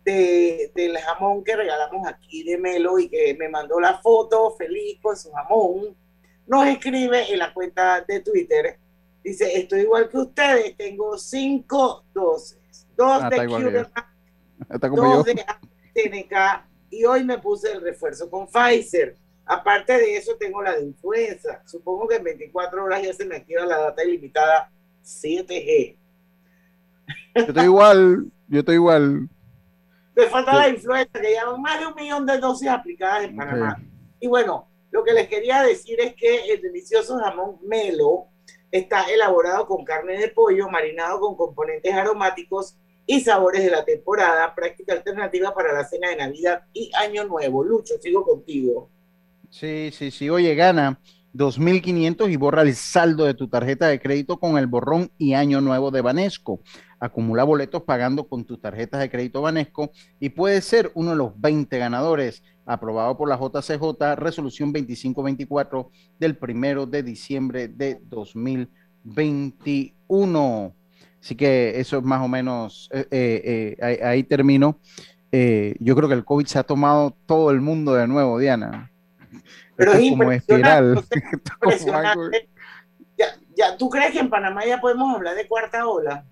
de, 0.04 0.72
del 0.76 0.98
jamón 0.98 1.44
que 1.44 1.56
regalamos 1.56 2.08
aquí 2.08 2.44
de 2.44 2.58
Melo 2.58 3.00
y 3.00 3.10
que 3.10 3.34
me 3.36 3.50
mandó 3.50 3.80
la 3.80 3.98
foto 4.00 4.52
feliz 4.56 5.00
con 5.02 5.16
su 5.16 5.32
jamón, 5.32 5.96
nos 6.48 6.68
escribe 6.68 7.32
en 7.32 7.40
la 7.40 7.54
cuenta 7.54 8.02
de 8.02 8.20
Twitter. 8.20 8.78
Dice, 9.24 9.58
estoy 9.58 9.82
igual 9.82 10.08
que 10.10 10.18
ustedes, 10.18 10.78
tengo 10.78 11.18
cinco 11.18 12.04
dosis, 12.14 12.88
dos 12.96 13.24
Ah, 13.24 13.30
de 13.30 13.38
como 14.90 15.16
dos 15.16 15.26
yo. 15.26 15.34
de 15.34 15.42
AstraZeneca 15.42 16.68
y 16.90 17.04
hoy 17.06 17.24
me 17.24 17.40
puse 17.40 17.72
el 17.72 17.82
refuerzo 17.82 18.30
con 18.30 18.48
Pfizer. 18.48 19.18
Aparte 19.48 19.94
de 19.94 20.18
eso, 20.18 20.36
tengo 20.38 20.62
la 20.62 20.76
de 20.76 20.84
influenza. 20.84 21.62
Supongo 21.66 22.08
que 22.08 22.16
en 22.16 22.24
24 22.24 22.84
horas 22.84 23.02
ya 23.04 23.14
se 23.14 23.26
me 23.26 23.38
activa 23.38 23.66
la 23.66 23.78
data 23.78 24.04
ilimitada 24.04 24.72
7G. 25.06 25.96
Yo 27.36 27.42
estoy 27.42 27.64
igual, 27.64 28.26
yo 28.48 28.60
estoy 28.60 28.76
igual. 28.76 29.30
Me 30.16 30.26
falta 30.28 30.56
la 30.56 30.70
influenza, 30.70 31.20
que 31.20 31.28
llevan 31.28 31.62
más 31.62 31.80
de 31.80 31.88
un 31.88 31.96
millón 31.96 32.26
de 32.26 32.38
dosis 32.40 32.70
aplicadas 32.70 33.26
en 33.26 33.36
Panamá. 33.36 33.82
Y 34.20 34.28
bueno, 34.28 34.68
lo 34.92 35.04
que 35.04 35.14
les 35.14 35.28
quería 35.28 35.62
decir 35.62 36.00
es 36.00 36.16
que 36.16 36.52
el 36.52 36.62
delicioso 36.62 37.18
jamón 37.20 37.58
Melo 37.64 38.28
está 38.72 39.04
elaborado 39.04 39.68
con 39.68 39.84
carne 39.84 40.18
de 40.18 40.30
pollo, 40.30 40.70
marinado 40.70 41.20
con 41.20 41.36
componentes 41.36 41.94
aromáticos 41.94 42.78
y 43.06 43.20
sabores 43.20 43.64
de 43.64 43.70
la 43.70 43.86
temporada, 43.86 44.56
práctica 44.56 44.94
alternativa 44.94 45.54
para 45.54 45.74
la 45.74 45.84
cena 45.84 46.10
de 46.10 46.16
Navidad 46.16 46.64
y 46.74 46.92
Año 46.96 47.26
Nuevo. 47.26 47.64
Lucho, 47.64 47.96
sigo 48.02 48.24
contigo. 48.24 48.90
Sí, 49.50 49.92
sí, 49.92 50.12
sí. 50.12 50.30
Oye, 50.30 50.56
gana 50.56 51.00
2.500 51.36 52.32
y 52.32 52.38
borra 52.38 52.62
el 52.62 52.76
saldo 52.76 53.26
de 53.26 53.34
tu 53.34 53.50
tarjeta 53.50 53.88
de 53.88 54.00
crédito 54.00 54.40
con 54.40 54.58
el 54.58 54.68
borrón 54.68 55.12
y 55.18 55.34
año 55.34 55.60
nuevo 55.62 55.90
de 55.92 56.02
Banesco. 56.02 56.62
Acumula 57.00 57.44
boletos 57.44 57.82
pagando 57.84 58.28
con 58.28 58.46
tus 58.46 58.62
tarjetas 58.62 59.02
de 59.02 59.10
crédito 59.10 59.42
Banesco 59.42 59.92
y 60.20 60.30
puedes 60.30 60.66
ser 60.66 60.92
uno 60.96 61.12
de 61.12 61.18
los 61.18 61.40
20 61.40 61.78
ganadores. 61.78 62.42
Aprobado 62.66 63.16
por 63.18 63.30
la 63.30 63.38
JCJ, 63.38 64.16
resolución 64.16 64.74
2524 64.74 65.92
del 66.20 66.38
primero 66.38 66.86
de 66.86 67.04
diciembre 67.04 67.68
de 67.68 68.00
2021. 68.06 70.74
Así 71.22 71.36
que 71.36 71.80
eso 71.80 71.98
es 71.98 72.04
más 72.04 72.22
o 72.22 72.28
menos, 72.28 72.90
eh, 72.94 73.08
eh, 73.12 73.42
eh, 73.44 73.78
ahí, 73.82 73.98
ahí 74.02 74.24
termino. 74.24 74.80
Eh, 75.38 75.76
yo 75.80 75.98
creo 75.98 76.08
que 76.08 76.16
el 76.16 76.24
COVID 76.24 76.46
se 76.46 76.60
ha 76.60 76.64
tomado 76.64 77.14
todo 77.26 77.52
el 77.52 77.60
mundo 77.60 77.94
de 77.94 78.08
nuevo, 78.08 78.40
Diana. 78.40 78.90
Pero 79.76 79.94
es 79.94 80.10
como 80.10 80.24
impresionante, 80.24 81.00
espiral. 81.00 81.34
impresionante. 81.64 82.50
Ya, 83.18 83.26
ya, 83.56 83.78
¿Tú 83.78 83.90
crees 83.90 84.12
que 84.12 84.20
en 84.20 84.30
Panamá 84.30 84.66
ya 84.66 84.80
podemos 84.80 85.16
hablar 85.16 85.36
de 85.36 85.48
cuarta 85.48 85.88
ola? 85.88 86.26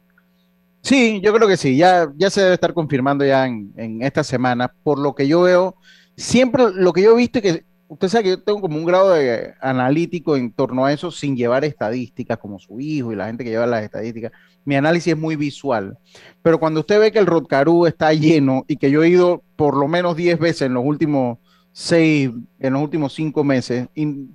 Sí, 0.82 1.22
yo 1.22 1.34
creo 1.34 1.48
que 1.48 1.56
sí, 1.56 1.78
ya, 1.78 2.12
ya 2.16 2.30
se 2.30 2.42
debe 2.42 2.56
estar 2.56 2.74
confirmando 2.74 3.26
ya 3.26 3.46
en, 3.46 3.74
en 3.78 4.02
esta 4.02 4.24
semana. 4.24 4.74
Por 4.84 5.00
lo 5.00 5.16
que 5.16 5.28
yo 5.28 5.42
veo, 5.42 5.78
siempre 6.18 6.66
lo 6.74 6.92
que 6.92 7.04
yo 7.04 7.14
he 7.14 7.18
visto 7.18 7.40
es 7.40 7.44
que 7.44 7.66
usted 7.94 8.10
sabe 8.10 8.24
que 8.24 8.30
yo 8.32 8.42
tengo 8.42 8.62
como 8.62 8.78
un 8.78 8.86
grado 8.86 9.12
de 9.12 9.54
analítico 9.62 10.36
en 10.36 10.52
torno 10.52 10.86
a 10.86 10.92
eso 10.92 11.12
sin 11.12 11.36
llevar 11.36 11.64
estadísticas 11.64 12.38
como 12.38 12.60
su 12.60 12.80
hijo 12.80 13.12
y 13.12 13.16
la 13.16 13.28
gente 13.28 13.44
que 13.44 13.52
lleva 13.52 13.68
las 13.68 13.84
estadísticas. 13.84 14.32
Mi 14.66 14.76
análisis 14.76 15.14
es 15.14 15.20
muy 15.20 15.36
visual. 15.36 15.98
Pero 16.42 16.60
cuando 16.60 16.82
usted 16.82 17.00
ve 17.00 17.12
que 17.12 17.20
el 17.20 17.28
Rotcarú 17.28 17.86
está 17.86 18.14
lleno 18.14 18.66
y 18.68 18.78
que 18.78 18.92
yo 18.92 19.04
he 19.04 19.10
ido 19.10 19.44
por 19.56 19.78
lo 19.78 19.88
menos 19.88 20.16
10 20.16 20.40
veces 20.40 20.64
en 20.64 20.74
los 20.74 20.84
últimos 20.86 21.38
seis, 21.74 22.30
en 22.60 22.74
los 22.74 22.82
últimos 22.82 23.14
cinco 23.14 23.44
meses, 23.44 23.90
y 23.94 24.30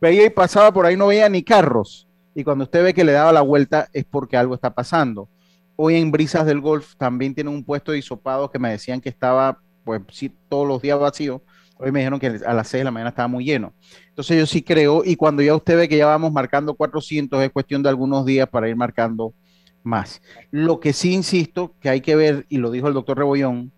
veía 0.00 0.26
y 0.26 0.30
pasaba 0.30 0.72
por 0.72 0.86
ahí, 0.86 0.96
no 0.96 1.06
veía 1.06 1.28
ni 1.28 1.44
carros. 1.44 2.08
Y 2.34 2.42
cuando 2.42 2.64
usted 2.64 2.82
ve 2.82 2.94
que 2.94 3.04
le 3.04 3.12
daba 3.12 3.30
la 3.30 3.42
vuelta 3.42 3.88
es 3.92 4.04
porque 4.04 4.36
algo 4.36 4.54
está 4.54 4.74
pasando. 4.74 5.28
Hoy 5.76 5.96
en 5.96 6.10
Brisas 6.10 6.46
del 6.46 6.60
Golf 6.60 6.96
también 6.96 7.34
tienen 7.34 7.52
un 7.52 7.62
puesto 7.62 7.92
de 7.92 7.98
hisopados 7.98 8.50
que 8.50 8.58
me 8.58 8.70
decían 8.70 9.00
que 9.00 9.10
estaba, 9.10 9.60
pues 9.84 10.00
sí, 10.10 10.34
todos 10.48 10.66
los 10.66 10.80
días 10.82 10.98
vacío. 10.98 11.42
Hoy 11.78 11.92
me 11.92 12.00
dijeron 12.00 12.20
que 12.20 12.40
a 12.46 12.54
las 12.54 12.68
6 12.68 12.80
de 12.80 12.84
la 12.84 12.90
mañana 12.90 13.10
estaba 13.10 13.28
muy 13.28 13.44
lleno. 13.44 13.74
Entonces 14.08 14.38
yo 14.38 14.46
sí 14.46 14.62
creo, 14.62 15.02
y 15.04 15.16
cuando 15.16 15.42
ya 15.42 15.54
usted 15.54 15.76
ve 15.76 15.88
que 15.88 15.96
ya 15.96 16.06
vamos 16.06 16.32
marcando 16.32 16.74
400, 16.74 17.42
es 17.42 17.50
cuestión 17.50 17.82
de 17.82 17.88
algunos 17.88 18.24
días 18.24 18.48
para 18.48 18.68
ir 18.68 18.76
marcando 18.76 19.34
más. 19.82 20.22
Lo 20.50 20.80
que 20.80 20.92
sí 20.92 21.12
insisto, 21.12 21.74
que 21.80 21.88
hay 21.88 22.00
que 22.00 22.14
ver, 22.14 22.46
y 22.48 22.58
lo 22.58 22.70
dijo 22.70 22.88
el 22.88 22.94
doctor 22.94 23.18
Rebollón, 23.18 23.72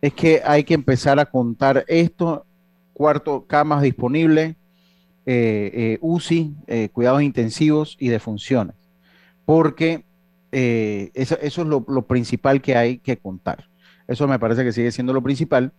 es 0.00 0.12
que 0.12 0.42
hay 0.44 0.64
que 0.64 0.74
empezar 0.74 1.18
a 1.18 1.26
contar 1.26 1.84
esto, 1.88 2.44
cuarto, 2.92 3.46
camas 3.46 3.82
disponibles, 3.82 4.56
eh, 5.28 5.70
eh, 5.74 5.98
UCI, 6.00 6.54
eh, 6.66 6.88
cuidados 6.92 7.22
intensivos 7.22 7.96
y 7.98 8.08
defunciones, 8.08 8.76
porque 9.44 10.04
eso, 10.52 11.36
es 11.42 11.58
lo, 11.58 12.02
principal 12.06 12.62
que 12.62 12.76
hay 12.76 12.98
que 12.98 13.16
contar. 13.16 13.68
Eso 14.06 14.28
me 14.28 14.38
parece 14.38 14.64
que 14.64 14.72
sigue 14.72 14.92
siendo 14.92 15.12
lo 15.12 15.22
principal. 15.22 15.72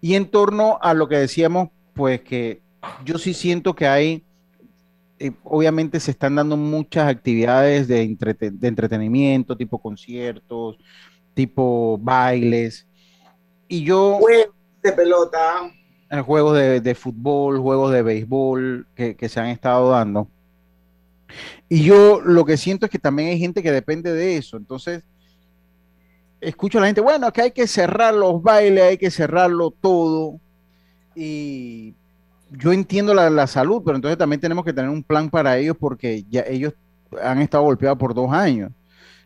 Y 0.00 0.16
en 0.16 0.26
torno 0.26 0.78
a 0.82 0.92
lo 0.92 1.08
que 1.08 1.16
decíamos, 1.16 1.70
pues 1.94 2.20
que 2.20 2.60
yo 3.04 3.16
sí 3.16 3.32
siento 3.32 3.74
que 3.74 3.86
hay 3.86 4.24
obviamente 5.44 6.00
se 6.00 6.10
están 6.10 6.34
dando 6.34 6.56
muchas 6.56 7.08
actividades 7.08 7.88
de, 7.88 8.02
entretenimiento, 8.62 9.56
tipo 9.56 9.78
conciertos, 9.78 10.76
tipo 11.34 11.98
bailes. 12.02 12.87
Y 13.68 13.84
yo... 13.84 14.18
Juegos 14.20 14.54
de 14.82 14.92
pelota. 14.92 15.70
Eh, 16.10 16.20
juegos 16.20 16.56
de, 16.56 16.94
fútbol, 16.94 17.58
juegos 17.58 17.92
de 17.92 18.02
béisbol 18.02 18.86
que, 18.94 19.28
se 19.28 19.40
han 19.40 19.48
estado 19.48 19.90
dando. 19.90 20.28
Y 21.68 21.84
yo 21.84 22.22
lo 22.22 22.46
que 22.46 22.56
siento 22.56 22.86
es 22.86 22.90
que 22.90 22.98
también 22.98 23.28
hay 23.28 23.38
gente 23.38 23.62
que 23.62 23.70
depende 23.70 24.12
de 24.14 24.38
eso. 24.38 24.56
Entonces, 24.56 25.02
escucho 26.40 26.78
a 26.78 26.80
la 26.80 26.86
gente, 26.86 27.02
bueno, 27.02 27.30
que 27.30 27.42
hay 27.42 27.50
que 27.50 27.66
cerrar 27.66 28.14
los 28.14 28.42
bailes, 28.42 28.84
hay 28.84 28.96
que 28.96 29.10
cerrarlo 29.10 29.70
todo. 29.70 30.40
Y 31.14 31.94
yo 32.50 32.72
entiendo 32.72 33.12
la, 33.12 33.46
salud, 33.46 33.82
pero 33.84 33.96
entonces 33.96 34.16
también 34.16 34.40
tenemos 34.40 34.64
que 34.64 34.72
tener 34.72 34.88
un 34.88 35.02
plan 35.02 35.28
para 35.28 35.58
ellos 35.58 35.76
porque 35.78 36.24
ya 36.30 36.40
ellos 36.48 36.72
han 37.22 37.42
estado 37.42 37.64
golpeados 37.64 37.98
por 37.98 38.14
dos 38.14 38.32
años. 38.32 38.72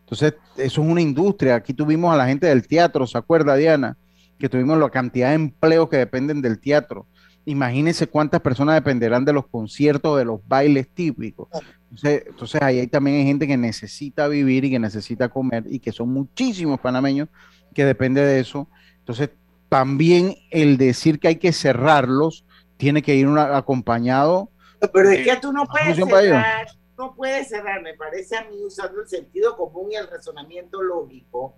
Entonces, 0.00 0.34
eso 0.56 0.82
es 0.82 0.88
una 0.88 1.00
industria. 1.00 1.54
Aquí 1.54 1.72
tuvimos 1.72 2.12
a 2.12 2.16
la 2.16 2.26
gente 2.26 2.48
del 2.48 2.66
teatro, 2.66 3.06
¿se 3.06 3.16
acuerda, 3.16 3.54
Diana? 3.54 3.96
Que 4.38 4.48
tuvimos 4.48 4.78
la 4.78 4.90
cantidad 4.90 5.28
de 5.28 5.34
empleos 5.34 5.88
que 5.88 5.96
dependen 5.96 6.42
del 6.42 6.58
teatro. 6.58 7.06
Imagínense 7.44 8.06
cuántas 8.06 8.40
personas 8.40 8.76
dependerán 8.76 9.24
de 9.24 9.32
los 9.32 9.46
conciertos, 9.46 10.18
de 10.18 10.24
los 10.24 10.46
bailes 10.46 10.88
típicos. 10.88 11.48
Entonces, 11.90 12.24
entonces 12.26 12.62
ahí 12.62 12.86
también 12.86 13.16
hay 13.18 13.24
gente 13.24 13.46
que 13.46 13.56
necesita 13.56 14.28
vivir 14.28 14.64
y 14.64 14.70
que 14.70 14.78
necesita 14.78 15.28
comer 15.28 15.64
y 15.66 15.80
que 15.80 15.90
son 15.90 16.10
muchísimos 16.10 16.78
panameños 16.80 17.28
que 17.74 17.84
depende 17.84 18.24
de 18.24 18.40
eso. 18.40 18.68
Entonces, 18.98 19.30
también 19.68 20.36
el 20.50 20.76
decir 20.76 21.18
que 21.18 21.28
hay 21.28 21.36
que 21.36 21.52
cerrarlos, 21.52 22.44
tiene 22.76 23.02
que 23.02 23.14
ir 23.14 23.26
acompañado. 23.28 24.50
Pero 24.92 25.10
es 25.10 25.24
que 25.24 25.36
tú 25.36 25.52
no 25.52 25.66
puedes 25.66 25.96
cerrar, 25.96 26.66
no 26.98 27.14
puedes 27.14 27.48
cerrar, 27.48 27.80
me 27.82 27.94
parece 27.94 28.36
a 28.36 28.44
mí 28.48 28.62
usando 28.64 29.00
el 29.00 29.08
sentido 29.08 29.56
común 29.56 29.92
y 29.92 29.94
el 29.94 30.08
razonamiento 30.08 30.82
lógico, 30.82 31.56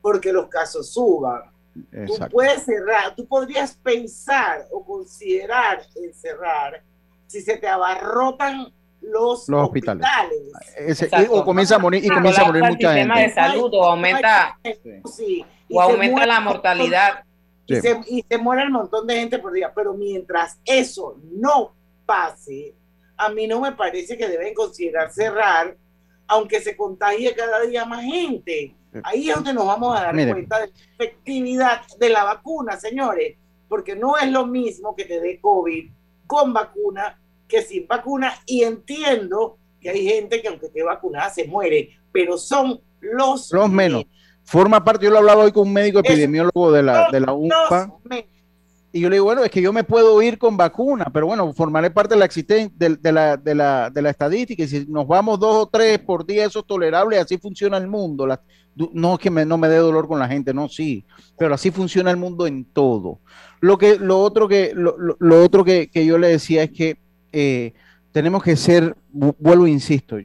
porque 0.00 0.32
los 0.32 0.48
casos 0.48 0.92
suban. 0.92 1.42
Tú 2.06 2.14
puedes 2.30 2.62
cerrar, 2.62 3.14
tú 3.16 3.26
podrías 3.26 3.76
pensar 3.76 4.66
o 4.72 4.84
considerar 4.84 5.82
el 5.96 6.14
cerrar 6.14 6.82
si 7.26 7.40
se 7.40 7.56
te 7.56 7.68
abarrotan 7.68 8.72
los, 9.00 9.48
hospitales. 9.48 10.02
o 11.30 11.44
comienza 11.44 11.76
a 11.76 11.78
morir 11.78 12.04
y 12.04 12.08
comienza 12.08 12.42
a 12.42 12.46
morir 12.46 12.64
mucha 12.64 12.94
gente. 12.94 13.14
El 13.14 13.18
sistema 13.18 13.20
de 13.20 13.30
salud 13.30 13.70
o 13.74 13.84
aumenta, 13.84 14.58
o 15.70 15.80
aumenta 15.80 16.26
la 16.26 16.40
mortalidad 16.40 17.24
y, 17.66 18.24
se, 18.28 18.38
muere 18.38 18.66
un 18.66 18.72
montón 18.72 19.06
de 19.06 19.16
gente 19.16 19.38
por 19.38 19.52
día. 19.52 19.72
Pero 19.74 19.94
mientras 19.94 20.58
eso 20.64 21.16
no 21.32 21.72
pase, 22.04 22.74
a 23.16 23.28
mí 23.28 23.46
no 23.46 23.60
me 23.60 23.72
parece 23.72 24.18
que 24.18 24.28
deben 24.28 24.54
considerar 24.54 25.12
cerrar, 25.12 25.76
aunque 26.26 26.60
se 26.60 26.76
contagie 26.76 27.34
cada 27.34 27.60
día 27.60 27.84
más 27.84 28.02
gente. 28.02 28.74
Ahí 29.04 29.28
es 29.28 29.36
donde 29.36 29.52
nos 29.52 29.66
vamos 29.66 29.96
a 29.96 30.02
dar 30.02 30.14
cuenta 30.14 30.60
de 30.60 30.66
la 30.66 30.72
efectividad 30.98 31.80
de 31.98 32.10
la 32.10 32.24
vacuna, 32.24 32.78
señores, 32.78 33.36
porque 33.68 33.94
no 33.94 34.16
es 34.16 34.30
lo 34.30 34.46
mismo 34.46 34.96
que 34.96 35.04
te 35.04 35.20
dé 35.20 35.40
COVID 35.40 35.90
con 36.26 36.52
vacuna 36.52 37.20
que 37.46 37.62
sin 37.62 37.86
vacuna. 37.86 38.34
Y 38.46 38.62
entiendo 38.62 39.58
que 39.80 39.90
hay 39.90 40.04
gente 40.06 40.42
que 40.42 40.48
aunque 40.48 40.66
esté 40.66 40.82
vacunada 40.82 41.30
se 41.30 41.46
muere, 41.46 41.98
pero 42.12 42.36
son 42.36 42.80
los, 43.00 43.50
los 43.52 43.70
menos. 43.70 44.04
forma 44.44 44.84
parte, 44.84 45.04
yo 45.04 45.10
lo 45.10 45.18
hablaba 45.18 45.44
hoy 45.44 45.52
con 45.52 45.68
un 45.68 45.72
médico 45.72 46.00
epidemiólogo 46.00 46.72
de 46.72 46.82
la, 46.82 47.08
de 47.10 47.20
la 47.20 47.32
UPA, 47.32 47.92
y 48.92 49.00
yo 49.00 49.08
le 49.08 49.16
digo, 49.16 49.26
bueno, 49.26 49.44
es 49.44 49.50
que 49.50 49.62
yo 49.62 49.72
me 49.72 49.84
puedo 49.84 50.20
ir 50.20 50.36
con 50.36 50.56
vacuna, 50.56 51.06
pero 51.12 51.26
bueno, 51.26 51.52
formaré 51.52 51.90
parte 51.90 52.14
de 52.14 52.20
la, 52.20 52.26
de, 52.26 52.96
de, 52.96 53.12
la, 53.12 53.36
de, 53.36 53.54
la, 53.54 53.90
de 53.90 54.02
la 54.02 54.10
estadística, 54.10 54.64
y 54.64 54.68
si 54.68 54.86
nos 54.86 55.06
vamos 55.06 55.38
dos 55.38 55.64
o 55.64 55.66
tres 55.66 56.00
por 56.00 56.26
día, 56.26 56.44
eso 56.44 56.60
es 56.60 56.66
tolerable, 56.66 57.18
así 57.18 57.38
funciona 57.38 57.76
el 57.76 57.86
mundo. 57.86 58.26
no 58.92 59.14
es 59.14 59.20
que 59.20 59.30
me, 59.30 59.44
no 59.44 59.58
me 59.58 59.68
dé 59.68 59.76
dolor 59.76 60.08
con 60.08 60.18
la 60.18 60.26
gente, 60.26 60.52
no, 60.52 60.68
sí, 60.68 61.04
pero 61.38 61.54
así 61.54 61.70
funciona 61.70 62.10
el 62.10 62.16
mundo 62.16 62.48
en 62.48 62.64
todo. 62.64 63.20
Lo, 63.60 63.78
que, 63.78 63.96
lo 63.96 64.20
otro, 64.20 64.48
que, 64.48 64.72
lo, 64.74 64.96
lo 64.96 65.44
otro 65.44 65.64
que, 65.64 65.88
que, 65.88 66.04
yo 66.04 66.18
le 66.18 66.28
decía 66.28 66.64
es 66.64 66.70
que 66.70 66.98
eh, 67.32 67.74
tenemos 68.10 68.42
que 68.42 68.56
ser, 68.56 68.96
vuelvo 69.12 69.66
e 69.66 69.70
insisto, 69.70 70.16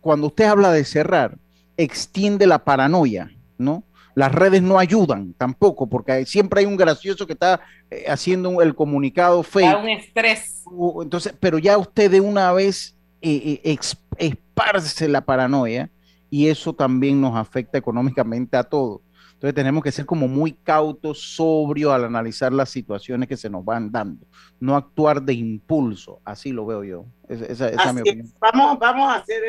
cuando 0.00 0.28
usted 0.28 0.44
habla 0.44 0.72
de 0.72 0.84
cerrar, 0.84 1.36
extiende 1.76 2.46
la 2.46 2.64
paranoia 2.64 3.30
¿no? 3.58 3.82
Las 4.18 4.34
redes 4.34 4.60
no 4.62 4.80
ayudan 4.80 5.32
tampoco, 5.34 5.86
porque 5.86 6.26
siempre 6.26 6.58
hay 6.58 6.66
un 6.66 6.76
gracioso 6.76 7.24
que 7.24 7.34
está 7.34 7.60
eh, 7.88 8.06
haciendo 8.08 8.60
el 8.60 8.74
comunicado 8.74 9.44
fake. 9.44 9.78
un 9.80 9.88
estrés. 9.90 10.64
Entonces, 11.00 11.36
pero 11.38 11.58
ya 11.58 11.78
usted 11.78 12.10
de 12.10 12.20
una 12.20 12.52
vez 12.52 12.96
eh, 13.22 13.60
eh 13.62 13.78
esparce 14.18 15.06
la 15.06 15.20
paranoia 15.20 15.88
y 16.30 16.48
eso 16.48 16.72
también 16.72 17.20
nos 17.20 17.36
afecta 17.36 17.78
económicamente 17.78 18.56
a 18.56 18.64
todos. 18.64 19.02
Entonces 19.38 19.54
tenemos 19.54 19.84
que 19.84 19.92
ser 19.92 20.04
como 20.04 20.26
muy 20.26 20.52
cautos, 20.52 21.36
sobrios 21.36 21.92
al 21.92 22.04
analizar 22.04 22.52
las 22.52 22.70
situaciones 22.70 23.28
que 23.28 23.36
se 23.36 23.48
nos 23.48 23.64
van 23.64 23.92
dando, 23.92 24.26
no 24.58 24.74
actuar 24.74 25.22
de 25.22 25.32
impulso, 25.32 26.20
así 26.24 26.50
lo 26.50 26.66
veo 26.66 26.82
yo. 26.82 27.04
Esa, 27.28 27.68
es 27.68 27.94
mi 27.94 28.00
opinión. 28.00 28.26
Vamos, 28.40 28.80
vamos 28.80 29.08
a 29.08 29.18
hacer 29.18 29.40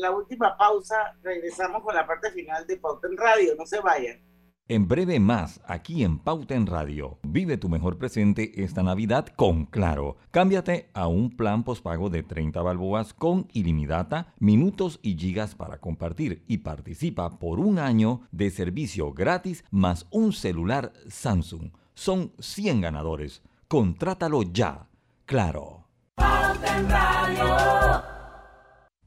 la 0.00 0.10
última 0.10 0.56
pausa, 0.56 0.96
regresamos 1.22 1.82
con 1.82 1.94
la 1.94 2.06
parte 2.06 2.30
final 2.30 2.66
de 2.66 2.78
Pauta 2.78 3.08
en 3.08 3.16
Radio, 3.18 3.54
no 3.58 3.66
se 3.66 3.78
vayan. 3.78 4.18
En 4.68 4.88
breve 4.88 5.20
más, 5.20 5.60
aquí 5.68 6.02
en 6.02 6.18
Pauta 6.18 6.56
en 6.56 6.66
Radio. 6.66 7.18
Vive 7.22 7.56
tu 7.56 7.68
mejor 7.68 7.98
presente 7.98 8.64
esta 8.64 8.82
Navidad 8.82 9.28
con 9.36 9.66
Claro. 9.66 10.16
Cámbiate 10.32 10.90
a 10.92 11.06
un 11.06 11.30
plan 11.30 11.62
postpago 11.62 12.10
de 12.10 12.24
30 12.24 12.62
balboas 12.62 13.14
con 13.14 13.46
ilimitada, 13.52 14.34
minutos 14.40 14.98
y 15.02 15.16
gigas 15.16 15.54
para 15.54 15.78
compartir 15.78 16.42
y 16.48 16.58
participa 16.58 17.38
por 17.38 17.60
un 17.60 17.78
año 17.78 18.22
de 18.32 18.50
servicio 18.50 19.12
gratis 19.12 19.64
más 19.70 20.08
un 20.10 20.32
celular 20.32 20.92
Samsung. 21.08 21.70
Son 21.94 22.32
100 22.40 22.80
ganadores. 22.80 23.42
Contrátalo 23.68 24.42
ya. 24.42 24.88
Claro. 25.26 25.84
Pauta 26.16 26.76
en 26.76 26.90
Radio. 26.90 28.15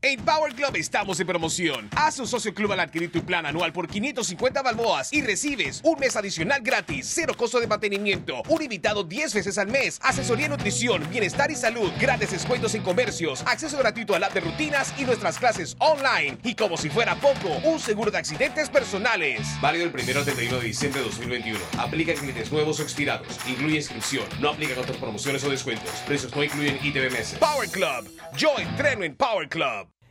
En 0.01 0.23
Power 0.23 0.53
Club 0.53 0.77
estamos 0.77 1.19
en 1.19 1.27
promoción. 1.27 1.89
Haz 1.93 2.19
un 2.19 2.27
socio 2.27 2.53
club 2.53 2.71
al 2.71 2.79
adquirir 2.79 3.11
tu 3.11 3.21
plan 3.21 3.45
anual 3.45 3.73
por 3.73 3.89
550 3.89 4.61
balboas 4.61 5.11
y 5.11 5.21
recibes 5.21 5.81
un 5.83 5.99
mes 5.99 6.15
adicional 6.15 6.61
gratis, 6.61 7.05
cero 7.13 7.33
costo 7.35 7.59
de 7.59 7.67
mantenimiento, 7.67 8.41
un 8.47 8.61
invitado 8.61 9.03
10 9.03 9.33
veces 9.33 9.57
al 9.57 9.67
mes, 9.67 9.99
asesoría 10.01 10.47
nutrición, 10.47 11.05
bienestar 11.09 11.51
y 11.51 11.55
salud, 11.55 11.91
grandes 11.99 12.31
descuentos 12.31 12.75
en 12.75 12.81
comercios, 12.81 13.43
acceso 13.45 13.77
gratuito 13.77 14.15
al 14.15 14.23
app 14.23 14.33
de 14.33 14.39
rutinas 14.39 14.93
y 14.97 15.03
nuestras 15.03 15.37
clases 15.37 15.75
online. 15.79 16.37
Y 16.45 16.55
como 16.55 16.77
si 16.77 16.89
fuera 16.89 17.15
poco, 17.15 17.49
un 17.65 17.77
seguro 17.81 18.09
de 18.09 18.19
accidentes 18.19 18.69
personales. 18.69 19.49
Válido 19.59 19.83
el 19.83 19.91
1 19.93 20.17
al 20.17 20.23
31 20.23 20.59
de 20.59 20.65
diciembre 20.65 21.01
de 21.01 21.07
2021. 21.07 21.59
Aplica 21.77 22.13
en 22.13 22.19
clientes 22.19 22.49
nuevos 22.53 22.79
o 22.79 22.83
expirados. 22.83 23.27
Incluye 23.49 23.75
inscripción. 23.75 24.23
No 24.39 24.51
aplica 24.51 24.75
con 24.75 24.85
otras 24.85 24.97
promociones 24.97 25.43
o 25.43 25.49
descuentos. 25.49 25.91
Precios 26.07 26.33
no 26.33 26.41
incluyen 26.41 26.79
ITBMS. 26.81 27.33
Power 27.33 27.69
Club. 27.69 28.09
Yo 28.37 28.57
entreno 28.57 29.03
en 29.03 29.13
Power 29.13 29.49
Club. 29.49 29.88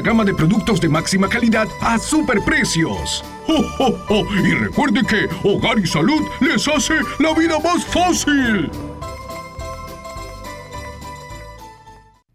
gama 0.00 0.24
de 0.24 0.34
productos 0.34 0.80
de 0.80 0.88
máxima 0.88 1.28
calidad 1.28 1.68
a 1.80 1.98
superprecios. 1.98 3.24
¡Oh, 3.48 3.64
oh, 3.78 3.94
oh! 4.08 4.24
Y 4.34 4.54
recuerde 4.54 5.02
que 5.04 5.28
Hogar 5.46 5.78
y 5.78 5.86
Salud 5.86 6.22
les 6.40 6.66
hace 6.68 6.94
la 7.18 7.34
vida 7.34 7.58
más 7.58 7.84
fácil. 7.84 8.70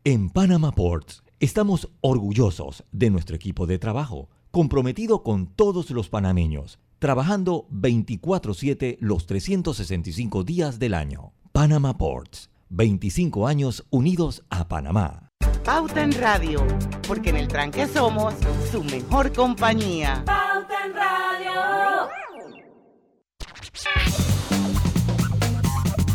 En 0.03 0.30
Panama 0.30 0.72
Ports 0.72 1.24
estamos 1.39 1.89
orgullosos 2.01 2.84
de 2.91 3.10
nuestro 3.10 3.36
equipo 3.36 3.68
de 3.68 3.78
trabajo, 3.78 4.30
comprometido 4.51 5.24
con 5.24 5.47
todos 5.47 5.91
los 5.91 6.10
panameños, 6.10 6.80
trabajando 6.99 7.68
24/7 7.72 8.97
los 9.01 9.26
365 9.26 10.43
días 10.43 10.80
del 10.80 10.93
año. 10.93 11.34
Panama 11.51 11.97
Ports, 11.97 12.49
25 12.70 13.47
años 13.47 13.86
unidos 13.89 14.43
a 14.49 14.68
Panamá. 14.68 15.26
Pauta 15.68 16.01
en 16.01 16.13
Radio, 16.13 16.65
porque 17.05 17.30
en 17.30 17.36
el 17.36 17.49
tranque 17.49 17.88
somos 17.88 18.34
su 18.72 18.82
mejor 18.86 19.34
compañía. 19.34 20.24
Pauta 20.26 20.86
en 20.86 20.93
Radio. 20.93 22.07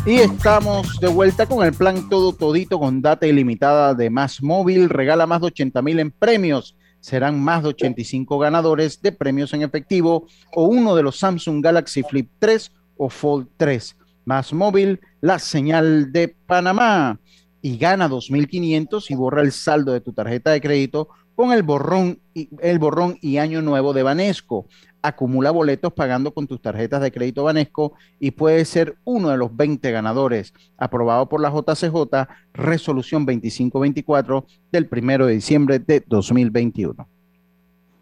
Y 0.07 0.15
estamos 0.21 0.99
de 0.99 1.07
vuelta 1.07 1.45
con 1.45 1.63
el 1.63 1.71
plan 1.71 2.09
todo 2.09 2.33
todito 2.33 2.79
con 2.79 3.03
data 3.03 3.27
ilimitada 3.27 3.93
de 3.93 4.09
Más 4.09 4.41
Móvil. 4.41 4.89
Regala 4.89 5.27
más 5.27 5.41
de 5.41 5.47
80 5.47 5.83
mil 5.83 5.99
en 5.99 6.09
premios. 6.09 6.75
Serán 6.99 7.39
más 7.39 7.61
de 7.61 7.69
85 7.69 8.39
ganadores 8.39 9.03
de 9.03 9.11
premios 9.11 9.53
en 9.53 9.61
efectivo 9.61 10.25
o 10.55 10.65
uno 10.65 10.95
de 10.95 11.03
los 11.03 11.19
Samsung 11.19 11.63
Galaxy 11.63 12.01
Flip 12.01 12.27
3 12.39 12.71
o 12.97 13.07
Fold 13.07 13.49
3. 13.57 13.97
Más 14.25 14.51
Móvil, 14.51 14.99
la 15.21 15.37
señal 15.37 16.11
de 16.11 16.29
Panamá. 16.47 17.19
Y 17.63 17.77
gana 17.77 18.07
2.500 18.07 19.09
y 19.09 19.15
borra 19.15 19.41
el 19.41 19.51
saldo 19.51 19.93
de 19.93 20.01
tu 20.01 20.13
tarjeta 20.13 20.51
de 20.51 20.61
crédito 20.61 21.09
con 21.33 21.51
el 21.51 21.63
borrón 21.63 22.19
y, 22.35 22.49
el 22.61 22.77
borrón 22.77 23.17
y 23.21 23.37
año 23.37 23.63
nuevo 23.63 23.93
de 23.93 24.03
Banesco 24.03 24.67
acumula 25.01 25.51
boletos 25.51 25.91
pagando 25.93 26.33
con 26.33 26.47
tus 26.47 26.61
tarjetas 26.61 27.01
de 27.01 27.11
crédito 27.11 27.43
Banesco 27.43 27.93
y 28.19 28.31
puede 28.31 28.63
ser 28.65 28.95
uno 29.03 29.29
de 29.29 29.37
los 29.37 29.55
20 29.55 29.91
ganadores. 29.91 30.53
Aprobado 30.77 31.27
por 31.27 31.41
la 31.41 31.49
JCJ, 31.49 32.27
resolución 32.53 33.25
2524 33.25 34.45
del 34.71 34.89
1 34.89 35.25
de 35.25 35.33
diciembre 35.33 35.79
de 35.79 36.03
2021. 36.05 37.07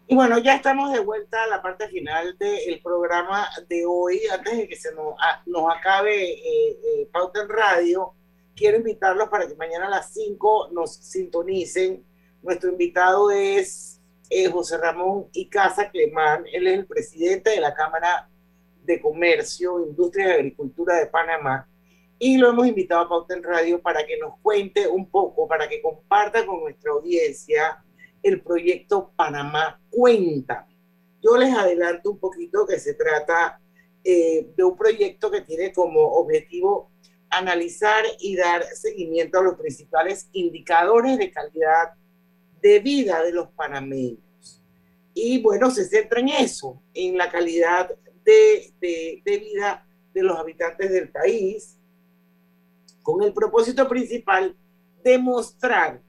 Y 0.06 0.14
bueno, 0.14 0.38
ya 0.38 0.56
estamos 0.56 0.92
de 0.92 1.00
vuelta 1.00 1.42
a 1.42 1.46
la 1.48 1.62
parte 1.62 1.88
final 1.88 2.36
del 2.38 2.80
programa 2.82 3.48
de 3.68 3.84
hoy. 3.86 4.20
Antes 4.32 4.58
de 4.58 4.68
que 4.68 4.76
se 4.76 4.94
nos, 4.94 5.14
nos 5.46 5.74
acabe 5.74 6.32
eh, 6.32 6.78
eh, 6.84 7.08
Pauta 7.10 7.40
Radio, 7.48 8.12
quiero 8.62 8.76
invitarlos 8.76 9.28
para 9.28 9.48
que 9.48 9.56
mañana 9.56 9.88
a 9.88 9.90
las 9.90 10.12
5 10.12 10.68
nos 10.70 10.94
sintonicen. 10.94 12.04
Nuestro 12.42 12.70
invitado 12.70 13.32
es 13.32 14.00
eh, 14.30 14.48
José 14.48 14.78
Ramón 14.78 15.26
Icaza 15.32 15.90
Clemán. 15.90 16.44
Él 16.52 16.68
es 16.68 16.78
el 16.78 16.86
presidente 16.86 17.50
de 17.50 17.60
la 17.60 17.74
Cámara 17.74 18.30
de 18.84 19.00
Comercio, 19.00 19.84
Industria 19.84 20.28
y 20.28 20.30
Agricultura 20.30 20.94
de 20.94 21.06
Panamá. 21.06 21.68
Y 22.20 22.38
lo 22.38 22.50
hemos 22.50 22.68
invitado 22.68 23.00
a 23.00 23.08
Pauta 23.08 23.34
en 23.34 23.42
Radio 23.42 23.82
para 23.82 24.06
que 24.06 24.16
nos 24.16 24.38
cuente 24.40 24.86
un 24.86 25.10
poco, 25.10 25.48
para 25.48 25.68
que 25.68 25.82
comparta 25.82 26.46
con 26.46 26.60
nuestra 26.60 26.92
audiencia 26.92 27.82
el 28.22 28.42
proyecto 28.42 29.10
Panamá 29.16 29.80
Cuenta. 29.90 30.68
Yo 31.20 31.36
les 31.36 31.52
adelanto 31.52 32.12
un 32.12 32.20
poquito 32.20 32.64
que 32.64 32.78
se 32.78 32.94
trata 32.94 33.60
eh, 34.04 34.52
de 34.56 34.62
un 34.62 34.76
proyecto 34.76 35.32
que 35.32 35.40
tiene 35.40 35.72
como 35.72 36.00
objetivo 36.00 36.92
analizar 37.32 38.04
y 38.20 38.36
dar 38.36 38.62
seguimiento 38.74 39.38
a 39.38 39.42
los 39.42 39.54
principales 39.56 40.28
indicadores 40.32 41.18
de 41.18 41.30
calidad 41.30 41.94
de 42.60 42.78
vida 42.78 43.22
de 43.22 43.32
los 43.32 43.48
panameños. 43.50 44.62
Y 45.14 45.42
bueno, 45.42 45.70
se 45.70 45.84
centra 45.84 46.20
en 46.20 46.28
eso, 46.28 46.80
en 46.94 47.18
la 47.18 47.30
calidad 47.30 47.90
de, 48.24 48.72
de- 48.80 49.22
vida 49.24 49.86
de 50.14 50.22
los 50.22 50.38
habitantes 50.38 50.90
del 50.90 51.10
país, 51.10 51.78
con 53.02 53.22
el 53.22 53.32
propósito 53.32 53.88
principal 53.88 54.56
de 55.02 55.18
mostrar, 55.18 56.00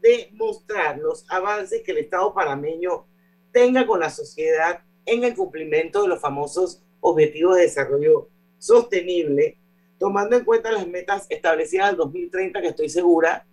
de 0.00 0.30
mostrar 0.34 0.98
los 0.98 1.24
avances 1.30 1.82
que 1.82 1.90
el 1.92 1.98
Estado 1.98 2.32
panameño 2.32 3.06
tenga 3.52 3.86
con 3.86 4.00
la 4.00 4.10
sociedad 4.10 4.80
en 5.04 5.24
el 5.24 5.34
cumplimiento 5.34 6.02
de 6.02 6.08
los 6.08 6.20
famosos 6.20 6.82
objetivos 7.00 7.56
de 7.56 7.62
desarrollo 7.62 8.28
sostenible, 8.58 9.57
tomando 9.98 10.36
en 10.36 10.44
cuenta 10.44 10.70
las 10.70 10.86
metas 10.86 11.26
establecidas 11.28 11.90
al 11.90 11.96
2030, 11.96 12.60
que 12.60 12.68
estoy 12.68 12.88
segura 12.88 13.44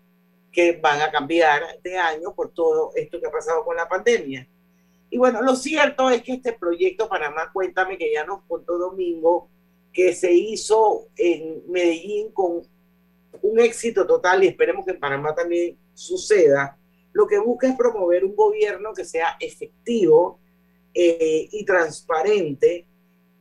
que 0.52 0.74
van 0.74 1.02
a 1.02 1.12
cambiar 1.12 1.62
de 1.84 1.98
año 1.98 2.34
por 2.34 2.52
todo 2.52 2.92
esto 2.96 3.20
que 3.20 3.28
ha 3.28 3.32
pasado 3.32 3.66
con 3.66 3.76
la 3.76 3.90
pandemia. 3.90 4.48
Y 5.10 5.18
bueno, 5.18 5.42
lo 5.42 5.56
cierto 5.56 6.10
es 6.10 6.24
que 6.24 6.34
este 6.34 6.54
proyecto 6.54 7.10
Panamá 7.10 7.52
Cuéntame, 7.52 7.98
que 7.98 8.12
ya 8.12 8.26
nos 8.26 8.44
contó 8.44 8.78
Domingo, 8.78 9.50
que 9.92 10.14
se 10.14 10.32
hizo 10.34 11.08
en 11.18 11.64
Medellín 11.68 12.32
con 12.32 12.62
un 13.42 13.60
éxito 13.60 14.06
total 14.06 14.44
y 14.44 14.48
esperemos 14.48 14.86
que 14.86 14.92
en 14.92 15.00
Panamá 15.00 15.36
también 15.36 15.78
suceda, 15.94 16.78
lo 17.14 17.28
que 17.28 17.40
busca 17.40 17.68
es 17.68 17.78
promover 17.78 18.26
un 18.26 18.36
gobierno 18.36 18.94
que 18.94 19.06
sea 19.06 19.38
efectivo 19.40 20.40
eh, 20.94 21.48
y 21.52 21.64
transparente, 21.66 22.86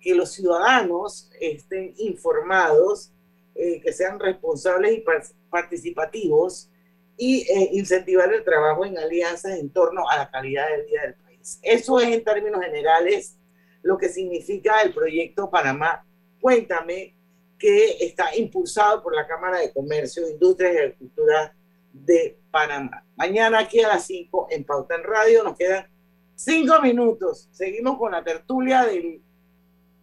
que 0.05 0.14
los 0.14 0.32
ciudadanos 0.32 1.30
estén 1.40 1.94
informados, 1.96 3.11
eh, 3.55 3.80
que 3.80 3.92
sean 3.92 4.20
responsables 4.20 4.98
y 4.98 5.00
par- 5.00 5.24
participativos 5.50 6.70
y 7.16 7.42
eh, 7.50 7.70
incentivar 7.72 8.32
el 8.32 8.44
trabajo 8.44 8.84
en 8.84 8.98
alianzas 8.98 9.59
en 9.59 9.70
torno 9.70 10.09
a 10.09 10.18
la 10.18 10.30
calidad 10.30 10.68
de 10.68 10.82
vida 10.84 11.02
del 11.02 11.14
país. 11.14 11.59
Eso 11.62 11.98
es 12.00 12.09
en 12.09 12.22
términos 12.22 12.61
generales 12.62 13.38
lo 13.82 13.96
que 13.96 14.09
significa 14.09 14.82
el 14.82 14.92
proyecto 14.92 15.50
Panamá 15.50 16.05
Cuéntame, 16.40 17.16
que 17.59 17.96
está 18.05 18.36
impulsado 18.36 19.02
por 19.02 19.16
la 19.16 19.26
Cámara 19.26 19.59
de 19.61 19.72
Comercio, 19.72 20.28
Industria 20.28 20.74
y 20.74 20.76
Agricultura 20.76 21.57
de 21.90 22.38
Panamá. 22.50 23.07
Mañana 23.16 23.61
aquí 23.61 23.80
a 23.80 23.88
las 23.88 24.07
5 24.07 24.48
en 24.50 24.64
Pauta 24.64 24.96
en 24.96 25.05
Radio 25.05 25.42
nos 25.42 25.57
quedan 25.57 25.86
5 26.34 26.82
minutos. 26.82 27.48
Seguimos 27.50 27.96
con 27.96 28.12
la 28.12 28.22
tertulia 28.22 28.84
del, 28.84 29.22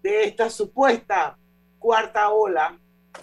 de 0.03 0.23
esta 0.23 0.49
supuesta 0.49 1.37
cuarta 1.79 2.29
ola 2.29 2.77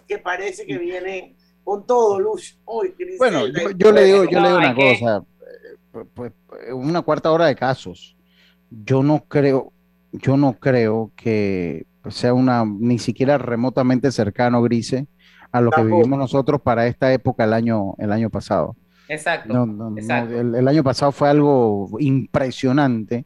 que 0.07 0.19
parece 0.19 0.67
que 0.67 0.79
viene 0.79 1.37
con 1.65 1.87
todo, 1.87 2.19
Luz. 2.19 2.59
Hoy, 2.65 2.95
Bueno, 3.19 3.47
yo, 3.47 3.71
yo 3.71 3.93
le 3.93 4.05
digo, 4.05 4.25
yo 4.25 4.41
le 4.41 4.49
digo 4.49 4.59
una 4.59 4.75
cosa, 4.75 5.23
eh, 5.41 6.05
pues, 6.15 6.33
una 6.73 7.03
cuarta 7.03 7.31
hora 7.31 7.47
de 7.47 7.55
casos. 7.55 8.17
Yo 8.71 9.03
no 9.03 9.25
creo, 9.29 9.73
yo 10.13 10.37
no 10.37 10.55
creo 10.55 11.13
que 11.17 11.87
sea 12.09 12.33
una 12.33 12.65
ni 12.65 12.99
siquiera 12.99 13.39
remotamente 13.39 14.11
cercano, 14.11 14.63
Grise, 14.63 15.07
a 15.53 15.61
lo 15.61 15.71
que 15.71 15.77
Tampoco. 15.77 15.97
vivimos 15.99 16.19
nosotros 16.19 16.61
para 16.61 16.87
esta 16.87 17.13
época 17.13 17.45
el 17.45 17.53
año, 17.53 17.95
el 17.99 18.13
año 18.13 18.31
pasado. 18.31 18.77
Exacto. 19.09 19.53
No, 19.53 19.65
no, 19.67 19.91
no, 19.91 19.99
exacto. 19.99 20.39
el, 20.39 20.55
el 20.55 20.69
año 20.69 20.83
pasado 20.85 21.13
fue 21.13 21.29
algo 21.31 21.89
impresionante 21.99 23.25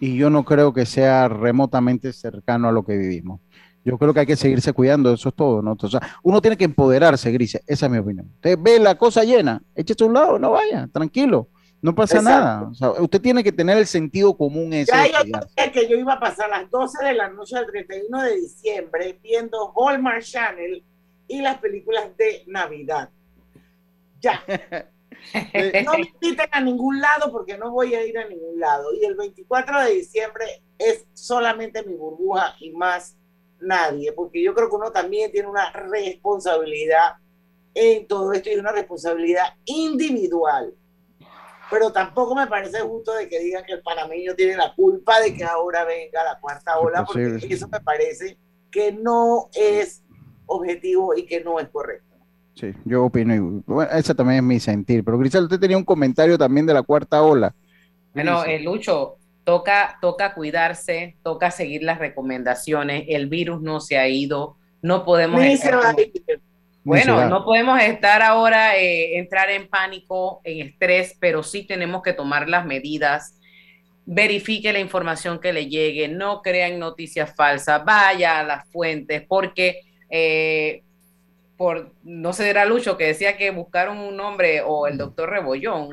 y 0.00 0.16
yo 0.16 0.30
no 0.30 0.44
creo 0.44 0.72
que 0.72 0.86
sea 0.86 1.28
remotamente 1.28 2.12
cercano 2.12 2.68
a 2.68 2.72
lo 2.72 2.84
que 2.84 2.96
vivimos. 2.96 3.40
Yo 3.84 3.98
creo 3.98 4.14
que 4.14 4.20
hay 4.20 4.26
que 4.26 4.36
seguirse 4.36 4.72
cuidando, 4.72 5.12
eso 5.12 5.28
es 5.28 5.34
todo, 5.34 5.60
¿no? 5.60 5.76
Sea, 5.78 6.00
uno 6.22 6.40
tiene 6.40 6.56
que 6.56 6.64
empoderarse, 6.64 7.30
Grise, 7.30 7.62
esa 7.66 7.86
es 7.86 7.92
mi 7.92 7.98
opinión. 7.98 8.30
Usted 8.36 8.58
ve 8.58 8.78
la 8.78 8.96
cosa 8.96 9.24
llena, 9.24 9.62
échese 9.74 10.04
a 10.04 10.06
un 10.06 10.14
lado, 10.14 10.38
no 10.38 10.52
vaya, 10.52 10.88
tranquilo, 10.90 11.48
no 11.82 11.94
pasa 11.94 12.16
Exacto. 12.16 12.38
nada. 12.40 12.68
O 12.70 12.74
sea, 12.74 12.90
usted 12.92 13.20
tiene 13.20 13.44
que 13.44 13.52
tener 13.52 13.76
el 13.76 13.86
sentido 13.86 14.34
común 14.38 14.72
ese. 14.72 14.90
Ya 14.90 15.06
yo 15.06 15.30
sabía 15.32 15.70
que 15.70 15.86
yo 15.86 15.98
iba 15.98 16.14
a 16.14 16.20
pasar 16.20 16.48
las 16.48 16.70
12 16.70 17.04
de 17.04 17.12
la 17.12 17.28
noche 17.28 17.56
del 17.56 17.66
31 17.66 18.22
de 18.22 18.36
diciembre 18.36 19.18
viendo 19.22 19.70
Hallmark 19.76 20.22
Channel 20.22 20.82
y 21.28 21.42
las 21.42 21.58
películas 21.58 22.16
de 22.16 22.44
Navidad. 22.46 23.10
Ya. 24.20 24.42
No 25.84 25.92
me 25.92 26.12
inviten 26.12 26.48
a 26.50 26.60
ningún 26.60 27.00
lado 27.00 27.30
porque 27.32 27.58
no 27.58 27.70
voy 27.70 27.94
a 27.94 28.04
ir 28.04 28.18
a 28.18 28.28
ningún 28.28 28.58
lado. 28.58 28.92
Y 28.94 29.04
el 29.04 29.14
24 29.14 29.84
de 29.84 29.90
diciembre 29.92 30.44
es 30.78 31.06
solamente 31.14 31.84
mi 31.84 31.94
burbuja 31.94 32.54
y 32.60 32.72
más 32.72 33.16
nadie, 33.60 34.12
porque 34.12 34.42
yo 34.42 34.54
creo 34.54 34.68
que 34.68 34.76
uno 34.76 34.92
también 34.92 35.30
tiene 35.32 35.48
una 35.48 35.70
responsabilidad 35.72 37.14
en 37.74 38.06
todo 38.06 38.32
esto 38.32 38.50
y 38.50 38.56
una 38.56 38.72
responsabilidad 38.72 39.54
individual. 39.64 40.74
Pero 41.70 41.92
tampoco 41.92 42.34
me 42.34 42.46
parece 42.46 42.80
justo 42.80 43.14
de 43.14 43.28
que 43.28 43.40
digan 43.40 43.64
que 43.64 43.72
el 43.72 43.82
panameño 43.82 44.34
tiene 44.34 44.56
la 44.56 44.74
culpa 44.74 45.20
de 45.20 45.34
que 45.34 45.44
ahora 45.44 45.84
venga 45.84 46.22
la 46.22 46.38
cuarta 46.38 46.78
ola, 46.78 47.04
porque 47.04 47.38
eso 47.48 47.68
me 47.68 47.80
parece 47.80 48.38
que 48.70 48.92
no 48.92 49.48
es 49.54 50.04
objetivo 50.46 51.16
y 51.16 51.26
que 51.26 51.42
no 51.42 51.58
es 51.58 51.68
correcto. 51.70 52.13
Sí, 52.54 52.72
yo 52.84 53.04
opino. 53.04 53.34
y- 53.34 53.62
Bueno, 53.66 53.90
ese 53.92 54.14
también 54.14 54.38
es 54.38 54.44
mi 54.44 54.60
sentir. 54.60 55.04
Pero 55.04 55.18
Grisel, 55.18 55.44
usted 55.44 55.58
tenía 55.58 55.76
un 55.76 55.84
comentario 55.84 56.38
también 56.38 56.66
de 56.66 56.74
la 56.74 56.82
cuarta 56.82 57.22
ola. 57.22 57.54
Bueno, 58.12 58.44
eh, 58.44 58.60
Lucho, 58.60 59.16
toca, 59.42 59.98
toca 60.00 60.34
cuidarse, 60.34 61.16
toca 61.22 61.50
seguir 61.50 61.82
las 61.82 61.98
recomendaciones. 61.98 63.04
El 63.08 63.28
virus 63.28 63.60
no 63.60 63.80
se 63.80 63.98
ha 63.98 64.08
ido, 64.08 64.56
no 64.82 65.04
podemos 65.04 65.40
Ni 65.40 65.54
estar 65.54 65.70
se 65.70 65.76
va 65.76 65.88
a 65.90 65.92
como- 65.94 66.00
ir. 66.04 66.40
Bueno, 66.86 67.28
no 67.30 67.44
podemos 67.46 67.80
estar 67.82 68.20
ahora, 68.22 68.76
eh, 68.76 69.16
entrar 69.18 69.50
en 69.50 69.66
pánico, 69.68 70.40
en 70.44 70.66
estrés, 70.68 71.16
pero 71.18 71.42
sí 71.42 71.66
tenemos 71.66 72.02
que 72.02 72.12
tomar 72.12 72.46
las 72.48 72.66
medidas. 72.66 73.40
Verifique 74.06 74.70
la 74.70 74.80
información 74.80 75.38
que 75.40 75.54
le 75.54 75.66
llegue, 75.66 76.08
no 76.08 76.42
crean 76.42 76.78
noticias 76.78 77.34
falsas, 77.34 77.82
vaya 77.86 78.40
a 78.40 78.42
las 78.44 78.68
fuentes, 78.70 79.22
porque 79.26 79.80
eh, 80.10 80.82
por, 81.56 81.92
no 82.02 82.32
sé, 82.32 82.50
era 82.50 82.64
Lucho 82.64 82.96
que 82.96 83.06
decía 83.06 83.36
que 83.36 83.50
buscaron 83.50 83.98
un 83.98 84.16
nombre 84.16 84.62
o 84.62 84.86
el 84.86 84.98
doctor 84.98 85.30
Rebollón. 85.30 85.90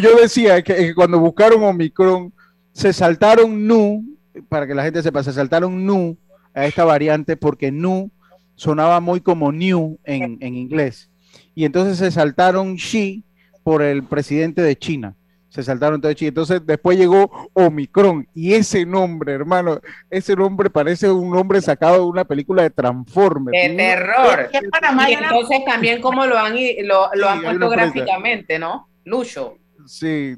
yo 0.00 0.16
decía 0.16 0.62
que, 0.62 0.94
cuando 0.94 1.18
buscaron 1.18 1.62
Omicron, 1.64 2.32
se 2.72 2.92
saltaron 2.92 3.66
Nu, 3.66 4.04
para 4.48 4.66
que 4.66 4.74
la 4.74 4.84
gente 4.84 5.02
sepa, 5.02 5.22
se 5.22 5.32
saltaron 5.32 5.84
Nu 5.86 6.16
a 6.54 6.66
esta 6.66 6.84
variante 6.84 7.36
porque 7.36 7.72
Nu 7.72 8.10
sonaba 8.54 9.00
muy 9.00 9.20
como 9.20 9.52
New 9.52 9.98
en, 10.04 10.38
en 10.40 10.54
inglés. 10.54 11.10
Y 11.54 11.64
entonces 11.64 11.98
se 11.98 12.10
saltaron 12.10 12.76
Xi 12.76 13.24
por 13.62 13.82
el 13.82 14.04
presidente 14.04 14.62
de 14.62 14.76
China 14.76 15.16
se 15.56 15.62
saltaron 15.62 16.02
todo 16.02 16.12
China. 16.12 16.28
Entonces 16.28 16.60
después 16.66 16.98
llegó 16.98 17.50
Omicron 17.54 18.28
y 18.34 18.52
ese 18.52 18.84
nombre, 18.84 19.32
hermano, 19.32 19.80
ese 20.10 20.36
nombre 20.36 20.68
parece 20.68 21.10
un 21.10 21.30
nombre 21.30 21.62
sacado 21.62 21.94
de 21.94 22.10
una 22.10 22.26
película 22.26 22.62
de 22.62 22.68
Transformers. 22.68 23.56
De 23.56 23.74
terror. 23.74 24.50
Y 24.52 25.12
entonces 25.14 25.64
también 25.64 26.02
como 26.02 26.26
lo 26.26 26.36
han, 26.36 26.54
lo, 26.82 27.08
lo 27.14 27.28
han 27.28 27.40
puesto 27.40 27.70
gráficamente, 27.70 28.58
¿no? 28.58 28.90
Lucho. 29.04 29.56
Sí. 29.86 30.36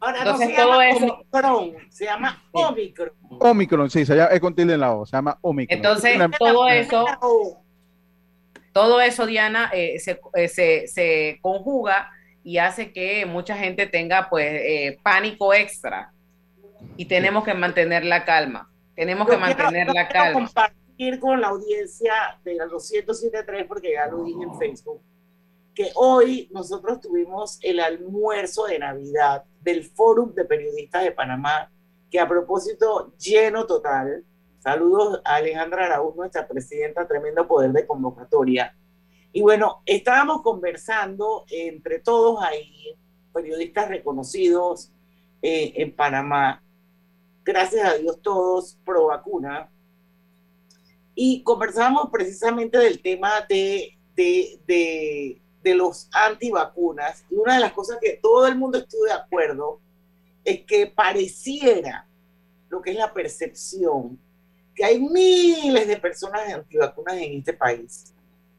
Ahora 0.00 0.18
entonces 0.20 0.48
no 0.48 0.54
se 0.54 0.62
todo 0.62 0.72
llama 0.72 0.88
eso 0.88 1.04
Omicron, 1.04 1.90
se 1.90 2.04
llama 2.06 2.44
Omicron. 2.52 3.12
Omicron, 3.28 3.90
sí, 3.90 4.06
se 4.06 4.16
llama, 4.16 4.30
es 4.30 4.40
con 4.40 4.54
tilde 4.54 4.74
en 4.74 4.80
la 4.80 4.94
O, 4.94 5.04
se 5.04 5.14
llama 5.14 5.38
Omicron. 5.42 5.76
Entonces 5.76 6.18
todo 6.38 6.68
eso, 6.68 7.04
todo 8.72 9.00
eso, 9.02 9.26
Diana, 9.26 9.70
eh, 9.74 9.98
se, 9.98 10.20
eh, 10.34 10.48
se, 10.48 10.86
se 10.86 11.38
conjuga 11.42 12.10
y 12.44 12.58
hace 12.58 12.92
que 12.92 13.24
mucha 13.24 13.56
gente 13.56 13.86
tenga 13.86 14.28
pues 14.28 14.46
eh, 14.46 14.98
pánico 15.02 15.54
extra 15.54 16.12
y 16.96 17.06
tenemos 17.06 17.42
que 17.42 17.54
mantener 17.54 18.04
la 18.04 18.24
calma. 18.24 18.70
Tenemos 18.94 19.26
que 19.26 19.38
mantener 19.38 19.88
la 19.92 20.06
calma. 20.06 20.46
compartir 20.46 21.18
con 21.18 21.40
la 21.40 21.48
audiencia 21.48 22.12
de 22.44 22.56
los 22.66 22.92
107.3 22.92 23.66
porque 23.66 23.92
ya 23.92 24.06
lo 24.06 24.22
dije 24.22 24.44
en 24.44 24.58
Facebook 24.58 25.00
que 25.74 25.90
hoy 25.96 26.48
nosotros 26.52 27.00
tuvimos 27.00 27.58
el 27.62 27.80
almuerzo 27.80 28.66
de 28.66 28.78
Navidad 28.78 29.42
del 29.62 29.84
Fórum 29.84 30.32
de 30.32 30.44
Periodistas 30.44 31.02
de 31.02 31.10
Panamá, 31.10 31.72
que 32.10 32.20
a 32.20 32.28
propósito 32.28 33.12
lleno 33.18 33.66
total. 33.66 34.22
Saludos 34.60 35.20
a 35.24 35.36
Alejandra 35.36 35.86
Araúz, 35.86 36.14
nuestra 36.14 36.46
presidenta, 36.46 37.08
tremendo 37.08 37.48
poder 37.48 37.72
de 37.72 37.86
convocatoria 37.86 38.76
y 39.36 39.42
bueno, 39.42 39.82
estábamos 39.84 40.42
conversando 40.42 41.44
entre 41.50 41.98
todos 41.98 42.40
ahí, 42.40 42.96
periodistas 43.32 43.88
reconocidos 43.88 44.92
eh, 45.42 45.72
en 45.74 45.92
Panamá, 45.92 46.62
gracias 47.44 47.84
a 47.84 47.98
Dios 47.98 48.22
todos 48.22 48.78
pro 48.84 49.06
vacuna, 49.06 49.68
y 51.16 51.42
conversamos 51.42 52.10
precisamente 52.12 52.78
del 52.78 53.02
tema 53.02 53.44
de, 53.48 53.98
de, 54.14 54.60
de, 54.68 55.42
de 55.64 55.74
los 55.74 56.08
antivacunas. 56.12 57.24
Y 57.28 57.34
una 57.34 57.54
de 57.54 57.60
las 57.60 57.72
cosas 57.72 57.98
que 58.00 58.20
todo 58.22 58.46
el 58.46 58.56
mundo 58.56 58.78
estuvo 58.78 59.04
de 59.04 59.12
acuerdo 59.14 59.80
es 60.44 60.62
que 60.64 60.86
pareciera 60.86 62.06
lo 62.68 62.80
que 62.80 62.92
es 62.92 62.96
la 62.96 63.12
percepción, 63.12 64.16
que 64.76 64.84
hay 64.84 65.00
miles 65.00 65.88
de 65.88 65.96
personas 65.96 66.52
antivacunas 66.52 67.16
en 67.16 67.38
este 67.38 67.52
país 67.52 68.14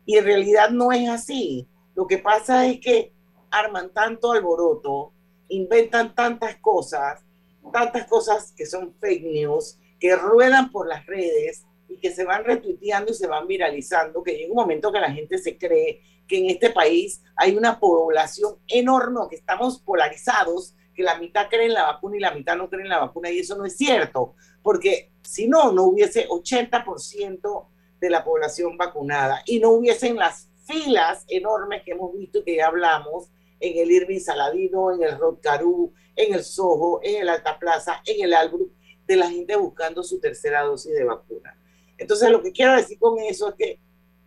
y 0.06 0.18
en 0.18 0.26
realidad 0.26 0.70
no 0.70 0.91
es 0.91 1.10
así. 1.10 1.68
Lo 1.95 2.08
que 2.08 2.18
pasa 2.18 2.68
es 2.68 2.80
que 2.80 3.14
arman 3.49 3.89
tanto 3.91 4.32
alboroto, 4.32 5.14
inventan 5.49 6.14
tantas 6.14 6.58
cosas, 6.58 7.24
tantas 7.72 8.08
cosas 8.08 8.53
que 8.56 8.66
son 8.66 8.93
fake 8.99 9.24
news, 9.24 9.80
que 9.99 10.16
ruedan 10.16 10.72
por 10.72 10.88
las 10.88 11.06
redes 11.06 11.66
y 11.88 11.97
que 11.97 12.12
se 12.12 12.26
van 12.26 12.43
retuiteando 12.43 13.12
y 13.12 13.16
se 13.16 13.28
van 13.28 13.47
viralizando, 13.47 14.24
que 14.24 14.34
llega 14.34 14.49
un 14.49 14.58
momento 14.58 14.91
que 14.91 14.99
la 14.99 15.12
gente 15.12 15.38
se 15.38 15.58
cree 15.58 16.01
que 16.28 16.39
en 16.39 16.49
este 16.49 16.72
país 16.72 17.22
hay 17.36 17.56
una 17.56 17.80
población 17.80 18.56
enorme, 18.68 19.22
que 19.30 19.36
estamos 19.36 19.80
polarizados, 19.80 20.76
que 20.93 21.03
la 21.03 21.20
mitad 21.20 21.47
cree 21.49 21.66
en 21.66 21.74
la 21.74 21.84
vacuna 21.84 22.18
y 22.18 22.20
la 22.20 22.34
mitad 22.34 22.56
no 22.58 22.70
cree 22.70 22.84
en 22.84 22.89
la 22.89 22.99
vacuna, 22.99 23.30
y 23.30 23.39
eso 23.39 23.56
no 23.56 23.66
es 23.66 23.78
cierto, 23.78 24.34
porque 24.64 25.12
si 25.22 25.47
no, 25.47 25.72
no 25.72 25.84
hubiese 25.84 26.28
80% 26.28 27.68
de 28.00 28.10
la 28.10 28.24
población 28.24 28.78
vacunada 28.78 29.41
y 29.46 29.60
no 29.60 29.72
hubiesen 29.72 30.16
las 30.16 30.50
filas 30.66 31.26
enormes 31.28 31.84
que 31.84 31.91
hemos 31.91 32.14
visto 32.14 32.43
que 32.43 32.58
ya 32.58 32.68
hablamos 32.68 33.30
en 33.60 33.78
el 33.78 33.91
Irving 33.91 34.20
Saladino, 34.20 34.91
en 34.91 35.04
el 35.04 35.18
Rotcarú, 35.18 35.93
en 36.16 36.34
el 36.34 36.43
Soho, 36.43 37.00
en 37.04 37.22
el 37.22 37.30
Alta 37.30 37.58
Plaza, 37.58 38.02
en 38.06 38.24
el 38.24 38.34
Albrook, 38.34 38.72
de 39.08 39.16
la 39.16 39.30
gente 39.30 39.56
buscando 39.56 40.04
su 40.04 40.20
tercera 40.20 40.64
dosis 40.64 40.93
de 40.93 41.04
vacuna. 41.04 41.58
Entonces, 41.98 42.30
lo 42.30 42.41
que 42.41 42.52
quiero 42.52 42.76
decir 42.76 43.00
con 43.00 43.20
eso 43.20 43.50
es 43.50 43.56
que 43.56 43.80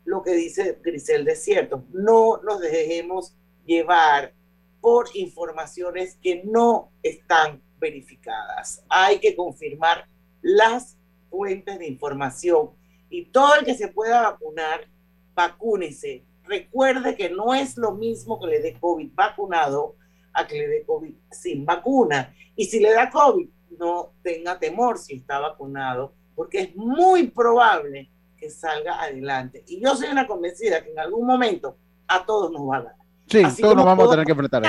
lo 0.04 0.22
que 0.22 0.32
dice 0.32 0.78
Grisel 0.82 1.28
es 1.28 1.44
cierto, 1.44 1.84
no 1.92 2.40
nos 2.42 2.60
dejemos 2.60 3.34
llevar 3.66 4.32
por 4.80 5.06
informaciones 5.14 6.16
que 6.22 6.42
no 6.44 6.92
están 7.02 7.62
verificadas. 7.78 8.82
Hay 8.88 9.18
que 9.18 9.36
confirmar 9.36 10.08
las 10.40 10.96
fuentes 11.28 11.78
de 11.78 11.86
información 11.86 12.70
y 13.10 13.26
todo 13.26 13.54
el 13.56 13.64
que 13.64 13.74
se 13.74 13.88
pueda 13.88 14.22
vacunar, 14.22 14.86
vacúnese. 15.34 16.24
Recuerde 16.44 17.14
que 17.16 17.30
no 17.30 17.54
es 17.54 17.76
lo 17.76 17.92
mismo 17.92 18.40
que 18.40 18.46
le 18.46 18.60
dé 18.60 18.74
COVID 18.78 19.10
vacunado 19.14 19.96
a 20.32 20.46
que 20.46 20.58
le 20.58 20.68
dé 20.68 20.84
COVID 20.84 21.14
sin 21.30 21.64
vacuna. 21.64 22.34
Y 22.56 22.66
si 22.66 22.80
le 22.80 22.92
da 22.92 23.10
COVID, 23.10 23.48
no 23.78 24.12
tenga 24.22 24.58
temor 24.58 24.98
si 24.98 25.16
está 25.16 25.38
vacunado, 25.38 26.14
porque 26.34 26.60
es 26.60 26.76
muy 26.76 27.28
probable 27.28 28.10
que 28.36 28.50
salga 28.50 29.00
adelante. 29.00 29.64
Y 29.66 29.80
yo 29.80 29.94
soy 29.96 30.08
una 30.08 30.26
convencida 30.26 30.82
que 30.82 30.90
en 30.92 30.98
algún 30.98 31.26
momento 31.26 31.76
a 32.06 32.24
todos 32.24 32.50
nos 32.50 32.62
va 32.62 32.76
a 32.78 32.82
dar. 32.82 32.94
Sí, 33.26 33.42
todos 33.60 33.76
nos 33.76 33.84
vamos 33.84 34.06
a 34.06 34.10
tener 34.10 34.26
que 34.26 34.32
enfrentar. 34.32 34.62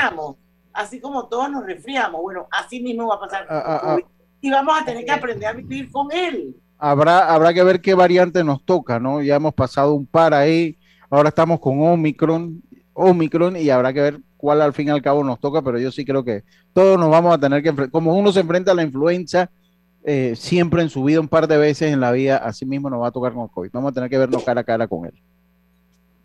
Así 0.74 1.00
como 1.00 1.28
todos 1.28 1.50
nos 1.50 1.66
resfriamos, 1.66 2.22
bueno, 2.22 2.48
así 2.52 2.82
mismo 2.82 3.08
va 3.08 3.16
a 3.16 3.20
pasar. 3.20 3.48
Ah, 3.50 3.64
ah, 3.66 3.82
ah. 3.84 3.98
y 4.40 4.50
vamos 4.50 4.82
a 4.82 4.86
tener 4.86 5.04
que 5.04 5.12
aprender 5.12 5.50
a 5.50 5.54
vivir 5.54 5.92
con 5.92 6.12
él 6.12 6.56
habrá, 6.80 7.32
habrá 7.32 7.54
que 7.54 7.64
ver 7.64 7.82
qué 7.82 7.94
variante 7.94 8.44
nos 8.44 8.64
toca, 8.64 9.00
¿no? 9.00 9.22
Ya 9.22 9.36
hemos 9.36 9.54
pasado 9.54 9.94
un 9.94 10.06
par 10.06 10.34
ahí, 10.34 10.78
ahora 11.10 11.30
estamos 11.30 11.60
con 11.60 11.82
Omicron, 11.82 12.64
Omicron 12.94 13.58
y 13.58 13.70
habrá 13.70 13.94
que 13.94 14.02
ver 14.02 14.20
cuál 14.38 14.62
al 14.62 14.74
fin 14.74 14.88
y 14.88 14.92
al 14.92 15.02
cabo 15.02 15.24
nos 15.24 15.40
toca, 15.40 15.62
pero 15.62 15.78
yo 15.78 15.92
sí 15.92 16.06
creo 16.06 16.24
que 16.24 16.44
todos 16.74 16.98
nos 16.98 17.12
vamos 17.12 17.36
a 17.36 17.38
tener 17.38 17.62
que 17.62 17.70
enfrentar, 17.70 17.92
como 17.92 18.18
uno 18.18 18.32
se 18.32 18.40
enfrenta 18.40 18.72
a 18.72 18.76
la 18.76 18.84
influenza 18.84 19.52
eh, 20.04 20.34
siempre 20.36 20.82
en 20.82 20.90
su 20.90 21.04
vida 21.04 21.20
un 21.20 21.28
par 21.28 21.48
de 21.48 21.58
veces 21.58 21.92
en 21.92 22.00
la 22.00 22.12
vida, 22.12 22.38
así 22.38 22.66
mismo 22.66 22.90
nos 22.90 23.02
va 23.02 23.08
a 23.08 23.12
tocar 23.12 23.34
con 23.34 23.44
el 23.44 23.50
COVID. 23.50 23.70
Vamos 23.74 23.92
a 23.92 23.94
tener 23.94 24.10
que 24.10 24.18
vernos 24.18 24.44
cara 24.44 24.62
a 24.62 24.64
cara 24.64 24.88
con 24.88 25.06
él. 25.06 25.22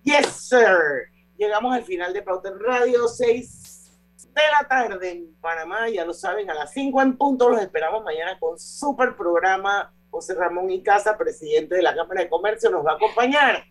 Yes, 0.05 0.27
sir. 0.27 1.11
Llegamos 1.37 1.75
al 1.75 1.83
final 1.83 2.13
de 2.13 2.23
Pauta 2.23 2.51
Radio, 2.61 3.09
6 3.09 3.91
de 4.33 4.43
la 4.53 4.69
tarde 4.69 5.11
en 5.11 5.35
Panamá, 5.41 5.89
ya 5.89 6.05
lo 6.05 6.13
saben, 6.13 6.51
a 6.51 6.55
las 6.55 6.73
5 6.73 7.03
en 7.03 7.17
punto 7.17 7.49
los 7.49 7.61
esperamos 7.61 8.03
mañana 8.05 8.37
con 8.39 8.59
super 8.59 9.17
programa 9.17 9.93
José 10.15 10.35
Ramón 10.35 10.71
Icaza, 10.71 11.19
presidente 11.19 11.75
de 11.75 11.83
la 11.83 11.93
Cámara 11.93 12.21
de 12.21 12.29
Comercio, 12.29 12.71
nos 12.71 12.87
va 12.87 12.93
a 12.93 12.95
acompañar. 12.95 13.65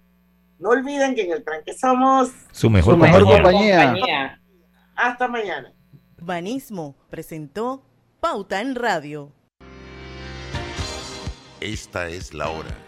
No 0.59 0.71
olviden 0.71 1.15
que 1.15 1.21
en 1.21 1.31
el 1.31 1.41
tranque 1.41 1.73
somos 1.73 2.31
su 2.51 2.69
mejor, 2.69 2.99
compañía. 2.99 4.41
Hasta 4.93 5.29
mañana. 5.29 5.73
Banismo 6.21 6.97
presentó 7.09 7.85
Pauta 8.19 8.59
en 8.59 8.75
Radio. 8.75 9.31
Esta 11.61 12.09
es 12.09 12.33
la 12.33 12.49
hora. 12.49 12.83